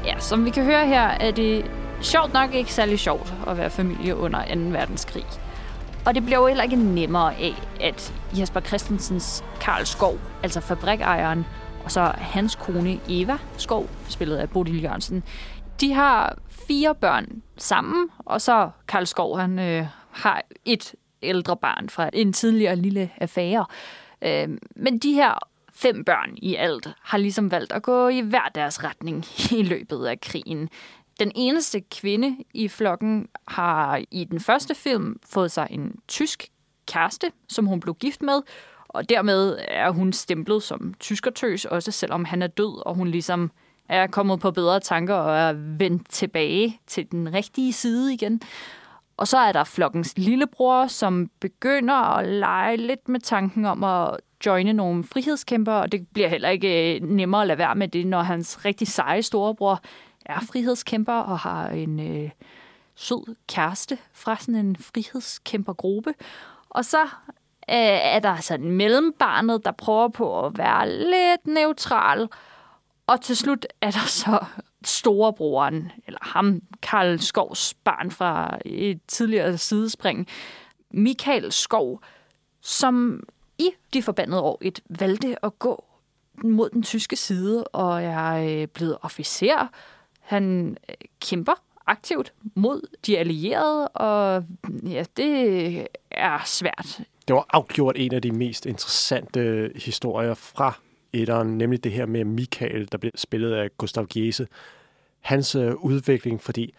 Ja, 0.04 0.20
som 0.20 0.44
vi 0.44 0.50
kan 0.50 0.64
høre 0.64 0.86
her, 0.86 1.02
er 1.02 1.30
det 1.30 1.70
sjovt 2.00 2.32
nok 2.32 2.54
ikke 2.54 2.72
særlig 2.72 2.98
sjovt 2.98 3.34
at 3.46 3.58
være 3.58 3.70
familie 3.70 4.16
under 4.16 4.54
2. 4.54 4.60
verdenskrig. 4.60 5.24
Og 6.06 6.14
det 6.14 6.24
bliver 6.24 6.38
jo 6.38 6.46
heller 6.46 6.64
ikke 6.64 6.76
nemmere 6.76 7.34
af, 7.34 7.62
at 7.80 8.14
Jesper 8.38 8.60
Christensens 8.60 9.44
Karl 9.60 9.84
Skov, 9.84 10.18
altså 10.42 10.60
fabrikejeren, 10.60 11.46
og 11.84 11.90
så 11.90 12.12
hans 12.16 12.54
kone 12.54 12.98
Eva 13.08 13.38
Skov, 13.56 13.86
spillet 14.08 14.36
af 14.36 14.50
Bodil 14.50 14.82
Jørgensen, 14.82 15.22
de 15.80 15.92
har 15.92 16.36
fire 16.68 16.94
børn 16.94 17.26
sammen, 17.56 18.08
og 18.18 18.40
så 18.40 18.70
Karl 18.88 19.04
Skov, 19.04 19.38
han 19.38 19.58
øh, 19.58 19.86
har 20.12 20.42
et 20.64 20.94
ældre 21.22 21.56
barn 21.56 21.88
fra 21.88 22.10
en 22.12 22.32
tidligere 22.32 22.76
lille 22.76 23.10
affære. 23.16 23.66
Øh, 24.22 24.48
men 24.76 24.98
de 24.98 25.12
her 25.12 25.38
fem 25.72 26.04
børn 26.04 26.30
i 26.36 26.54
alt 26.54 26.88
har 27.02 27.18
ligesom 27.18 27.50
valgt 27.50 27.72
at 27.72 27.82
gå 27.82 28.08
i 28.08 28.20
hver 28.20 28.48
deres 28.54 28.84
retning 28.84 29.24
i 29.60 29.62
løbet 29.62 30.06
af 30.06 30.20
krigen. 30.20 30.68
Den 31.20 31.32
eneste 31.34 31.80
kvinde 31.80 32.36
i 32.54 32.68
flokken 32.68 33.28
har 33.48 34.02
i 34.10 34.24
den 34.24 34.40
første 34.40 34.74
film 34.74 35.20
fået 35.26 35.50
sig 35.50 35.68
en 35.70 35.96
tysk 36.08 36.48
kæreste, 36.86 37.32
som 37.48 37.66
hun 37.66 37.80
blev 37.80 37.94
gift 37.94 38.22
med, 38.22 38.42
og 38.88 39.08
dermed 39.08 39.58
er 39.68 39.90
hun 39.90 40.12
stemplet 40.12 40.62
som 40.62 40.94
tyskertøs, 41.00 41.64
også 41.64 41.90
selvom 41.90 42.24
han 42.24 42.42
er 42.42 42.46
død, 42.46 42.86
og 42.86 42.94
hun 42.94 43.08
ligesom 43.08 43.50
er 43.88 44.06
kommet 44.06 44.40
på 44.40 44.50
bedre 44.50 44.80
tanker 44.80 45.14
og 45.14 45.36
er 45.36 45.52
vendt 45.52 46.10
tilbage 46.10 46.80
til 46.86 47.12
den 47.12 47.34
rigtige 47.34 47.72
side 47.72 48.14
igen. 48.14 48.40
Og 49.18 49.28
så 49.28 49.38
er 49.38 49.52
der 49.52 49.64
flokkens 49.64 50.18
lillebror, 50.18 50.86
som 50.86 51.30
begynder 51.40 51.94
at 51.94 52.28
lege 52.28 52.76
lidt 52.76 53.08
med 53.08 53.20
tanken 53.20 53.64
om 53.64 53.84
at 53.84 54.16
joine 54.46 54.72
nogle 54.72 55.04
frihedskæmper, 55.04 55.72
og 55.72 55.92
det 55.92 56.08
bliver 56.08 56.28
heller 56.28 56.48
ikke 56.48 56.96
øh, 56.96 57.02
nemmere 57.02 57.40
at 57.40 57.46
lade 57.46 57.58
være 57.58 57.74
med 57.74 57.88
det, 57.88 58.06
når 58.06 58.22
hans 58.22 58.64
rigtig 58.64 58.88
seje 58.88 59.22
storebror 59.22 59.80
er 60.26 60.40
frihedskæmper 60.40 61.12
og 61.12 61.38
har 61.38 61.68
en 61.68 62.00
øh, 62.00 62.30
sød 62.94 63.34
kæreste 63.48 63.98
fra 64.12 64.36
sådan 64.36 64.54
en 64.54 64.76
frihedskæmpergruppe. 64.76 66.14
Og 66.70 66.84
så 66.84 67.02
øh, 67.70 67.98
er 68.02 68.18
der 68.18 68.36
sådan 68.36 68.70
mellembarnet, 68.70 69.64
der 69.64 69.72
prøver 69.72 70.08
på 70.08 70.46
at 70.46 70.58
være 70.58 70.90
lidt 70.90 71.46
neutral, 71.46 72.28
og 73.06 73.20
til 73.20 73.36
slut 73.36 73.66
er 73.80 73.90
der 73.90 74.06
så 74.06 74.44
storebroren, 74.84 75.92
eller 76.06 76.18
ham, 76.22 76.62
Karl 76.82 77.18
Skovs 77.18 77.74
barn 77.74 78.10
fra 78.10 78.58
et 78.64 79.00
tidligere 79.08 79.58
sidespring, 79.58 80.26
Michael 80.90 81.52
Skov, 81.52 82.02
som 82.60 83.22
i 83.58 83.70
de 83.92 84.02
forbandede 84.02 84.42
år 84.42 84.58
et 84.60 84.80
valgte 84.88 85.44
at 85.44 85.58
gå 85.58 85.84
mod 86.44 86.70
den 86.70 86.82
tyske 86.82 87.16
side 87.16 87.64
og 87.64 88.02
er 88.02 88.60
øh, 88.62 88.66
blevet 88.66 88.98
officer. 89.02 89.68
Han 90.20 90.76
øh, 90.88 90.94
kæmper 91.20 91.52
aktivt 91.86 92.32
mod 92.54 92.96
de 93.06 93.18
allierede, 93.18 93.88
og 93.88 94.44
mm, 94.64 94.88
ja, 94.88 95.04
det 95.16 95.86
er 96.10 96.38
svært. 96.46 97.00
Det 97.28 97.36
var 97.36 97.46
afgjort 97.50 97.96
en 97.98 98.14
af 98.14 98.22
de 98.22 98.32
mest 98.32 98.66
interessante 98.66 99.40
øh, 99.40 99.70
historier 99.76 100.34
fra 100.34 100.80
etteren, 101.12 101.58
nemlig 101.58 101.84
det 101.84 101.92
her 101.92 102.06
med 102.06 102.24
Michael, 102.24 102.88
der 102.92 102.98
blev 102.98 103.12
spillet 103.14 103.52
af 103.52 103.68
Gustav 103.78 104.06
Giese. 104.06 104.46
Hans 105.20 105.54
øh, 105.54 105.74
udvikling, 105.74 106.42
fordi 106.42 106.74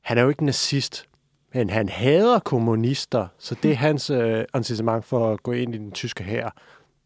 han 0.00 0.18
er 0.18 0.22
jo 0.22 0.28
ikke 0.28 0.44
nazist, 0.44 1.08
men 1.54 1.70
han 1.70 1.88
hader 1.88 2.38
kommunister, 2.38 3.26
så 3.38 3.56
det 3.62 3.70
er 3.70 3.74
hans 3.74 4.10
øh, 4.10 4.44
incitament 4.56 5.04
for 5.04 5.32
at 5.32 5.42
gå 5.42 5.52
ind 5.52 5.74
i 5.74 5.78
den 5.78 5.92
tyske 5.92 6.24
hær, 6.24 6.50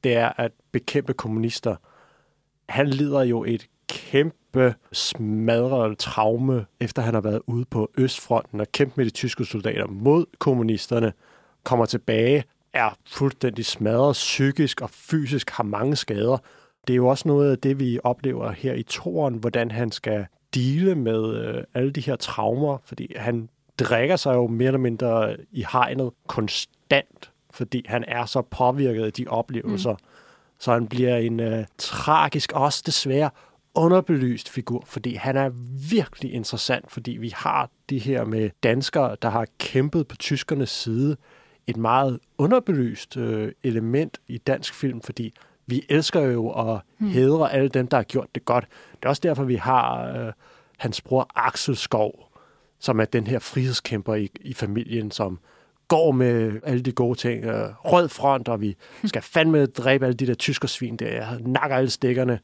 det 0.04 0.16
er 0.16 0.32
at 0.36 0.52
bekæmpe 0.72 1.12
kommunister. 1.12 1.76
Han 2.68 2.86
lider 2.86 3.22
jo 3.22 3.44
et 3.44 3.66
kæmpe 3.88 4.74
smadret 4.92 5.98
traume, 5.98 6.66
efter 6.80 7.02
han 7.02 7.14
har 7.14 7.20
været 7.20 7.40
ude 7.46 7.64
på 7.64 7.90
Østfronten 7.98 8.60
og 8.60 8.72
kæmpet 8.72 8.96
med 8.96 9.04
de 9.04 9.10
tyske 9.10 9.44
soldater 9.44 9.86
mod 9.86 10.26
kommunisterne, 10.38 11.12
kommer 11.64 11.86
tilbage, 11.86 12.44
er 12.72 12.96
fuldstændig 13.06 13.66
smadret 13.66 14.12
psykisk 14.12 14.80
og 14.80 14.90
fysisk, 14.90 15.50
har 15.50 15.64
mange 15.64 15.96
skader. 15.96 16.38
Det 16.86 16.92
er 16.92 16.96
jo 16.96 17.06
også 17.06 17.28
noget 17.28 17.50
af 17.50 17.58
det, 17.58 17.80
vi 17.80 17.98
oplever 18.04 18.50
her 18.50 18.74
i 18.74 18.82
toren, 18.82 19.34
hvordan 19.34 19.70
han 19.70 19.92
skal 19.92 20.26
dele 20.54 20.94
med 20.94 21.34
øh, 21.34 21.64
alle 21.74 21.90
de 21.90 22.00
her 22.00 22.16
traumer, 22.16 22.78
fordi 22.84 23.12
han 23.16 23.48
drikker 23.78 24.16
sig 24.16 24.34
jo 24.34 24.46
mere 24.46 24.66
eller 24.66 24.78
mindre 24.78 25.36
i 25.52 25.64
hegnet 25.72 26.10
konstant, 26.26 27.30
fordi 27.50 27.84
han 27.88 28.04
er 28.08 28.26
så 28.26 28.42
påvirket 28.42 29.04
af 29.04 29.12
de 29.12 29.24
oplevelser. 29.28 29.92
Mm. 29.92 29.98
Så 30.58 30.72
han 30.72 30.86
bliver 30.86 31.16
en 31.16 31.40
øh, 31.40 31.64
tragisk, 31.78 32.52
også 32.52 32.82
desværre 32.86 33.30
underbelyst 33.74 34.48
figur, 34.48 34.84
fordi 34.86 35.14
han 35.14 35.36
er 35.36 35.50
virkelig 35.90 36.32
interessant, 36.32 36.90
fordi 36.90 37.10
vi 37.10 37.32
har 37.36 37.70
de 37.90 37.98
her 37.98 38.24
med 38.24 38.50
danskere, 38.62 39.16
der 39.22 39.30
har 39.30 39.46
kæmpet 39.58 40.08
på 40.08 40.16
tyskernes 40.16 40.70
side, 40.70 41.16
et 41.68 41.76
meget 41.76 42.18
underbelyst 42.38 43.16
øh, 43.16 43.52
element 43.62 44.20
i 44.28 44.38
dansk 44.38 44.74
film, 44.74 45.00
fordi 45.00 45.34
vi 45.66 45.84
elsker 45.88 46.20
jo 46.20 46.50
at 46.50 46.80
hmm. 46.98 47.08
hedre 47.08 47.52
alle 47.52 47.68
dem, 47.68 47.86
der 47.86 47.96
har 47.96 48.04
gjort 48.04 48.34
det 48.34 48.44
godt. 48.44 48.66
Det 48.92 49.04
er 49.04 49.08
også 49.08 49.20
derfor, 49.22 49.44
vi 49.44 49.56
har 49.56 50.08
øh, 50.08 50.32
hans 50.76 51.00
bror 51.00 51.30
Axel 51.34 51.76
Skov, 51.76 52.30
som 52.78 53.00
er 53.00 53.04
den 53.04 53.26
her 53.26 53.38
frihedskæmper 53.38 54.14
i, 54.14 54.30
i 54.40 54.54
familien, 54.54 55.10
som 55.10 55.38
går 55.88 56.12
med 56.12 56.60
alle 56.64 56.82
de 56.82 56.92
gode 56.92 57.18
ting. 57.18 57.44
Øh, 57.44 57.68
rød 57.84 58.08
front, 58.08 58.48
og 58.48 58.60
vi 58.60 58.76
skal 59.04 59.22
fandme 59.22 59.66
dræbe 59.66 60.06
alle 60.06 60.16
de 60.16 60.26
der 60.26 60.34
tyskersvin 60.34 60.96
der, 60.96 61.38
nakker 61.40 61.76
alle 61.76 61.90
stikkerne. 61.90 62.40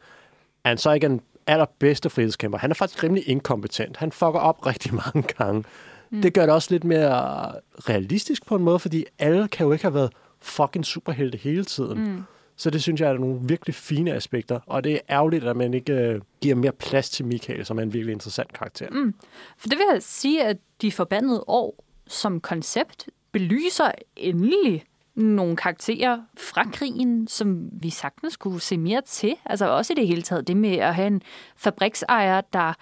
Er 0.65 0.69
han 0.69 0.79
så 0.79 0.93
ikke 0.93 1.07
en 1.07 1.21
allerbedste 1.47 2.11
frihedskæmper? 2.11 2.59
Han 2.59 2.71
er 2.71 2.75
faktisk 2.75 3.03
rimelig 3.05 3.29
inkompetent. 3.29 3.97
Han 3.97 4.13
fucker 4.13 4.41
op 4.41 4.67
rigtig 4.67 4.95
mange 5.05 5.23
gange. 5.23 5.65
Mm. 6.15 6.23
Det 6.23 6.35
gør 6.35 6.43
det 6.43 6.55
også 6.55 6.69
lidt 6.71 6.85
mere 6.85 7.53
realistisk 7.89 8.47
på 8.47 8.57
en 8.57 8.63
måde, 8.63 8.79
fordi 8.79 9.05
alle 9.19 9.49
kan 9.49 9.67
jo 9.67 9.73
ikke 9.73 9.85
have 9.85 9.95
været 9.95 10.13
fucking 10.41 10.85
superhelte 10.85 11.39
hele 11.39 11.65
tiden. 11.65 12.05
Mm. 12.05 12.23
Så 12.57 12.71
det 12.71 12.83
synes 12.83 13.01
jeg 13.01 13.11
er 13.11 13.19
nogle 13.19 13.41
virkelig 13.43 13.75
fine 13.75 14.13
aspekter, 14.13 14.61
og 14.67 14.85
det 14.85 14.95
er 14.95 14.99
ærgerligt, 15.11 15.45
at 15.45 15.57
man 15.57 15.75
ikke 15.75 15.93
øh, 15.93 16.21
giver 16.41 16.55
mere 16.55 16.73
plads 16.73 17.11
til 17.11 17.25
Michael, 17.25 17.67
som 17.67 17.79
er 17.79 17.83
en 17.83 17.93
virkelig 17.93 18.13
interessant 18.13 18.53
karakter. 18.53 18.91
Mm. 18.91 19.15
For 19.59 19.69
det 19.69 19.79
vil 19.79 19.87
jeg 19.93 20.03
sige, 20.03 20.45
at 20.45 20.57
de 20.83 20.93
forbandede 20.93 21.45
år 21.47 21.85
som 22.07 22.41
koncept 22.41 23.09
belyser 23.33 23.91
endelig 24.17 24.85
nogle 25.15 25.57
karakterer 25.57 26.23
fra 26.37 26.65
krigen, 26.73 27.29
som 27.29 27.69
vi 27.73 27.91
sagtens 27.91 28.33
skulle 28.33 28.61
se 28.61 28.79
mere 28.79 29.03
til. 29.07 29.37
Altså 29.45 29.67
også 29.67 29.93
i 29.93 29.97
det 29.97 30.09
hele 30.09 30.23
taget 30.23 30.49
det 30.49 30.57
med 30.57 30.77
at 30.77 30.95
have 30.95 31.07
en 31.07 31.23
fabriksejer, 31.57 32.41
der 32.41 32.73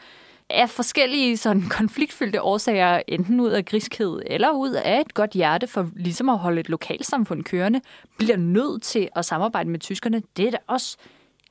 af 0.52 0.70
forskellige 0.70 1.36
sådan 1.36 1.68
konfliktfyldte 1.70 2.42
årsager, 2.42 3.02
enten 3.08 3.40
ud 3.40 3.50
af 3.50 3.64
griskhed 3.64 4.22
eller 4.26 4.50
ud 4.50 4.70
af 4.70 5.00
et 5.00 5.14
godt 5.14 5.30
hjerte 5.30 5.66
for 5.66 5.90
ligesom 5.96 6.28
at 6.28 6.38
holde 6.38 6.60
et 6.60 6.68
lokalsamfund 6.68 7.44
kørende, 7.44 7.80
bliver 8.18 8.36
nødt 8.36 8.82
til 8.82 9.08
at 9.16 9.24
samarbejde 9.24 9.70
med 9.70 9.78
tyskerne. 9.80 10.22
Det 10.36 10.46
er 10.46 10.50
da 10.50 10.58
også 10.66 10.96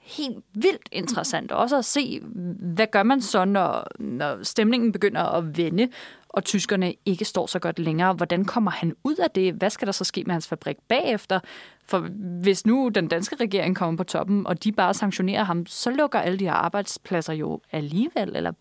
helt 0.02 0.38
vildt 0.54 0.90
interessant. 0.92 1.52
Også 1.52 1.78
at 1.78 1.86
se, 1.86 2.22
hvad 2.60 2.88
gør 2.92 3.04
man 3.04 3.22
så, 3.22 3.46
når, 3.46 3.88
når 4.00 4.44
stemningen 4.44 4.92
begynder 4.92 5.22
at 5.22 5.58
vende, 5.58 5.90
og 6.34 6.44
tyskerne 6.44 6.94
ikke 7.06 7.26
står 7.26 7.48
så 7.48 7.60
godt 7.60 7.80
længere. 7.80 8.14
Hvordan 8.14 8.46
kommer 8.46 8.72
han 8.72 8.96
ud 9.04 9.16
af 9.16 9.32
det? 9.32 9.54
Hvad 9.54 9.70
skal 9.70 9.86
der 9.86 9.92
så 9.92 10.04
ske 10.04 10.24
med 10.24 10.32
hans 10.32 10.48
fabrik 10.48 10.78
bagefter? 10.88 11.40
For 11.86 12.00
hvis 12.42 12.66
nu 12.66 12.90
den 12.96 13.08
danske 13.08 13.36
regering 13.36 13.76
kommer 13.76 13.98
på 13.98 14.04
toppen, 14.04 14.48
og 14.48 14.64
de 14.64 14.72
bare 14.72 14.94
sanktionerer 14.94 15.44
ham, 15.44 15.66
så 15.66 15.90
lukker 15.90 16.20
alle 16.20 16.40
de 16.40 16.46
her 16.46 16.54
arbejdspladser 16.54 17.34
jo 17.34 17.62
alligevel. 17.72 18.36
Eller, 18.36 18.52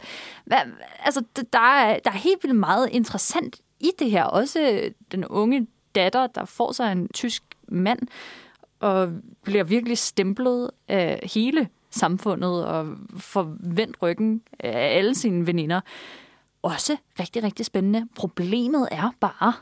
hvad, 0.44 0.58
altså, 1.04 1.24
der 1.52 1.58
er, 1.58 1.98
der 1.98 2.10
er 2.10 2.16
helt 2.16 2.42
vildt 2.42 2.56
meget 2.56 2.88
interessant 2.92 3.60
i 3.80 3.90
det 3.98 4.10
her. 4.10 4.24
Også 4.24 4.90
den 5.12 5.24
unge 5.24 5.66
datter, 5.94 6.26
der 6.26 6.44
får 6.44 6.72
sig 6.72 6.92
en 6.92 7.08
tysk 7.08 7.42
mand, 7.68 8.00
og 8.80 9.12
bliver 9.42 9.64
virkelig 9.64 9.98
stemplet 9.98 10.70
af 10.88 11.30
hele 11.34 11.68
samfundet 11.90 12.64
og 12.66 12.86
får 13.16 13.56
vendt 13.60 13.96
ryggen 14.02 14.42
af 14.60 14.96
alle 14.96 15.14
sine 15.14 15.46
veninder 15.46 15.80
også 16.62 16.96
rigtig, 17.20 17.42
rigtig 17.42 17.66
spændende. 17.66 18.08
Problemet 18.16 18.88
er 18.90 19.10
bare, 19.20 19.52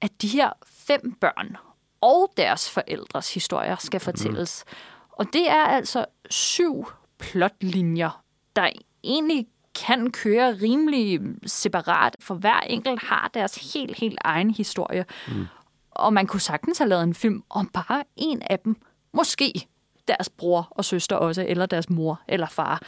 at 0.00 0.22
de 0.22 0.28
her 0.28 0.50
fem 0.66 1.12
børn 1.12 1.56
og 2.00 2.32
deres 2.36 2.70
forældres 2.70 3.34
historier 3.34 3.76
skal 3.76 4.00
fortælles. 4.00 4.64
Mm. 4.66 4.74
Og 5.12 5.32
det 5.32 5.50
er 5.50 5.64
altså 5.64 6.04
syv 6.30 6.86
plotlinjer, 7.18 8.22
der 8.56 8.70
egentlig 9.04 9.46
kan 9.74 10.10
køre 10.10 10.52
rimelig 10.52 11.20
separat, 11.46 12.16
for 12.20 12.34
hver 12.34 12.60
enkelt 12.60 13.02
har 13.02 13.30
deres 13.34 13.72
helt, 13.72 13.96
helt 13.96 14.18
egen 14.24 14.50
historie. 14.50 15.04
Mm. 15.28 15.46
Og 15.90 16.12
man 16.12 16.26
kunne 16.26 16.40
sagtens 16.40 16.78
have 16.78 16.88
lavet 16.88 17.02
en 17.02 17.14
film 17.14 17.42
om 17.50 17.66
bare 17.66 18.04
en 18.16 18.42
af 18.42 18.58
dem. 18.58 18.76
Måske 19.12 19.68
deres 20.08 20.28
bror 20.28 20.68
og 20.70 20.84
søster 20.84 21.16
også, 21.16 21.44
eller 21.48 21.66
deres 21.66 21.90
mor 21.90 22.20
eller 22.28 22.46
far 22.46 22.82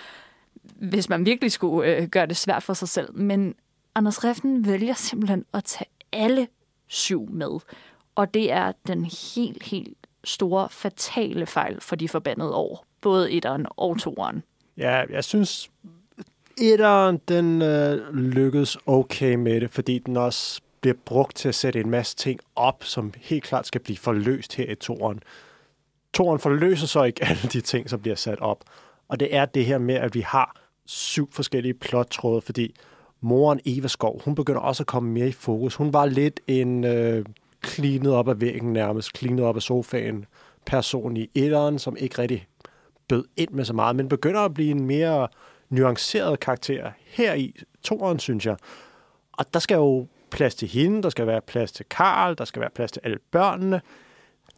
hvis 0.62 1.08
man 1.08 1.26
virkelig 1.26 1.52
skulle 1.52 1.96
øh, 1.96 2.08
gøre 2.08 2.26
det 2.26 2.36
svært 2.36 2.62
for 2.62 2.74
sig 2.74 2.88
selv. 2.88 3.14
Men 3.14 3.54
Anders 3.94 4.24
Reften 4.24 4.66
vælger 4.66 4.94
simpelthen 4.94 5.44
at 5.54 5.64
tage 5.64 5.88
alle 6.12 6.48
syv 6.88 7.30
med. 7.30 7.60
Og 8.14 8.34
det 8.34 8.52
er 8.52 8.72
den 8.86 9.04
helt, 9.34 9.62
helt 9.62 9.96
store, 10.24 10.68
fatale 10.70 11.46
fejl 11.46 11.80
for 11.80 11.96
de 11.96 12.08
forbandede 12.08 12.54
år. 12.54 12.84
Både 13.00 13.32
etteren 13.32 13.66
og 13.70 13.98
toeren. 13.98 14.42
Ja, 14.76 15.04
jeg 15.10 15.24
synes, 15.24 15.70
etteren, 16.58 17.20
den 17.28 17.62
øh, 17.62 18.14
lykkedes 18.14 18.78
okay 18.86 19.34
med 19.34 19.60
det, 19.60 19.70
fordi 19.70 19.98
den 19.98 20.16
også 20.16 20.60
bliver 20.80 20.96
brugt 21.04 21.36
til 21.36 21.48
at 21.48 21.54
sætte 21.54 21.80
en 21.80 21.90
masse 21.90 22.16
ting 22.16 22.40
op, 22.56 22.84
som 22.84 23.12
helt 23.16 23.44
klart 23.44 23.66
skal 23.66 23.80
blive 23.80 23.98
forløst 23.98 24.56
her 24.56 24.70
i 24.70 24.74
toeren. 24.74 25.20
Toren 26.12 26.38
forløser 26.38 26.86
så 26.86 27.02
ikke 27.02 27.24
alle 27.24 27.42
de 27.52 27.60
ting, 27.60 27.90
som 27.90 28.00
bliver 28.00 28.16
sat 28.16 28.40
op. 28.40 28.64
Og 29.10 29.20
det 29.20 29.36
er 29.36 29.44
det 29.44 29.64
her 29.64 29.78
med, 29.78 29.94
at 29.94 30.14
vi 30.14 30.20
har 30.20 30.56
syv 30.86 31.32
forskellige 31.32 31.74
plottråde, 31.74 32.40
fordi 32.40 32.74
moren 33.20 33.60
Eva 33.64 33.88
Skov, 33.88 34.22
hun 34.24 34.34
begynder 34.34 34.60
også 34.60 34.82
at 34.82 34.86
komme 34.86 35.12
mere 35.12 35.28
i 35.28 35.32
fokus. 35.32 35.74
Hun 35.74 35.92
var 35.92 36.06
lidt 36.06 36.40
en 36.46 36.84
øh, 36.84 37.24
klinet 37.60 38.12
op 38.12 38.28
af 38.28 38.40
væggen 38.40 38.72
nærmest, 38.72 39.12
klinet 39.12 39.44
op 39.44 39.56
af 39.56 39.62
sofaen 39.62 40.24
person 40.66 41.16
i 41.16 41.30
etteren, 41.34 41.78
som 41.78 41.96
ikke 41.96 42.18
rigtig 42.18 42.46
bød 43.08 43.24
ind 43.36 43.50
med 43.50 43.64
så 43.64 43.72
meget, 43.72 43.96
men 43.96 44.08
begynder 44.08 44.40
at 44.40 44.54
blive 44.54 44.70
en 44.70 44.84
mere 44.84 45.28
nuanceret 45.68 46.40
karakter 46.40 46.90
her 47.04 47.34
i 47.34 47.54
toeren, 47.82 48.18
synes 48.18 48.46
jeg. 48.46 48.56
Og 49.32 49.54
der 49.54 49.60
skal 49.60 49.74
jo 49.74 50.06
plads 50.30 50.54
til 50.54 50.68
hende, 50.68 51.02
der 51.02 51.08
skal 51.08 51.26
være 51.26 51.40
plads 51.40 51.72
til 51.72 51.86
Karl, 51.90 52.34
der 52.38 52.44
skal 52.44 52.60
være 52.60 52.70
plads 52.74 52.92
til 52.92 53.00
alle 53.04 53.18
børnene. 53.30 53.80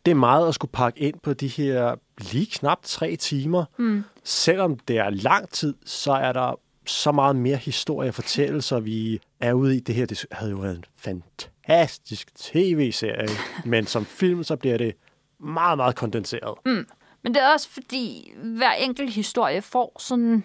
Det 0.05 0.11
er 0.11 0.15
meget 0.15 0.49
at 0.49 0.55
skulle 0.55 0.73
pakke 0.73 1.01
ind 1.01 1.21
på 1.23 1.33
de 1.33 1.49
her 1.49 1.95
lige 2.19 2.47
knap 2.47 2.79
tre 2.83 3.17
timer. 3.17 3.65
Mm. 3.79 4.05
Selvom 4.25 4.79
det 4.79 4.99
er 4.99 5.11
lang 5.11 5.49
tid, 5.49 5.75
så 5.85 6.13
er 6.13 6.33
der 6.33 6.61
så 6.87 7.13
meget 7.13 7.37
mere 7.37 7.57
historie 7.57 8.09
at 8.09 8.15
fortælle, 8.15 8.63
så 8.63 8.81
vi 8.81 9.21
er 9.41 9.53
ude 9.53 9.77
i 9.77 9.81
det 9.81 9.95
her. 9.95 10.07
Det 10.07 10.25
havde 10.33 10.51
jo 10.51 10.57
været 10.57 10.77
en 10.77 10.85
fantastisk 10.97 12.35
tv-serie, 12.35 13.29
men 13.65 13.87
som 13.87 14.05
film, 14.05 14.45
så 14.45 14.57
bliver 14.57 14.79
det 14.79 14.95
meget, 15.41 15.79
meget 15.79 15.97
kondenseret. 15.97 16.59
Mm. 16.67 16.87
Men 17.23 17.35
det 17.35 17.43
er 17.43 17.53
også 17.53 17.69
fordi, 17.69 18.33
hver 18.37 18.73
enkelt 18.73 19.13
historie 19.13 19.63
får 19.63 19.97
sådan 19.99 20.45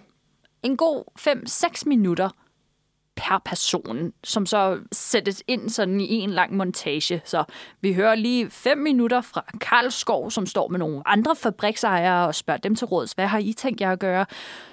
en 0.63 0.77
god 0.77 1.03
5-6 1.19 1.83
minutter 1.85 2.29
per 3.17 3.41
person, 3.45 4.13
som 4.23 4.45
så 4.45 4.79
sættes 4.91 5.43
ind 5.47 5.69
sådan 5.69 6.01
i 6.01 6.13
en 6.13 6.29
lang 6.29 6.55
montage. 6.55 7.21
Så 7.25 7.43
vi 7.81 7.93
hører 7.93 8.15
lige 8.15 8.49
fem 8.49 8.77
minutter 8.77 9.21
fra 9.21 9.45
Karl 9.61 9.91
Skov, 9.91 10.31
som 10.31 10.45
står 10.45 10.67
med 10.67 10.79
nogle 10.79 11.07
andre 11.07 11.35
fabriksejere 11.35 12.27
og 12.27 12.35
spørger 12.35 12.57
dem 12.57 12.75
til 12.75 12.87
råds, 12.87 13.11
hvad 13.11 13.27
har 13.27 13.39
I 13.39 13.53
tænkt 13.53 13.81
jer 13.81 13.91
at 13.91 13.99
gøre? 13.99 14.25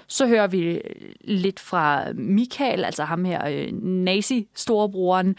Så 0.07 0.27
hører 0.27 0.47
vi 0.47 0.81
lidt 1.21 1.59
fra 1.59 2.03
Michael, 2.13 2.85
altså 2.85 3.03
ham 3.03 3.25
her, 3.25 3.47
øh, 3.47 3.73
nazi-storebroren, 3.83 5.35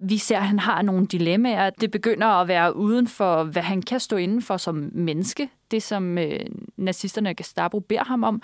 vi 0.00 0.18
ser, 0.18 0.36
at 0.36 0.46
han 0.46 0.58
har 0.58 0.82
nogle 0.82 1.06
dilemmaer. 1.06 1.70
Det 1.70 1.90
begynder 1.90 2.26
at 2.26 2.48
være 2.48 2.76
uden 2.76 3.08
for, 3.08 3.44
hvad 3.44 3.62
han 3.62 3.82
kan 3.82 4.00
stå 4.00 4.16
inden 4.16 4.42
for 4.42 4.56
som 4.56 4.90
menneske. 4.92 5.48
Det, 5.70 5.82
som 5.82 6.18
øh, 6.18 6.40
nazisterne 6.76 7.28
og 7.28 7.36
Gestapo 7.36 7.80
beder 7.80 8.04
ham 8.04 8.24
om. 8.24 8.42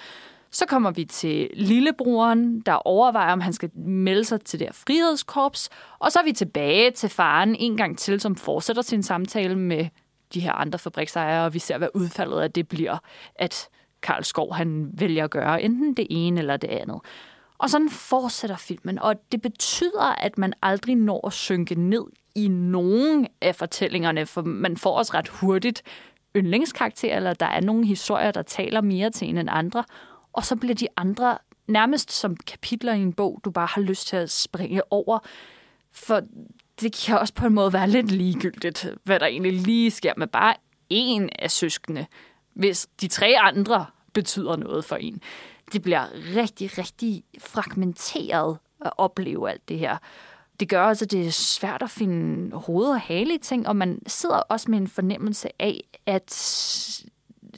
Så 0.53 0.67
kommer 0.67 0.91
vi 0.91 1.05
til 1.05 1.51
lillebroren, 1.55 2.61
der 2.61 2.73
overvejer, 2.73 3.33
om 3.33 3.41
han 3.41 3.53
skal 3.53 3.71
melde 3.79 4.25
sig 4.25 4.41
til 4.41 4.59
det 4.59 4.67
her 4.67 4.73
frihedskorps. 4.73 5.69
Og 5.99 6.13
så 6.13 6.19
er 6.19 6.25
vi 6.25 6.33
tilbage 6.33 6.91
til 6.91 7.09
faren 7.09 7.57
en 7.59 7.77
gang 7.77 7.99
til, 7.99 8.21
som 8.21 8.37
fortsætter 8.37 8.83
sin 8.83 9.03
samtale 9.03 9.57
med 9.57 9.87
de 10.35 10.41
her 10.41 10.53
andre 10.53 10.79
fabriksejere, 10.79 11.45
og 11.47 11.55
vi 11.55 11.59
ser, 11.59 11.79
hvad 11.79 11.89
udfaldet 11.95 12.41
af 12.41 12.53
det 12.53 12.69
bliver, 12.69 12.99
at 13.35 13.69
Karl 14.03 14.25
Skov 14.25 14.55
han 14.55 14.91
vælger 14.93 15.25
at 15.25 15.31
gøre 15.31 15.63
enten 15.63 15.95
det 15.95 16.07
ene 16.11 16.41
eller 16.41 16.57
det 16.57 16.69
andet. 16.69 17.01
Og 17.59 17.71
sådan 17.71 17.91
fortsætter 17.91 18.57
filmen, 18.57 18.99
og 18.99 19.15
det 19.33 19.43
betyder, 19.43 20.15
at 20.19 20.39
man 20.39 20.53
aldrig 20.63 20.95
når 20.95 21.27
at 21.27 21.33
synke 21.33 21.75
ned 21.75 22.05
i 22.35 22.49
nogen 22.49 23.27
af 23.41 23.57
fortællingerne, 23.57 24.27
for 24.27 24.43
man 24.43 24.77
får 24.77 24.99
også 24.99 25.15
ret 25.15 25.29
hurtigt 25.29 25.83
yndlingskarakter, 26.37 27.17
eller 27.17 27.35
der 27.35 27.47
er 27.47 27.61
nogle 27.61 27.87
historier, 27.87 28.31
der 28.31 28.43
taler 28.43 28.81
mere 28.81 29.11
til 29.11 29.29
en 29.29 29.39
end 29.39 29.49
andre, 29.53 29.85
og 30.33 30.45
så 30.45 30.57
bliver 30.57 30.75
de 30.75 30.89
andre 30.97 31.39
nærmest 31.67 32.13
som 32.13 32.37
kapitler 32.37 32.93
i 32.93 33.01
en 33.01 33.13
bog, 33.13 33.41
du 33.45 33.51
bare 33.51 33.67
har 33.67 33.81
lyst 33.81 34.07
til 34.07 34.17
at 34.17 34.31
springe 34.31 34.93
over, 34.93 35.19
for 35.93 36.23
det 36.81 36.93
kan 36.93 37.19
også 37.19 37.35
på 37.35 37.47
en 37.47 37.55
måde 37.55 37.73
være 37.73 37.89
lidt 37.89 38.11
ligegyldigt, 38.11 38.89
hvad 39.05 39.21
der 39.21 39.27
egentlig 39.27 39.53
lige 39.53 39.91
sker 39.91 40.13
med 40.17 40.27
bare 40.27 40.55
en 40.89 41.31
af 41.39 41.51
søskende, 41.51 42.07
hvis 42.55 42.89
de 43.01 43.09
tre 43.09 43.35
andre 43.39 43.87
betyder 44.13 44.57
noget 44.57 44.85
for 44.85 44.97
en. 44.97 45.23
Det 45.73 45.83
bliver 45.83 46.07
rigtig, 46.37 46.79
rigtig 46.79 47.25
fragmenteret 47.39 48.59
at 48.85 48.93
opleve 48.97 49.51
alt 49.51 49.69
det 49.69 49.79
her. 49.79 49.97
Det 50.61 50.69
gør 50.69 50.83
også, 50.83 51.05
at 51.05 51.11
det 51.11 51.27
er 51.27 51.31
svært 51.31 51.83
at 51.83 51.91
finde 51.91 52.57
hoved 52.57 52.87
og 52.87 53.01
hale 53.01 53.35
i 53.35 53.39
ting, 53.39 53.69
og 53.69 53.77
man 53.77 54.03
sidder 54.07 54.37
også 54.37 54.71
med 54.71 54.79
en 54.79 54.89
fornemmelse 54.89 55.49
af, 55.59 55.81
at 56.07 57.05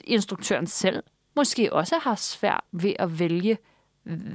instruktøren 0.04 0.66
selv 0.66 1.02
måske 1.36 1.72
også 1.72 1.98
har 2.02 2.14
svært 2.14 2.64
ved 2.72 2.94
at 2.98 3.18
vælge, 3.18 3.58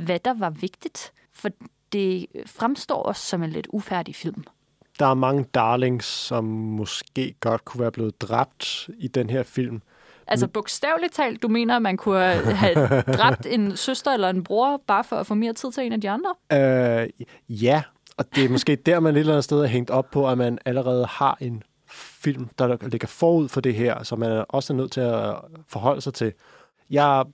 hvad 0.06 0.20
der 0.20 0.34
var 0.34 0.50
vigtigt. 0.50 1.14
For 1.34 1.50
det 1.92 2.26
fremstår 2.46 3.04
også 3.04 3.22
som 3.22 3.44
en 3.44 3.50
lidt 3.50 3.68
ufærdig 3.70 4.16
film. 4.16 4.44
Der 5.00 5.06
er 5.06 5.14
mange 5.14 5.46
darlings, 5.54 6.06
som 6.06 6.44
måske 6.44 7.36
godt 7.40 7.66
kunne 7.66 7.82
være 7.82 7.92
blevet 7.92 8.22
dræbt 8.22 8.90
i 8.98 9.08
den 9.08 9.30
her 9.30 9.44
film. 9.44 9.82
Altså 10.28 10.48
bogstaveligt 10.48 11.14
talt, 11.14 11.42
du 11.42 11.48
mener, 11.48 11.76
at 11.76 11.82
man 11.82 11.98
kunne 11.98 12.20
have 12.36 13.02
dræbt 13.02 13.46
en 13.46 13.78
søster 13.78 14.12
eller 14.12 14.30
en 14.30 14.44
bror, 14.44 14.82
bare 14.88 15.04
for 15.04 15.16
at 15.16 15.28
få 15.28 15.34
mere 15.34 15.54
tid 15.54 15.72
til 15.72 15.84
en 15.84 15.94
af 15.94 16.02
de 16.02 16.10
andre? 16.10 16.36
Øh, 16.54 17.10
ja, 17.50 17.84
og 18.18 18.36
det 18.36 18.46
er 18.46 18.50
måske 18.50 18.76
der, 18.76 19.00
man 19.00 19.16
et 19.16 19.20
eller 19.20 19.34
andet 19.34 19.44
sted 19.44 19.60
er 19.60 19.68
hængt 19.68 19.90
op 19.90 20.12
på, 20.12 20.30
at 20.30 20.38
man 20.38 20.60
allerede 20.66 21.06
har 21.06 21.38
en 21.42 21.64
film, 21.90 22.50
der 22.60 22.88
ligger 22.88 23.08
forud 23.08 23.50
for 23.50 23.62
det 23.62 23.76
her, 23.76 24.04
så 24.04 24.16
man 24.16 24.32
er 24.32 24.42
også 24.42 24.74
nødt 24.74 24.92
til 24.92 25.02
at 25.02 25.36
forholde 25.68 26.02
sig 26.02 26.14
til. 26.14 26.34
Jeg 26.90 27.26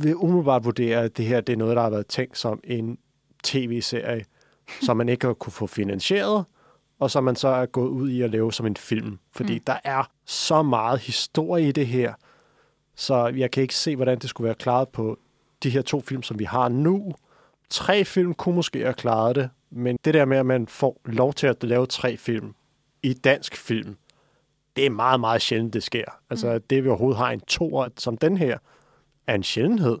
vil 0.00 0.16
umiddelbart 0.16 0.64
vurdere, 0.64 1.02
at 1.02 1.16
det 1.16 1.24
her 1.24 1.40
det 1.40 1.52
er 1.52 1.56
noget, 1.56 1.76
der 1.76 1.82
har 1.82 1.90
været 1.90 2.06
tænkt 2.06 2.38
som 2.38 2.60
en 2.64 2.98
tv-serie, 3.42 4.24
som 4.86 4.96
man 4.96 5.08
ikke 5.08 5.26
har 5.26 5.34
kunne 5.34 5.52
få 5.52 5.66
finansieret, 5.66 6.44
og 6.98 7.10
som 7.10 7.24
man 7.24 7.36
så 7.36 7.48
er 7.48 7.66
gået 7.66 7.88
ud 7.88 8.10
i 8.10 8.22
at 8.22 8.30
lave 8.30 8.52
som 8.52 8.66
en 8.66 8.76
film. 8.76 9.18
Fordi 9.32 9.54
mm. 9.54 9.64
der 9.66 9.76
er 9.84 10.10
så 10.24 10.62
meget 10.62 11.00
historie 11.00 11.68
i 11.68 11.72
det 11.72 11.86
her, 11.86 12.14
så 12.96 13.26
jeg 13.26 13.50
kan 13.50 13.62
ikke 13.62 13.74
se, 13.74 13.96
hvordan 13.96 14.18
det 14.18 14.30
skulle 14.30 14.44
være 14.44 14.54
klaret 14.54 14.88
på 14.88 15.18
de 15.62 15.70
her 15.70 15.82
to 15.82 16.00
film, 16.00 16.22
som 16.22 16.38
vi 16.38 16.44
har 16.44 16.68
nu. 16.68 17.14
Tre 17.70 18.04
film 18.04 18.34
kunne 18.34 18.54
måske 18.54 18.80
have 18.80 18.94
klaret 18.94 19.36
det, 19.36 19.50
men 19.70 19.98
det 20.04 20.14
der 20.14 20.24
med, 20.24 20.36
at 20.36 20.46
man 20.46 20.66
får 20.66 21.00
lov 21.04 21.34
til 21.34 21.46
at 21.46 21.62
lave 21.62 21.86
tre 21.86 22.16
film 22.16 22.54
i 23.02 23.12
dansk 23.12 23.56
film, 23.56 23.96
det 24.76 24.86
er 24.86 24.90
meget, 24.90 25.20
meget 25.20 25.42
sjældent, 25.42 25.74
det 25.74 25.82
sker. 25.82 26.04
Altså, 26.30 26.54
mm. 26.54 26.60
det 26.70 26.84
vi 26.84 26.88
overhovedet 26.88 27.18
har 27.18 27.30
en 27.30 27.40
toer 27.40 27.88
som 27.96 28.16
den 28.16 28.36
her, 28.38 28.58
er 29.26 29.34
en 29.34 29.42
sjældenhed. 29.42 29.98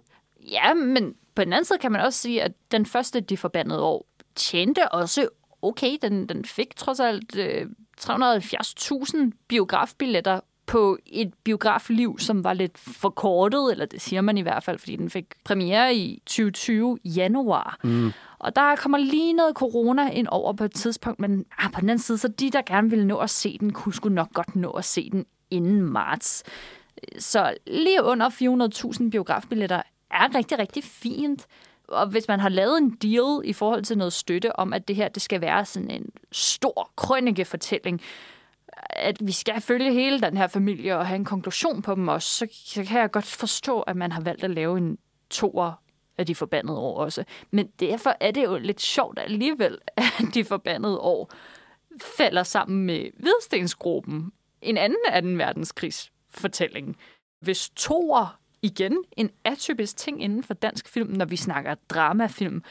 Ja, 0.50 0.74
men 0.74 1.14
på 1.34 1.44
den 1.44 1.52
anden 1.52 1.64
side 1.64 1.78
kan 1.78 1.92
man 1.92 2.00
også 2.00 2.18
sige, 2.18 2.42
at 2.42 2.52
den 2.70 2.86
første 2.86 3.20
De 3.20 3.36
Forbandede 3.36 3.82
År 3.82 4.06
tjente 4.34 4.88
også 4.92 5.28
okay. 5.62 5.96
Den, 6.02 6.28
den 6.28 6.44
fik 6.44 6.76
trods 6.76 7.00
alt 7.00 7.36
øh, 7.36 7.66
370.000 8.00 9.16
biografbilletter 9.48 10.40
på 10.66 10.98
et 11.06 11.34
biografliv, 11.44 12.18
som 12.18 12.44
var 12.44 12.52
lidt 12.52 12.78
forkortet, 12.78 13.72
eller 13.72 13.86
det 13.86 14.00
siger 14.00 14.20
man 14.20 14.38
i 14.38 14.40
hvert 14.40 14.64
fald, 14.64 14.78
fordi 14.78 14.96
den 14.96 15.10
fik 15.10 15.24
premiere 15.44 15.94
i 15.94 16.22
2020 16.26 16.98
januar. 17.04 17.78
Mm. 17.84 18.12
Og 18.38 18.56
der 18.56 18.76
kommer 18.76 18.98
lige 18.98 19.32
noget 19.32 19.54
corona 19.54 20.10
ind 20.10 20.26
over 20.30 20.52
på 20.52 20.64
et 20.64 20.72
tidspunkt, 20.72 21.20
men 21.20 21.44
ah, 21.58 21.72
på 21.72 21.80
den 21.80 21.90
anden 21.90 22.02
side, 22.02 22.18
så 22.18 22.28
de, 22.28 22.50
der 22.50 22.62
gerne 22.62 22.90
ville 22.90 23.06
nå 23.06 23.16
at 23.16 23.30
se 23.30 23.58
den, 23.60 23.72
kunne 23.72 23.94
sgu 23.94 24.08
nok 24.08 24.32
godt 24.32 24.56
nå 24.56 24.70
at 24.70 24.84
se 24.84 25.10
den 25.10 25.26
inden 25.50 25.80
marts. 25.80 26.42
Så 27.18 27.54
lige 27.66 28.02
under 28.02 28.30
400.000 29.00 29.10
biografbilletter 29.10 29.82
er 30.10 30.34
rigtig, 30.34 30.58
rigtig 30.58 30.84
fint. 30.84 31.46
Og 31.88 32.06
hvis 32.06 32.28
man 32.28 32.40
har 32.40 32.48
lavet 32.48 32.78
en 32.78 32.90
deal 32.90 33.40
i 33.44 33.52
forhold 33.52 33.84
til 33.84 33.98
noget 33.98 34.12
støtte 34.12 34.56
om, 34.58 34.72
at 34.72 34.88
det 34.88 34.96
her 34.96 35.08
det 35.08 35.22
skal 35.22 35.40
være 35.40 35.64
sådan 35.64 35.90
en 35.90 36.10
stor 36.32 36.90
krønikefortælling, 36.96 38.00
at 38.90 39.16
vi 39.26 39.32
skal 39.32 39.60
følge 39.60 39.92
hele 39.92 40.20
den 40.20 40.36
her 40.36 40.46
familie 40.46 40.98
og 40.98 41.06
have 41.06 41.16
en 41.16 41.24
konklusion 41.24 41.82
på 41.82 41.94
dem 41.94 42.08
også, 42.08 42.28
så, 42.28 42.46
så 42.52 42.84
kan 42.84 43.00
jeg 43.00 43.10
godt 43.10 43.24
forstå, 43.24 43.80
at 43.80 43.96
man 43.96 44.12
har 44.12 44.20
valgt 44.20 44.44
at 44.44 44.50
lave 44.50 44.78
en 44.78 44.98
toer 45.30 45.72
af 46.18 46.26
de 46.26 46.34
forbandede 46.34 46.78
år 46.78 46.98
også. 46.98 47.24
Men 47.50 47.66
derfor 47.80 48.16
er 48.20 48.30
det 48.30 48.44
jo 48.44 48.58
lidt 48.58 48.80
sjovt 48.80 49.18
alligevel, 49.18 49.78
at 50.18 50.34
de 50.34 50.44
forbandede 50.44 50.98
år 51.00 51.30
falder 52.16 52.42
sammen 52.42 52.86
med 52.86 53.10
Hvidstensgruppen, 53.18 54.32
en 54.62 54.76
anden 54.76 54.98
af 55.08 55.22
den 55.22 55.36
fortællingen. 56.34 56.96
Hvis 57.40 57.70
toer 57.76 58.38
igen 58.62 59.04
en 59.16 59.30
atypisk 59.44 59.96
ting 59.96 60.22
inden 60.22 60.42
for 60.42 60.54
dansk 60.54 60.88
film, 60.88 61.10
når 61.10 61.24
vi 61.24 61.36
snakker 61.36 61.74
dramafilm, 61.88 62.62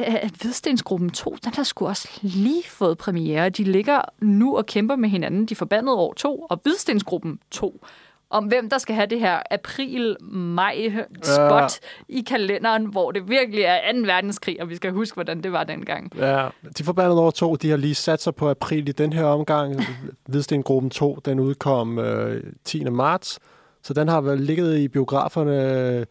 øh, 0.00 0.14
at 0.14 0.30
Hvidstensgruppen 0.30 1.10
2, 1.10 1.36
den 1.44 1.54
har 1.54 1.62
sgu 1.62 1.86
også 1.86 2.08
lige 2.22 2.64
fået 2.64 2.98
premiere. 2.98 3.48
De 3.48 3.64
ligger 3.64 4.00
nu 4.20 4.56
og 4.56 4.66
kæmper 4.66 4.96
med 4.96 5.08
hinanden, 5.08 5.46
de 5.46 5.54
forbandede 5.54 5.96
år 5.96 6.12
2, 6.12 6.46
og 6.50 6.60
Hvidstensgruppen 6.62 7.40
2 7.50 7.84
om 8.30 8.44
hvem 8.44 8.70
der 8.70 8.78
skal 8.78 8.94
have 8.94 9.06
det 9.06 9.20
her 9.20 9.42
april-maj-spot 9.50 11.50
ja. 11.50 11.66
i 12.08 12.20
kalenderen, 12.20 12.84
hvor 12.84 13.10
det 13.10 13.28
virkelig 13.28 13.62
er 13.62 13.92
2. 13.92 13.98
verdenskrig, 13.98 14.62
og 14.62 14.68
vi 14.68 14.76
skal 14.76 14.92
huske, 14.92 15.14
hvordan 15.14 15.42
det 15.42 15.52
var 15.52 15.64
dengang. 15.64 16.12
Ja, 16.16 16.48
de 16.78 16.84
forbandede 16.84 17.20
år 17.20 17.30
to, 17.30 17.56
de 17.56 17.70
har 17.70 17.76
lige 17.76 17.94
sat 17.94 18.22
sig 18.22 18.34
på 18.34 18.50
april 18.50 18.88
i 18.88 18.92
den 18.92 19.12
her 19.12 19.24
omgang. 19.24 19.80
Hvidstengruppen 20.28 20.90
2, 20.90 21.18
den 21.24 21.40
udkom 21.40 21.98
øh, 21.98 22.42
10. 22.64 22.84
marts, 22.84 23.38
så 23.82 23.94
den 23.94 24.08
har 24.08 24.20
vel 24.20 24.40
ligget 24.40 24.78
i 24.78 24.88
biograferne 24.88 26.06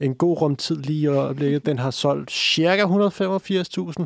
en 0.00 0.14
god 0.14 0.40
rumtid 0.40 0.76
lige 0.76 1.00
i 1.00 1.06
øjeblikket. 1.06 1.66
Den 1.66 1.78
har 1.78 1.90
solgt 1.90 2.30
cirka 2.30 2.84
185.000. 2.84 4.04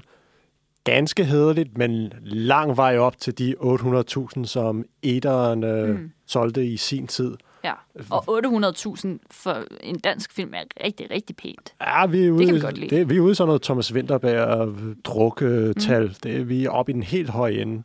Ganske 0.84 1.24
hederligt, 1.24 1.78
men 1.78 2.12
lang 2.22 2.76
vej 2.76 2.98
op 2.98 3.18
til 3.18 3.38
de 3.38 3.54
800.000, 3.60 4.44
som 4.44 4.84
eteren 5.02 5.64
øh, 5.64 5.88
mm. 5.88 6.10
solgte 6.26 6.66
i 6.66 6.76
sin 6.76 7.06
tid. 7.06 7.36
Ja, 7.64 7.72
og 8.10 8.38
800.000 8.38 9.08
for 9.30 9.64
en 9.80 9.98
dansk 9.98 10.32
film 10.32 10.54
er 10.54 10.84
rigtig, 10.84 11.10
rigtig 11.10 11.36
pænt. 11.36 11.74
Ja, 11.80 12.06
vi 12.06 12.26
er 12.26 12.30
ude, 12.30 12.38
det 12.38 12.46
kan 12.46 12.54
vi 12.54 12.60
godt 12.60 12.78
lide. 12.78 12.96
Det, 12.96 13.10
vi 13.10 13.16
er 13.16 13.20
ude 13.20 13.34
sådan 13.34 13.48
noget 13.48 13.62
Thomas 13.62 13.94
Winterberg 13.94 14.74
drukketal. 15.04 16.04
Mm. 16.04 16.14
Det, 16.22 16.48
vi 16.48 16.64
er 16.64 16.70
oppe 16.70 16.92
i 16.92 16.94
den 16.94 17.02
helt 17.02 17.30
høje 17.30 17.52
ende. 17.52 17.82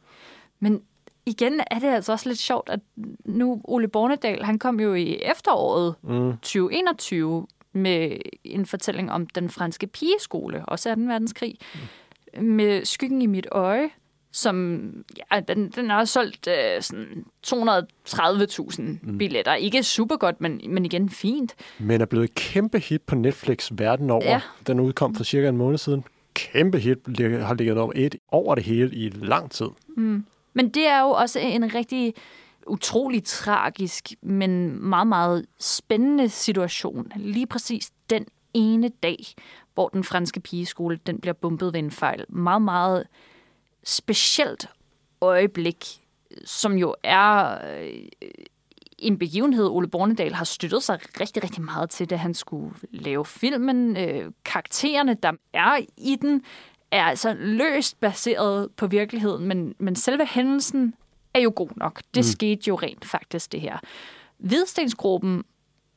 Men 0.59 0.81
igen 1.25 1.61
er 1.71 1.79
det 1.79 1.87
altså 1.87 2.11
også 2.11 2.29
lidt 2.29 2.39
sjovt, 2.39 2.69
at 2.69 2.79
nu 3.25 3.61
Ole 3.63 3.87
Bornedal, 3.87 4.43
han 4.43 4.59
kom 4.59 4.79
jo 4.79 4.93
i 4.93 5.19
efteråret 5.21 5.95
mm. 6.03 6.31
2021 6.31 7.47
med 7.73 8.17
en 8.43 8.65
fortælling 8.65 9.11
om 9.11 9.27
den 9.27 9.49
franske 9.49 9.87
pigeskole, 9.87 10.65
også 10.65 10.95
2. 10.95 11.01
verdenskrig, 11.01 11.55
mm. 12.37 12.43
med 12.43 12.85
Skyggen 12.85 13.21
i 13.21 13.25
mit 13.25 13.47
øje, 13.51 13.89
som 14.31 14.89
ja, 15.31 15.39
den, 15.39 15.69
den 15.69 15.89
har 15.89 16.05
solgt 16.05 16.47
øh, 16.47 16.81
sådan 16.81 17.25
230.000 17.47 18.81
mm. 18.81 19.17
billetter. 19.17 19.53
Ikke 19.53 19.83
super 19.83 20.17
godt, 20.17 20.41
men, 20.41 20.61
men 20.67 20.85
igen 20.85 21.09
fint. 21.09 21.55
Men 21.79 22.01
er 22.01 22.05
blevet 22.05 22.23
et 22.23 22.35
kæmpe 22.35 22.79
hit 22.79 23.01
på 23.01 23.15
Netflix 23.15 23.71
verden 23.71 24.09
over. 24.09 24.25
Ja. 24.25 24.41
Den 24.67 24.79
udkom 24.79 25.15
for 25.15 25.23
cirka 25.23 25.49
en 25.49 25.57
måned 25.57 25.77
siden. 25.77 26.03
Kæmpe 26.33 26.79
hit, 26.79 26.97
har 27.19 27.53
ligget 27.53 27.77
over 27.77 27.93
et 27.95 28.15
over 28.27 28.55
det 28.55 28.63
hele 28.63 28.95
i 28.95 29.09
lang 29.09 29.51
tid. 29.51 29.67
Mm. 29.97 30.25
Men 30.53 30.69
det 30.69 30.87
er 30.87 31.01
jo 31.01 31.09
også 31.09 31.39
en 31.39 31.75
rigtig 31.75 32.13
utrolig 32.67 33.23
tragisk, 33.23 34.13
men 34.21 34.83
meget, 34.89 35.07
meget 35.07 35.45
spændende 35.59 36.29
situation. 36.29 37.11
Lige 37.15 37.47
præcis 37.47 37.91
den 38.09 38.25
ene 38.53 38.89
dag, 39.03 39.17
hvor 39.73 39.87
den 39.87 40.03
franske 40.03 40.39
pigeskole 40.39 40.99
den 41.07 41.21
bliver 41.21 41.33
bumpet 41.33 41.73
ved 41.73 41.79
en 41.79 41.91
fejl. 41.91 42.25
Meget, 42.29 42.61
meget 42.61 43.07
specielt 43.83 44.67
øjeblik, 45.21 45.85
som 46.45 46.77
jo 46.77 46.95
er 47.03 47.57
øh, 47.79 48.01
en 48.99 49.19
begivenhed, 49.19 49.67
Ole 49.67 49.87
Bornedal 49.87 50.33
har 50.33 50.45
støttet 50.45 50.83
sig 50.83 50.99
rigtig, 51.19 51.43
rigtig 51.43 51.63
meget 51.63 51.89
til, 51.89 52.09
da 52.09 52.15
han 52.15 52.33
skulle 52.33 52.75
lave 52.91 53.25
filmen. 53.25 53.97
Øh, 53.97 54.31
karaktererne, 54.45 55.13
der 55.23 55.31
er 55.53 55.79
i 55.97 56.15
den, 56.21 56.43
er 56.91 57.03
altså 57.03 57.33
løst 57.33 57.99
baseret 57.99 58.71
på 58.77 58.87
virkeligheden, 58.87 59.47
men, 59.47 59.75
men 59.79 59.95
selve 59.95 60.25
hændelsen 60.25 60.93
er 61.33 61.39
jo 61.39 61.53
god 61.55 61.69
nok. 61.75 62.01
Det 62.13 62.19
mm. 62.19 62.23
skete 62.23 62.61
jo 62.67 62.75
rent 62.75 63.05
faktisk, 63.05 63.51
det 63.51 63.61
her. 63.61 63.77
Hvidstensgruppen 64.37 65.43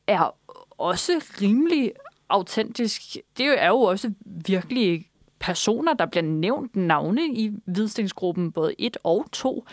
er 0.07 0.37
også 0.70 1.24
rimelig 1.41 1.93
autentisk. 2.28 3.03
Det 3.39 3.62
er 3.62 3.68
jo 3.68 3.80
også 3.80 4.12
virkelig 4.24 5.09
personer, 5.43 5.95
der 5.95 6.07
bliver 6.07 6.22
nævnt 6.22 6.76
navne 6.76 7.26
i 7.26 7.53
hvidstensgruppen, 7.64 8.53
både 8.53 8.74
1 8.78 8.97
og 9.05 9.26
2, 9.32 9.64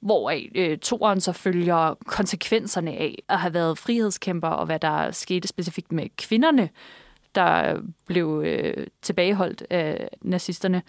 hvor 0.00 0.32
øh, 0.54 0.78
toeren 0.78 1.20
så 1.20 1.32
følger 1.32 1.94
konsekvenserne 2.06 2.90
af 2.90 3.22
at 3.28 3.38
have 3.38 3.54
været 3.54 3.78
frihedskæmper, 3.78 4.48
og 4.48 4.66
hvad 4.66 4.78
der 4.78 5.10
skete 5.10 5.48
specifikt 5.48 5.92
med 5.92 6.08
kvinderne, 6.16 6.68
der 7.34 7.80
blev 8.06 8.42
øh, 8.46 8.86
tilbageholdt 9.02 9.62
af 9.70 10.08
nazisterne. 10.22 10.82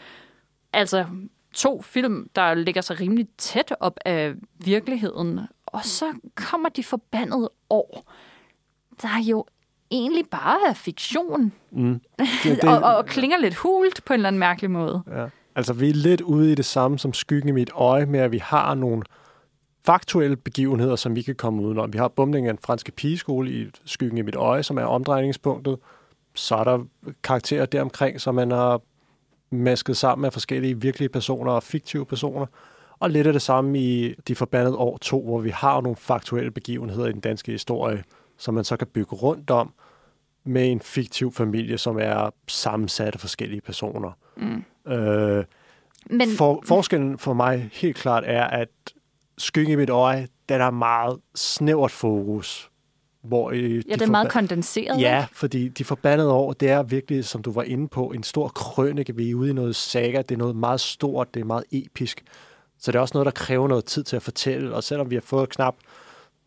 Altså 0.73 1.05
to 1.53 1.81
film, 1.81 2.29
der 2.36 2.53
ligger 2.53 2.81
sig 2.81 2.99
rimelig 2.99 3.27
tæt 3.38 3.73
op 3.79 3.99
af 4.05 4.33
virkeligheden, 4.55 5.39
og 5.65 5.86
så 5.86 6.05
kommer 6.36 6.69
de 6.69 6.83
forbandede 6.83 7.51
år, 7.69 8.13
der 9.01 9.23
jo 9.29 9.45
egentlig 9.91 10.23
bare 10.31 10.69
er 10.69 10.73
fiktion. 10.73 11.53
Mm. 11.71 12.01
Det, 12.43 12.61
det... 12.61 12.63
og, 12.63 12.95
og 12.95 13.05
klinger 13.05 13.38
lidt 13.38 13.55
hult 13.55 14.05
på 14.05 14.13
en 14.13 14.19
eller 14.19 14.27
anden 14.27 14.39
mærkelig 14.39 14.71
måde. 14.71 15.03
Ja. 15.11 15.25
Altså, 15.55 15.73
vi 15.73 15.89
er 15.89 15.93
lidt 15.93 16.21
ude 16.21 16.51
i 16.51 16.55
det 16.55 16.65
samme 16.65 16.99
som 16.99 17.13
skyggen 17.13 17.49
i 17.49 17.51
mit 17.51 17.69
øje, 17.73 18.05
med 18.05 18.19
at 18.19 18.31
vi 18.31 18.38
har 18.38 18.73
nogle 18.73 19.03
faktuelle 19.86 20.36
begivenheder, 20.36 20.95
som 20.95 21.15
vi 21.15 21.21
kan 21.21 21.36
komme 21.36 21.63
udenom. 21.63 21.93
Vi 21.93 21.97
har 21.97 22.07
bombningen 22.07 22.49
af 22.49 22.53
en 22.53 22.59
franske 22.63 22.91
pigeskole 22.91 23.51
i 23.51 23.67
skyggen 23.86 24.17
i 24.17 24.21
mit 24.21 24.36
øje, 24.36 24.63
som 24.63 24.77
er 24.77 24.83
omdrejningspunktet. 24.83 25.77
Så 26.33 26.55
er 26.55 26.63
der 26.63 26.79
karakterer 27.23 27.65
deromkring, 27.65 28.21
som 28.21 28.36
man 28.36 28.51
har 28.51 28.81
masket 29.49 29.97
sammen 29.97 30.21
med 30.21 30.31
forskellige 30.31 30.81
virkelige 30.81 31.09
personer 31.09 31.51
og 31.51 31.63
fiktive 31.63 32.05
personer. 32.05 32.45
Og 32.99 33.09
lidt 33.09 33.27
af 33.27 33.33
det 33.33 33.41
samme 33.41 33.79
i 33.79 34.15
De 34.27 34.36
Forbandede 34.36 34.77
År 34.77 34.97
2, 34.97 35.23
hvor 35.23 35.39
vi 35.39 35.49
har 35.49 35.81
nogle 35.81 35.95
faktuelle 35.95 36.51
begivenheder 36.51 37.07
i 37.07 37.11
den 37.11 37.19
danske 37.19 37.51
historie, 37.51 38.03
som 38.38 38.53
man 38.53 38.63
så 38.63 38.77
kan 38.77 38.88
bygge 38.88 39.15
rundt 39.15 39.49
om 39.51 39.73
med 40.43 40.71
en 40.71 40.79
fiktiv 40.79 41.31
familie, 41.33 41.77
som 41.77 41.97
er 42.01 42.29
sammensat 42.47 43.13
af 43.13 43.19
forskellige 43.19 43.61
personer. 43.61 44.11
Mm. 44.38 44.91
Øh, 44.91 45.45
Men... 46.09 46.29
for, 46.38 46.63
forskellen 46.65 47.17
for 47.17 47.33
mig 47.33 47.69
helt 47.73 47.95
klart 47.95 48.23
er, 48.25 48.43
at 48.43 48.69
Skygge 49.38 49.71
i 49.71 49.75
mit 49.75 49.89
øje, 49.89 50.27
den 50.49 50.61
er 50.61 50.71
meget 50.71 51.19
snævert 51.36 51.91
fokus. 51.91 52.69
Hvor 53.23 53.51
i 53.51 53.61
ja, 53.61 53.77
de 53.77 53.81
det 53.93 54.01
er 54.01 54.11
meget 54.11 54.31
kondenseret. 54.31 55.01
Ja, 55.01 55.21
ikke? 55.21 55.36
fordi 55.36 55.67
de 55.67 55.83
forbandede 55.83 56.31
år, 56.31 56.53
det 56.53 56.69
er 56.69 56.83
virkelig, 56.83 57.25
som 57.25 57.41
du 57.41 57.51
var 57.51 57.63
inde 57.63 57.88
på, 57.88 58.07
en 58.07 58.23
stor 58.23 58.47
krønike. 58.47 59.15
Vi 59.15 59.31
er 59.31 59.36
ude 59.36 59.49
i 59.49 59.53
noget 59.53 59.75
saga, 59.75 60.17
det 60.17 60.31
er 60.31 60.38
noget 60.39 60.55
meget 60.55 60.81
stort, 60.81 61.33
det 61.33 61.39
er 61.39 61.45
meget 61.45 61.63
episk. 61.71 62.23
Så 62.79 62.91
det 62.91 62.97
er 62.97 63.01
også 63.01 63.11
noget, 63.13 63.25
der 63.25 63.31
kræver 63.31 63.67
noget 63.67 63.86
tid 63.86 64.03
til 64.03 64.15
at 64.15 64.21
fortælle. 64.21 64.75
Og 64.75 64.83
selvom 64.83 65.09
vi 65.09 65.15
har 65.15 65.21
fået 65.21 65.49
knap 65.49 65.75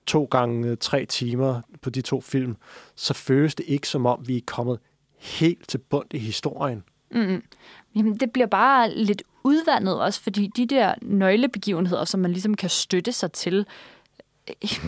to 0.09 0.25
gange 0.25 0.69
øh, 0.69 0.77
tre 0.81 1.07
timer 1.07 1.61
på 1.83 1.91
de 1.91 2.01
to 2.01 2.21
film, 2.21 2.57
så 2.95 3.15
føles 3.15 3.55
det 3.55 3.65
ikke 3.69 3.89
som 3.89 4.07
om, 4.07 4.29
vi 4.29 4.37
er 4.37 4.41
kommet 4.47 4.79
helt 5.19 5.69
til 5.69 5.79
bund 5.79 6.15
i 6.15 6.19
historien. 6.19 6.83
Mm. 7.11 7.43
Jamen, 7.97 8.17
det 8.17 8.31
bliver 8.33 8.47
bare 8.47 8.95
lidt 8.95 9.23
udvandet 9.45 10.01
også, 10.01 10.21
fordi 10.21 10.47
de 10.57 10.67
der 10.67 10.95
nøglebegivenheder, 11.03 12.05
som 12.05 12.21
man 12.21 12.33
ligesom 12.33 12.55
kan 12.55 12.71
støtte 12.71 13.13
sig 13.13 13.33
til, 13.33 13.67
øh, 14.49 14.79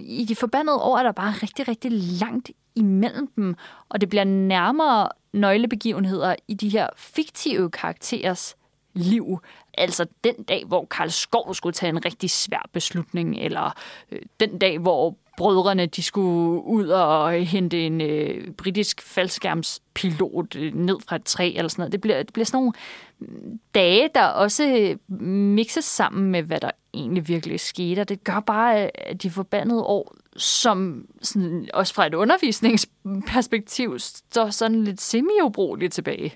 i 0.00 0.24
de 0.24 0.36
forbandede 0.36 0.76
år 0.76 0.98
er 0.98 1.02
der 1.02 1.12
bare 1.12 1.32
rigtig, 1.32 1.68
rigtig 1.68 1.92
langt 1.92 2.50
imellem 2.74 3.26
dem, 3.36 3.56
og 3.88 4.00
det 4.00 4.08
bliver 4.08 4.24
nærmere 4.24 5.08
nøglebegivenheder 5.32 6.34
i 6.48 6.54
de 6.54 6.68
her 6.68 6.88
fiktive 6.96 7.70
karakterers 7.70 8.56
liv. 8.94 9.38
Altså 9.74 10.06
den 10.24 10.34
dag, 10.48 10.64
hvor 10.66 10.84
Karl 10.84 11.10
Skov 11.10 11.54
skulle 11.54 11.72
tage 11.72 11.90
en 11.90 12.04
rigtig 12.04 12.30
svær 12.30 12.68
beslutning, 12.72 13.38
eller 13.38 13.74
øh, 14.12 14.22
den 14.40 14.58
dag, 14.58 14.78
hvor 14.78 15.16
brødrene 15.40 15.86
de 15.86 16.02
skulle 16.02 16.64
ud 16.64 16.88
og 16.88 17.40
øh, 17.40 17.42
hente 17.42 17.86
en 17.86 18.00
øh, 18.00 18.50
britisk 18.50 19.02
faldskærmspilot 19.02 20.56
øh, 20.56 20.74
ned 20.74 20.96
fra 21.08 21.16
et 21.16 21.24
træ 21.24 21.52
eller 21.56 21.68
sådan 21.68 21.80
noget. 21.80 21.92
Det 21.92 22.00
bliver, 22.00 22.22
det 22.22 22.32
bliver 22.32 22.46
sådan 22.46 22.56
nogle 22.56 22.72
mm, 23.18 23.60
dage, 23.74 24.08
der 24.14 24.26
også 24.26 24.64
øh, 24.64 25.22
mixes 25.28 25.84
sammen 25.84 26.30
med, 26.30 26.42
hvad 26.42 26.60
der 26.60 26.70
egentlig 26.94 27.28
virkelig 27.28 27.60
skete. 27.60 28.00
Og 28.00 28.08
det 28.08 28.24
gør 28.24 28.40
bare, 28.40 28.84
øh, 28.84 28.88
at 28.94 29.22
de 29.22 29.30
forbandede 29.30 29.82
år, 29.82 30.14
som 30.36 31.06
sådan, 31.22 31.68
også 31.74 31.94
fra 31.94 32.06
et 32.06 32.14
undervisningsperspektiv, 32.14 33.98
står 33.98 34.50
sådan 34.50 34.84
lidt 34.84 35.00
semi 35.00 35.32
tilbage. 35.90 36.34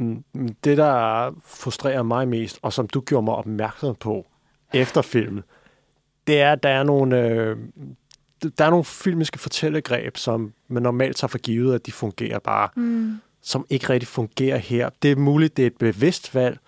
Mm, 0.00 0.24
det, 0.64 0.76
der 0.76 1.30
frustrerer 1.46 2.02
mig 2.02 2.28
mest, 2.28 2.58
og 2.62 2.72
som 2.72 2.88
du 2.88 3.00
gjorde 3.00 3.24
mig 3.24 3.34
opmærksom 3.34 3.94
på 3.94 4.26
efter 4.72 5.02
filmen, 5.02 5.42
det 6.26 6.40
er, 6.40 6.52
at 6.52 6.62
der 6.62 6.68
er 6.68 6.82
nogle, 6.82 7.20
øh, 7.20 7.56
der 8.58 8.64
er 8.64 8.70
nogle 8.70 8.84
filmiske 8.84 9.38
fortællegreb, 9.38 10.16
som 10.16 10.52
man 10.68 10.82
normalt 10.82 11.16
tager 11.16 11.28
for 11.28 11.38
givet, 11.38 11.74
at 11.74 11.86
de 11.86 11.92
fungerer 11.92 12.38
bare, 12.38 12.68
mm. 12.76 13.20
som 13.42 13.66
ikke 13.70 13.88
rigtig 13.88 14.08
fungerer 14.08 14.58
her. 14.58 14.90
Det 15.02 15.10
er 15.10 15.16
muligt, 15.16 15.56
det 15.56 15.62
er 15.62 15.66
et 15.66 15.76
bevidst 15.76 16.34
valg, 16.34 16.58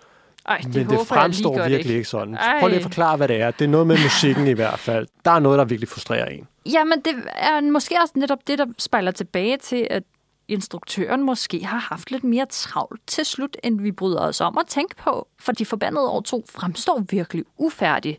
Ej, 0.45 0.57
det 0.57 0.75
men 0.75 0.89
det 0.89 1.07
fremstår 1.07 1.55
virkelig 1.55 1.77
ikke, 1.79 1.93
ikke 1.93 2.09
sådan. 2.09 2.35
Ej. 2.35 2.59
Prøv 2.59 2.67
lige 2.67 2.77
at 2.77 2.83
forklare, 2.83 3.17
hvad 3.17 3.27
det 3.27 3.41
er. 3.41 3.51
Det 3.51 3.65
er 3.65 3.69
noget 3.69 3.87
med 3.87 3.97
musikken 4.03 4.47
i 4.47 4.53
hvert 4.53 4.79
fald. 4.79 5.07
Der 5.25 5.31
er 5.31 5.39
noget, 5.39 5.59
der 5.59 5.65
virkelig 5.65 5.89
frustrerer 5.89 6.25
en. 6.25 6.47
Jamen, 6.65 7.01
det 7.05 7.13
er 7.35 7.71
måske 7.71 7.95
også 8.03 8.13
netop 8.15 8.47
det, 8.47 8.59
der 8.59 8.65
spejler 8.77 9.11
tilbage 9.11 9.57
til, 9.57 9.87
at 9.89 10.03
instruktøren 10.47 11.23
måske 11.23 11.65
har 11.65 11.77
haft 11.77 12.11
lidt 12.11 12.23
mere 12.23 12.45
travlt 12.45 13.01
til 13.07 13.25
slut, 13.25 13.57
end 13.63 13.81
vi 13.81 13.91
bryder 13.91 14.19
os 14.19 14.41
om 14.41 14.57
at 14.57 14.67
tænke 14.67 14.95
på, 14.95 15.27
for 15.39 15.51
de 15.51 15.65
forbandede 15.65 16.09
år 16.09 16.21
to 16.21 16.45
fremstår 16.49 17.03
virkelig 17.09 17.45
ufærdige. 17.57 18.17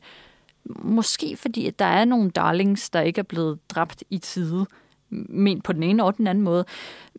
Måske 0.66 1.36
fordi, 1.36 1.66
at 1.66 1.78
der 1.78 1.84
er 1.84 2.04
nogle 2.04 2.30
darlings, 2.30 2.90
der 2.90 3.00
ikke 3.00 3.18
er 3.18 3.22
blevet 3.22 3.70
dræbt 3.70 4.04
i 4.10 4.18
tide, 4.18 4.66
men 5.28 5.60
på 5.60 5.72
den 5.72 5.82
ene 5.82 6.04
og 6.04 6.16
den 6.16 6.26
anden 6.26 6.44
måde. 6.44 6.64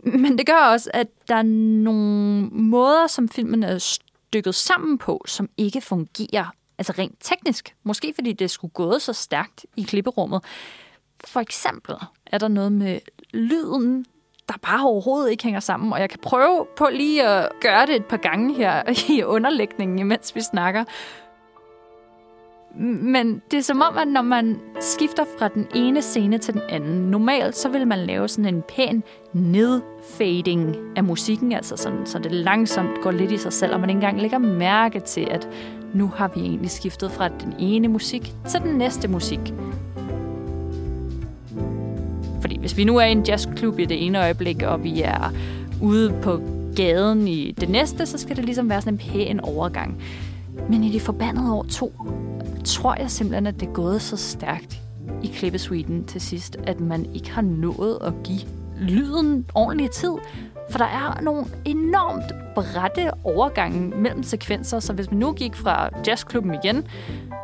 Men 0.03 0.38
det 0.38 0.45
gør 0.45 0.72
også, 0.72 0.91
at 0.93 1.08
der 1.28 1.36
er 1.36 1.43
nogle 1.84 2.49
måder, 2.51 3.08
som 3.08 3.30
filmen 3.30 3.64
er 3.64 3.78
stykket 3.78 4.56
sammen 4.56 4.97
på, 4.97 5.24
som 5.28 5.49
ikke 5.58 5.82
fungerer 5.82 6.45
altså 6.78 6.93
rent 6.97 7.18
teknisk. 7.20 7.76
Måske 7.84 8.14
fordi 8.16 8.34
det 8.34 8.51
skulle 8.51 8.72
gået 8.72 9.01
så 9.01 9.14
stærkt 9.14 9.66
i 9.78 9.84
klipperummet. 9.84 10.43
For 11.24 11.39
eksempel 11.39 11.95
er 12.26 12.38
der 12.38 12.47
noget 12.47 12.72
med 12.72 12.99
lyden, 13.34 14.06
der 14.48 14.54
bare 14.62 14.86
overhovedet 14.86 15.32
ikke 15.32 15.43
hænger 15.43 15.60
sammen. 15.60 15.93
Og 15.93 16.00
jeg 16.00 16.10
kan 16.10 16.20
prøve 16.20 16.66
på 16.78 16.88
lige 16.91 17.28
at 17.28 17.50
gøre 17.62 17.86
det 17.86 17.96
et 17.96 18.06
par 18.06 18.18
gange 18.18 18.54
her 18.56 18.84
i 19.18 19.24
underlægningen, 19.24 20.00
imens 20.00 20.36
vi 20.36 20.41
snakker. 20.41 20.84
Men 22.78 23.41
det 23.52 23.58
er 23.58 23.64
som 23.64 23.82
om, 23.82 23.98
at 23.98 24.08
når 24.08 24.22
man 24.22 24.60
skifter 24.80 25.26
fra 25.39 25.48
den 25.48 25.68
ene 25.76 26.02
scene 26.02 26.38
til 26.38 26.54
den 26.54 26.62
anden, 26.70 27.12
normalt 27.12 27.58
så 27.58 27.70
vil 27.70 27.88
man 27.88 28.00
lave 28.00 28.28
sådan 28.28 28.56
en 28.56 28.62
pæn 28.62 29.04
nedfading 29.34 30.76
af 30.96 31.04
musikken, 31.04 31.52
altså 31.52 31.78
sådan, 31.78 32.06
så 32.06 32.20
det 32.20 32.32
langsomt 32.32 33.02
går 33.02 33.12
lidt 33.12 33.32
i 33.32 33.38
sig 33.38 33.54
selv, 33.54 33.74
og 33.74 33.80
man 33.80 33.89
ikke 33.89 33.98
engang 33.98 34.22
lægger 34.22 34.38
mærke 34.38 35.00
til, 35.00 35.28
at 35.32 35.50
nu 35.93 36.08
har 36.08 36.28
vi 36.28 36.39
egentlig 36.39 36.72
skiftet 36.72 37.12
fra 37.12 37.28
den 37.28 37.54
ene 37.60 37.88
musik 37.88 38.34
til 38.50 38.62
den 38.62 38.78
næste 38.78 39.08
musik. 39.08 39.54
Fordi 42.46 42.60
hvis 42.60 42.78
vi 42.78 42.84
nu 42.84 42.98
er 42.98 43.06
i 43.06 43.12
en 43.12 43.24
jazzklub 43.28 43.80
i 43.80 43.86
det 43.86 44.06
ene 44.06 44.20
øjeblik, 44.20 44.62
og 44.62 44.84
vi 44.84 45.02
er 45.02 45.34
ude 45.82 46.14
på 46.22 46.41
gaden 46.76 47.28
i 47.28 47.52
det 47.52 47.70
næste, 47.70 48.06
så 48.06 48.18
skal 48.18 48.36
det 48.36 48.46
ligesom 48.46 48.70
være 48.70 48.82
sådan 48.82 48.93
en 48.93 48.98
pæn 48.98 49.39
overgang. 49.39 50.02
Men 50.70 50.84
i 50.84 50.91
de 50.91 51.00
forbandede 51.00 51.54
år 51.54 51.64
to, 51.64 51.93
tror 52.66 52.96
jeg 53.00 53.12
simpelthen, 53.12 53.48
at 53.48 53.60
det 53.60 53.68
er 53.68 53.74
gået 53.74 54.02
så 54.02 54.18
stærkt 54.18 54.82
i 55.24 55.28
klippesuiten 55.28 56.06
til 56.06 56.22
sidst, 56.22 56.58
at 56.64 56.80
man 56.80 57.06
ikke 57.14 57.32
har 57.32 57.41
nået 57.41 57.98
at 58.02 58.14
give 58.24 58.41
lyden 58.80 59.46
ordentlig 59.56 59.91
tid. 59.91 60.14
For 60.72 60.78
der 60.78 60.86
er 60.86 61.22
nogle 61.22 61.46
enormt 61.66 62.56
bratte 62.56 63.12
overgange 63.24 63.98
mellem 63.98 64.24
sekvenser, 64.24 64.80
så 64.80 64.93
hvis 64.93 65.12
vi 65.12 65.16
nu 65.16 65.34
gik 65.34 65.56
fra 65.56 65.89
jazzklubben 66.08 66.54
igen 66.64 66.84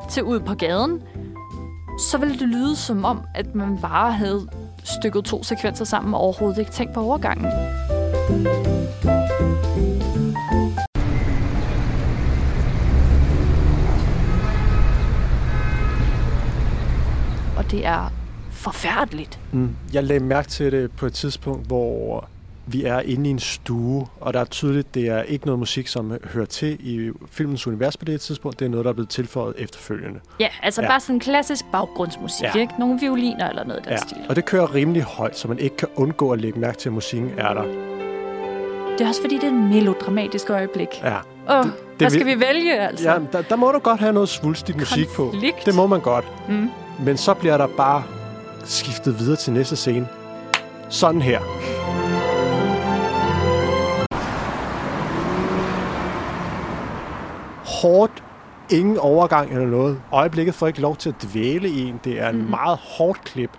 til 0.10 0.24
ud 0.24 0.40
på 0.40 0.54
gaden, 0.54 1.02
så 2.00 2.18
ville 2.18 2.40
det 2.40 2.48
lyde 2.48 2.76
som 2.76 3.06
om, 3.06 3.22
at 3.36 3.56
man 3.56 3.78
bare 3.82 4.12
havde 4.12 4.48
stykket 4.84 5.26
to 5.26 5.44
sekvenser 5.44 5.86
sammen 5.86 6.14
og 6.14 6.20
overhovedet 6.20 6.58
ikke 6.58 6.72
tænkt 6.72 6.94
på 6.94 7.02
overgangen. 7.02 7.46
Og 17.58 17.72
det 17.72 17.86
er 17.86 18.14
forfærdeligt. 18.52 19.40
Mm. 19.52 19.76
Jeg 19.94 20.04
lagde 20.04 20.24
mærke 20.24 20.48
til 20.48 20.72
det 20.72 20.92
på 20.92 21.06
et 21.06 21.14
tidspunkt, 21.14 21.68
hvor 21.68 22.28
vi 22.74 22.84
er 22.86 23.00
inde 23.00 23.30
i 23.30 23.32
en 23.32 23.40
stue, 23.40 24.08
og 24.20 24.34
der 24.34 24.40
er 24.40 24.46
tydeligt, 24.46 24.96
det 24.96 25.08
er 25.08 25.22
ikke 25.22 25.46
noget 25.46 25.60
musik, 25.60 25.88
som 25.88 26.14
hører 26.34 26.46
til 26.46 26.78
i 26.80 27.12
filmens 27.32 27.68
univers 27.68 27.98
på 27.98 28.06
det 28.06 28.22
tidspunkt. 28.22 28.60
Det 28.60 28.66
er 28.66 28.70
noget, 28.70 28.84
der 28.84 28.90
er 28.90 28.94
blevet 28.94 29.10
tilføjet 29.10 29.54
efterfølgende. 29.58 30.20
Ja, 30.40 30.48
altså 30.64 30.82
ja. 30.82 30.88
bare 30.88 31.00
sådan 31.00 31.20
klassisk 31.20 31.66
baggrundsmusik, 31.72 32.44
ja. 32.56 32.60
ikke? 32.60 32.74
Nogle 32.80 33.00
violiner 33.00 33.50
eller 33.50 33.64
noget 33.64 33.84
den 33.84 33.92
ja. 33.92 33.98
stil. 33.98 34.18
og 34.30 34.36
det 34.36 34.46
kører 34.46 34.76
rimelig 34.76 35.04
højt, 35.04 35.38
så 35.38 35.48
man 35.48 35.60
ikke 35.60 35.78
kan 35.78 35.88
undgå 35.96 36.32
at 36.32 36.42
lægge 36.42 36.60
mærke 36.60 36.78
til, 36.78 36.90
at 36.90 36.94
musikken 36.94 37.32
er 37.38 37.54
der. 37.54 37.64
Det 38.98 39.02
er 39.02 39.08
også 39.08 39.22
fordi, 39.22 39.36
det 39.36 39.44
er 39.44 39.48
et 39.48 39.54
melodramatisk 39.54 40.50
øjeblik. 40.50 40.88
Ja. 41.04 41.18
Åh, 41.50 41.66
det, 41.66 41.74
hvad 41.98 42.10
skal 42.10 42.26
vi 42.26 42.40
vælge, 42.40 42.80
altså? 42.80 43.12
Ja, 43.12 43.20
der, 43.32 43.42
der 43.42 43.56
må 43.56 43.72
du 43.72 43.80
godt 43.80 44.00
have 44.00 44.14
noget 44.14 44.30
svulstigt 44.30 44.78
musik 44.78 45.08
på. 45.16 45.34
Det 45.66 45.76
må 45.76 45.88
man 45.88 46.00
godt. 46.00 46.26
Mm. 46.50 46.70
Men 47.00 47.18
så 47.18 47.34
bliver 47.34 47.58
der 47.58 47.68
bare 47.68 48.04
skiftet 48.64 49.20
videre 49.20 49.36
til 49.36 49.54
næste 49.54 49.76
scene. 49.76 50.08
Sådan 50.90 51.22
her. 51.22 51.40
Hårdt, 57.82 58.24
ingen 58.70 58.98
overgang 58.98 59.52
eller 59.52 59.68
noget. 59.68 60.02
Øjeblikket 60.12 60.56
får 60.56 60.68
ikke 60.68 60.82
lov 60.82 60.96
til 60.96 61.10
at 61.10 61.16
dvæle 61.24 61.70
i 61.70 61.82
en. 61.82 62.00
Det 62.04 62.20
er 62.20 62.30
en 62.30 62.42
mm. 62.42 62.50
meget 62.50 62.78
hårdt 62.78 63.24
klip, 63.24 63.52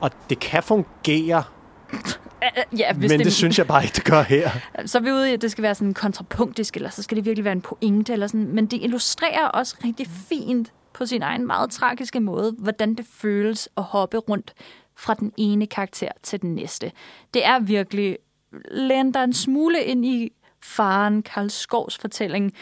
og 0.00 0.10
det 0.30 0.38
kan 0.38 0.62
fungere, 0.62 1.42
Ja, 2.78 2.92
hvis 2.92 3.10
men 3.10 3.18
det, 3.18 3.24
det 3.24 3.32
synes 3.32 3.58
jeg 3.58 3.66
bare 3.66 3.82
ikke, 3.82 3.94
det 3.94 4.04
gør 4.04 4.22
her. 4.22 4.50
Så 4.86 4.98
er 4.98 5.02
vi 5.02 5.12
ude 5.12 5.30
i, 5.30 5.32
at 5.32 5.42
det 5.42 5.50
skal 5.50 5.62
være 5.62 5.74
sådan 5.74 5.94
kontrapunktisk, 5.94 6.76
eller 6.76 6.90
så 6.90 7.02
skal 7.02 7.16
det 7.16 7.24
virkelig 7.24 7.44
være 7.44 7.52
en 7.52 7.60
pointe, 7.60 8.12
eller 8.12 8.26
sådan. 8.26 8.48
men 8.54 8.66
det 8.66 8.82
illustrerer 8.82 9.46
også 9.46 9.76
rigtig 9.84 10.06
fint 10.06 10.72
på 10.94 11.06
sin 11.06 11.22
egen 11.22 11.46
meget 11.46 11.70
tragiske 11.70 12.20
måde, 12.20 12.54
hvordan 12.58 12.94
det 12.94 13.06
føles 13.12 13.68
at 13.76 13.82
hoppe 13.82 14.18
rundt 14.18 14.54
fra 14.96 15.14
den 15.14 15.32
ene 15.36 15.66
karakter 15.66 16.08
til 16.22 16.42
den 16.42 16.54
næste. 16.54 16.92
Det 17.34 17.46
er 17.46 17.58
virkelig 17.58 18.16
lænder 18.70 19.22
en 19.22 19.32
smule 19.32 19.84
ind 19.84 20.04
i 20.04 20.32
faren 20.62 21.22
Karl 21.22 21.48
Skovs 21.48 21.98
fortælling. 21.98 22.52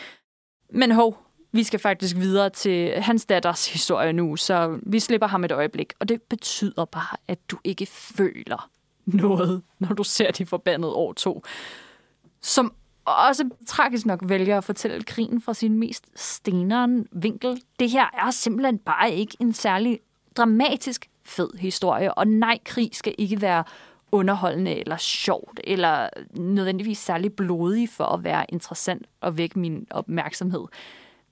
Men 0.70 0.92
hov, 0.92 1.18
vi 1.52 1.62
skal 1.62 1.80
faktisk 1.80 2.16
videre 2.16 2.50
til 2.50 2.92
hans 3.00 3.24
datters 3.24 3.72
historie 3.72 4.12
nu, 4.12 4.36
så 4.36 4.78
vi 4.82 5.00
slipper 5.00 5.26
ham 5.26 5.44
et 5.44 5.52
øjeblik. 5.52 5.92
Og 5.98 6.08
det 6.08 6.22
betyder 6.22 6.84
bare, 6.84 7.16
at 7.28 7.50
du 7.50 7.58
ikke 7.64 7.86
føler 7.86 8.70
noget, 9.06 9.62
når 9.78 9.88
du 9.88 10.02
ser 10.02 10.30
de 10.30 10.46
forbandede 10.46 10.92
år 10.92 11.12
to. 11.12 11.42
Som 12.42 12.72
også 13.04 13.50
tragisk 13.66 14.06
nok 14.06 14.20
vælger 14.24 14.58
at 14.58 14.64
fortælle 14.64 15.02
krigen 15.02 15.40
fra 15.40 15.54
sin 15.54 15.78
mest 15.78 16.06
steneren 16.14 17.06
vinkel. 17.12 17.62
Det 17.80 17.90
her 17.90 18.06
er 18.12 18.30
simpelthen 18.30 18.78
bare 18.78 19.12
ikke 19.12 19.36
en 19.40 19.52
særlig 19.52 20.00
dramatisk 20.36 21.10
fed 21.24 21.58
historie, 21.58 22.14
og 22.14 22.26
nej, 22.26 22.58
krig 22.64 22.90
skal 22.92 23.14
ikke 23.18 23.40
være 23.40 23.64
underholdende 24.12 24.74
eller 24.74 24.96
sjovt, 24.96 25.60
eller 25.64 26.08
nødvendigvis 26.30 26.98
særlig 26.98 27.32
blodig 27.32 27.88
for 27.88 28.04
at 28.04 28.24
være 28.24 28.46
interessant 28.48 29.06
og 29.20 29.38
vække 29.38 29.58
min 29.58 29.86
opmærksomhed. 29.90 30.64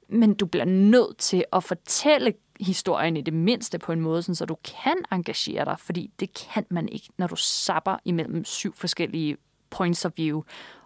Men 0.08 0.34
du 0.34 0.46
bliver 0.46 0.64
nødt 0.64 1.18
til 1.18 1.44
at 1.52 1.64
fortælle 1.64 2.34
historien 2.60 3.16
i 3.16 3.20
det 3.20 3.34
mindste 3.34 3.78
på 3.78 3.92
en 3.92 4.00
måde, 4.00 4.22
sådan, 4.22 4.34
så 4.34 4.46
du 4.46 4.56
kan 4.64 4.96
engagere 5.12 5.64
dig, 5.64 5.76
fordi 5.78 6.10
det 6.20 6.34
kan 6.34 6.66
man 6.70 6.88
ikke, 6.88 7.08
når 7.18 7.26
du 7.26 7.36
sapper 7.36 7.96
imellem 8.04 8.44
syv 8.44 8.74
forskellige 8.74 9.36
points 9.70 10.04
of 10.04 10.12
view. 10.16 10.42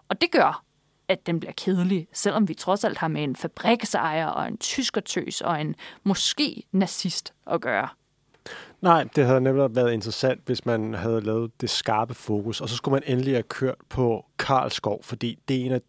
Og 0.09 0.21
det 0.21 0.31
gør, 0.31 0.65
at 1.09 1.27
den 1.27 1.41
bliver 1.41 1.53
kedelig, 1.53 2.09
selvom 2.13 2.49
vi 2.49 2.55
trods 2.55 2.85
alt 2.85 2.99
har 2.99 3.09
med 3.09 3.25
en 3.25 3.37
fabriksejer 3.37 4.27
og 4.27 4.49
en 4.49 4.59
tyskertøs 4.59 5.41
og 5.41 5.61
en 5.61 5.75
måske 6.03 6.63
nazist 6.73 7.35
at 7.47 7.61
gøre. 7.61 7.89
Nej, 8.81 9.05
det 9.17 9.27
havde 9.27 9.41
nemlig 9.41 9.77
været 9.77 9.93
interessant, 9.93 10.41
hvis 10.47 10.67
man 10.67 10.95
havde 10.95 11.21
lavet 11.21 11.51
det 11.61 11.71
skarpe 11.71 12.15
fokus, 12.15 12.61
og 12.61 12.69
så 12.69 12.77
skulle 12.77 12.93
man 12.93 13.03
endelig 13.07 13.35
have 13.35 13.43
kørt 13.43 13.75
på 13.89 14.25
Karl 14.39 14.71
Skov, 14.71 15.03
fordi 15.03 15.39
det 15.49 15.57
er 15.61 15.65
en 15.65 15.73
af 15.73 15.81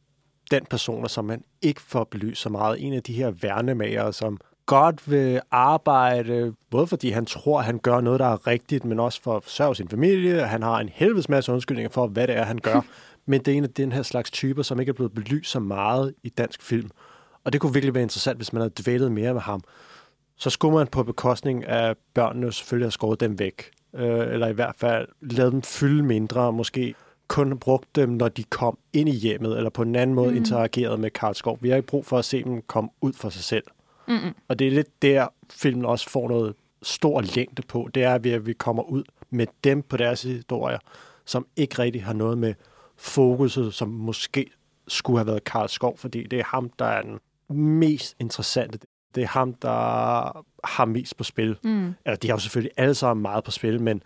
den 0.52 0.66
personer, 0.70 1.08
som 1.08 1.26
man 1.26 1.44
ikke 1.62 1.82
får 1.82 2.04
belyst 2.04 2.42
så 2.42 2.50
meget. 2.50 2.86
En 2.86 2.94
af 2.94 3.04
de 3.04 3.14
her 3.14 3.32
værnemager, 3.32 4.12
som 4.12 4.38
godt 4.66 5.12
vil 5.12 5.42
arbejde, 5.52 6.54
både 6.72 6.88
fordi 6.88 7.10
han 7.10 7.26
tror, 7.26 7.62
han 7.62 7.80
gør 7.80 8.02
noget, 8.02 8.20
der 8.20 8.26
er 8.26 8.48
rigtigt, 8.48 8.86
men 8.86 9.00
også 9.00 9.22
for 9.22 9.38
at 9.38 9.44
forsørge 9.44 9.76
sin 9.76 9.90
familie. 9.90 10.42
Han 10.42 10.64
har 10.64 10.80
en 10.80 10.90
helvedes 10.94 11.30
masse 11.30 11.52
undskyldninger 11.52 11.90
for, 11.90 12.08
hvad 12.08 12.28
det 12.28 12.38
er, 12.38 12.44
han 12.44 12.58
gør. 12.58 12.82
men 13.26 13.42
det 13.42 13.54
er 13.54 13.58
en 13.58 13.64
af 13.64 13.70
den 13.70 13.92
her 13.92 14.04
slags 14.04 14.32
typer, 14.32 14.64
som 14.64 14.80
ikke 14.80 14.90
er 14.90 14.94
blevet 14.94 15.14
belyst 15.14 15.52
så 15.52 15.60
meget 15.60 16.14
i 16.24 16.30
dansk 16.30 16.62
film. 16.62 16.90
Og 17.44 17.54
det 17.54 17.62
kunne 17.62 17.74
virkelig 17.74 17.94
være 17.94 18.04
interessant, 18.04 18.38
hvis 18.38 18.54
man 18.54 18.62
havde 18.62 18.74
dvælet 18.84 19.12
mere 19.12 19.34
med 19.34 19.42
ham. 19.42 19.62
Så 20.40 20.50
skulle 20.50 20.76
man 20.76 20.88
på 20.88 21.04
bekostning 21.04 21.66
af 21.66 21.96
børnene 22.14 22.54
selvfølgelig 22.54 22.86
have 22.86 22.92
skåret 22.92 23.20
dem 23.20 23.40
væk. 23.40 23.72
Øh, 23.96 24.34
eller 24.34 24.48
i 24.48 24.54
hvert 24.54 24.76
fald 24.78 25.08
lavet 25.22 25.52
dem 25.52 25.62
fylde 25.62 26.04
mindre, 26.04 26.54
måske 26.54 26.96
kun 27.28 27.58
brugt 27.58 27.96
dem, 27.96 28.10
når 28.10 28.30
de 28.30 28.44
kom 28.44 28.78
ind 28.94 29.10
i 29.10 29.12
hjemmet, 29.12 29.58
eller 29.58 29.70
på 29.70 29.82
en 29.82 29.96
anden 29.96 30.16
måde 30.16 30.32
mm. 30.32 30.38
interageret 30.38 31.00
med 31.00 31.10
Karl 31.10 31.36
Skov. 31.36 31.58
Vi 31.62 31.70
har 31.70 31.76
ikke 31.76 31.88
brug 31.88 32.06
for 32.06 32.18
at 32.18 32.26
se 32.26 32.44
dem 32.44 32.62
komme 32.62 32.90
ud 33.02 33.14
for 33.14 33.30
sig 33.30 33.44
selv. 33.44 33.64
Mm-mm. 34.08 34.36
Og 34.48 34.60
det 34.60 34.68
er 34.68 34.72
lidt 34.72 35.02
der, 35.02 35.28
filmen 35.50 35.86
også 35.86 36.10
får 36.10 36.28
noget 36.28 36.56
stor 36.82 37.22
længde 37.22 37.62
på. 37.62 37.90
Det 37.94 38.04
er, 38.04 38.14
at 38.14 38.46
vi 38.46 38.54
kommer 38.54 38.84
ud 38.84 39.04
med 39.30 39.48
dem 39.64 39.82
på 39.82 39.98
deres 39.98 40.22
historier, 40.22 40.80
som 41.26 41.48
ikke 41.56 41.80
rigtig 41.80 42.04
har 42.04 42.14
noget 42.14 42.38
med 42.38 42.54
fokuset, 42.98 43.74
som 43.74 43.88
måske 43.88 44.46
skulle 44.88 45.20
have 45.20 45.28
været 45.28 45.44
Karl 45.44 45.70
Skov, 45.70 45.98
fordi 45.98 46.24
det 46.24 46.40
er 46.40 46.44
ham, 46.46 46.70
der 46.80 46.86
er 46.86 47.02
den 47.02 47.20
mest 47.80 48.16
interessante. 48.20 48.80
Det 49.20 49.26
er 49.26 49.30
ham, 49.30 49.54
der 49.54 50.46
har 50.64 50.86
mest 50.86 51.18
på 51.18 51.24
spil. 51.24 51.58
Mm. 51.64 51.94
Eller 52.06 52.16
de 52.16 52.28
har 52.28 52.36
jo 52.36 52.40
selvfølgelig 52.40 52.72
alle 52.78 52.96
sammen 52.96 53.22
meget 53.22 53.44
på 53.44 53.52
spil, 53.52 53.82
men, 53.82 54.04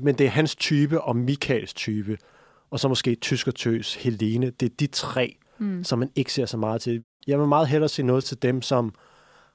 men 0.00 0.18
det 0.18 0.26
er 0.26 0.30
hans 0.30 0.56
type 0.56 1.00
og 1.00 1.16
Michaels 1.16 1.74
type. 1.74 2.18
Og 2.70 2.80
så 2.80 2.88
måske 2.88 3.14
Tyskertøs, 3.14 3.94
Helene. 3.94 4.50
Det 4.50 4.66
er 4.66 4.74
de 4.80 4.86
tre, 4.86 5.36
mm. 5.58 5.84
som 5.84 5.98
man 5.98 6.10
ikke 6.16 6.32
ser 6.32 6.46
så 6.46 6.56
meget 6.56 6.80
til. 6.80 7.04
Jeg 7.26 7.38
vil 7.38 7.46
meget 7.46 7.68
hellere 7.68 7.88
se 7.88 8.02
noget 8.02 8.24
til 8.24 8.42
dem, 8.42 8.62
som 8.62 8.94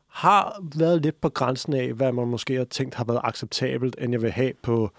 har 0.07 0.63
været 0.77 1.01
lidt 1.01 1.21
på 1.21 1.29
grænsen 1.29 1.73
af, 1.73 1.93
hvad 1.93 2.11
man 2.11 2.27
måske 2.27 2.55
har 2.55 2.65
tænkt 2.65 2.95
har 2.95 3.03
været 3.03 3.21
acceptabelt, 3.23 3.95
end 3.99 4.11
jeg 4.11 4.21
vil 4.21 4.31
have 4.31 4.53
på 4.63 4.91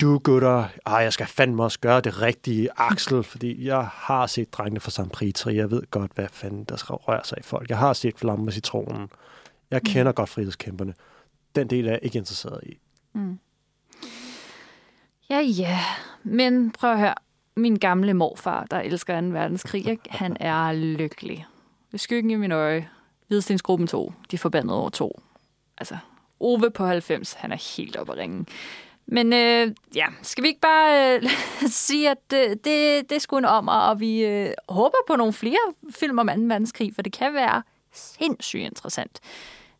du 0.00 0.18
gutter, 0.18 0.68
ah, 0.84 1.04
jeg 1.04 1.12
skal 1.12 1.26
fandme 1.26 1.64
også 1.64 1.80
gøre 1.80 2.00
det 2.00 2.22
rigtige, 2.22 2.68
Axel, 2.76 3.22
fordi 3.22 3.66
jeg 3.66 3.86
har 3.92 4.26
set 4.26 4.52
drengene 4.52 4.80
fra 4.80 4.90
San 4.90 5.08
Prix, 5.08 5.46
jeg 5.46 5.70
ved 5.70 5.82
godt, 5.90 6.12
hvad 6.14 6.28
fanden 6.32 6.64
der 6.64 6.76
skal 6.76 6.94
røre 6.94 7.24
sig 7.24 7.38
i 7.38 7.42
folk. 7.42 7.70
Jeg 7.70 7.78
har 7.78 7.92
set 7.92 8.18
Flamme 8.18 8.44
med 8.44 8.52
citronen. 8.52 9.10
Jeg 9.70 9.80
mm. 9.84 9.92
kender 9.92 10.12
godt 10.12 10.28
frihedskæmperne. 10.28 10.94
Den 11.54 11.70
del 11.70 11.86
er 11.86 11.90
jeg 11.90 12.00
ikke 12.02 12.18
interesseret 12.18 12.60
i. 12.66 12.78
Mm. 13.12 13.38
Ja, 15.30 15.38
ja. 15.38 15.78
Men 16.22 16.70
prøv 16.70 16.92
at 16.92 16.98
høre. 16.98 17.14
Min 17.56 17.76
gamle 17.76 18.14
morfar, 18.14 18.66
der 18.70 18.80
elsker 18.80 19.20
2. 19.20 19.26
verdenskrig, 19.26 19.88
ikke? 19.88 20.02
han 20.10 20.36
er 20.40 20.72
lykkelig. 20.72 21.46
Ved 21.90 21.98
skyggen 21.98 22.30
i 22.30 22.34
min 22.34 22.52
øje, 22.52 22.88
Hvidstensgruppen 23.28 23.88
2, 23.88 24.12
de 24.30 24.38
forbandede 24.38 24.78
over 24.78 24.90
to. 24.90 25.20
Altså, 25.78 25.96
Ove 26.40 26.70
på 26.70 26.86
90, 26.86 27.32
han 27.32 27.52
er 27.52 27.76
helt 27.76 27.96
oppe 27.96 28.12
at 28.12 28.18
ringe. 28.18 28.46
Men 29.10 29.32
øh, 29.32 29.74
ja, 29.94 30.06
skal 30.22 30.42
vi 30.42 30.48
ikke 30.48 30.60
bare 30.60 31.14
øh, 31.14 31.30
sige, 31.86 32.10
at 32.10 32.32
øh, 32.34 32.50
det, 32.50 32.64
det 33.10 33.12
er 33.12 33.18
sgu 33.18 33.38
en 33.38 33.44
om, 33.44 33.68
og 33.68 34.00
vi 34.00 34.24
øh, 34.24 34.50
håber 34.68 34.98
på 35.06 35.16
nogle 35.16 35.32
flere 35.32 35.74
film 35.90 36.18
om 36.18 36.26
2. 36.26 36.32
verdenskrig, 36.32 36.94
for 36.94 37.02
det 37.02 37.12
kan 37.12 37.34
være 37.34 37.62
sindssygt 37.92 38.62
interessant. 38.62 39.20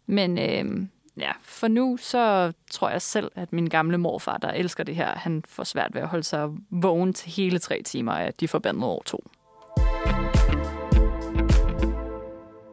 Men 0.06 0.38
øh, 0.38 0.86
ja, 1.16 1.32
for 1.42 1.68
nu 1.68 1.96
så 1.96 2.52
tror 2.70 2.90
jeg 2.90 3.02
selv, 3.02 3.30
at 3.34 3.52
min 3.52 3.66
gamle 3.66 3.98
morfar, 3.98 4.36
der 4.36 4.50
elsker 4.50 4.84
det 4.84 4.96
her, 4.96 5.18
han 5.18 5.42
får 5.48 5.64
svært 5.64 5.94
ved 5.94 6.02
at 6.02 6.08
holde 6.08 6.24
sig 6.24 6.48
vågen 6.70 7.12
til 7.12 7.32
hele 7.32 7.58
tre 7.58 7.82
timer 7.82 8.12
af 8.12 8.34
de 8.34 8.48
forbandede 8.48 8.86
år 8.86 9.02
to. 9.06 9.24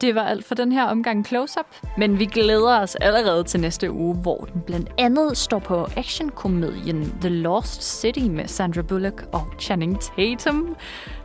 Det 0.05 0.15
var 0.15 0.21
alt 0.21 0.45
for 0.45 0.55
den 0.55 0.71
her 0.71 0.83
omgang 0.83 1.27
Close-Up, 1.27 1.65
men 1.97 2.19
vi 2.19 2.25
glæder 2.25 2.79
os 2.79 2.95
allerede 2.95 3.43
til 3.43 3.59
næste 3.59 3.91
uge, 3.91 4.15
hvor 4.15 4.37
den 4.53 4.61
blandt 4.65 4.89
andet 4.97 5.37
står 5.37 5.59
på 5.59 5.87
actionkomedien 5.97 7.17
The 7.21 7.29
Lost 7.29 7.99
City 7.99 8.19
med 8.19 8.47
Sandra 8.47 8.81
Bullock 8.81 9.25
og 9.31 9.53
Channing 9.59 9.99
Tatum. 9.99 10.75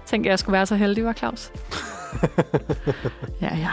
Tænker 0.06 0.30
jeg 0.30 0.38
skulle 0.38 0.52
være 0.52 0.66
så 0.66 0.76
heldig, 0.76 1.04
var 1.04 1.12
Claus? 1.12 1.52
ja, 3.42 3.56
ja. 3.56 3.70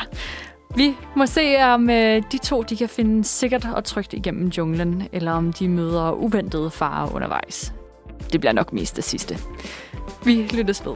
Vi 0.75 0.95
må 1.15 1.25
se, 1.25 1.63
om 1.63 1.89
øh, 1.89 2.23
de 2.31 2.37
to 2.37 2.61
de 2.61 2.77
kan 2.77 2.89
finde 2.89 3.23
sikkert 3.23 3.65
og 3.65 3.83
trygt 3.83 4.13
igennem 4.13 4.47
junglen, 4.47 5.07
eller 5.11 5.31
om 5.31 5.53
de 5.53 5.69
møder 5.69 6.11
uventede 6.11 6.71
farer 6.71 7.15
undervejs. 7.15 7.73
Det 8.31 8.39
bliver 8.39 8.53
nok 8.53 8.73
mest 8.73 8.95
det 8.95 9.03
sidste. 9.03 9.37
Vi 10.25 10.49
lyttes 10.53 10.85
ved. 10.85 10.95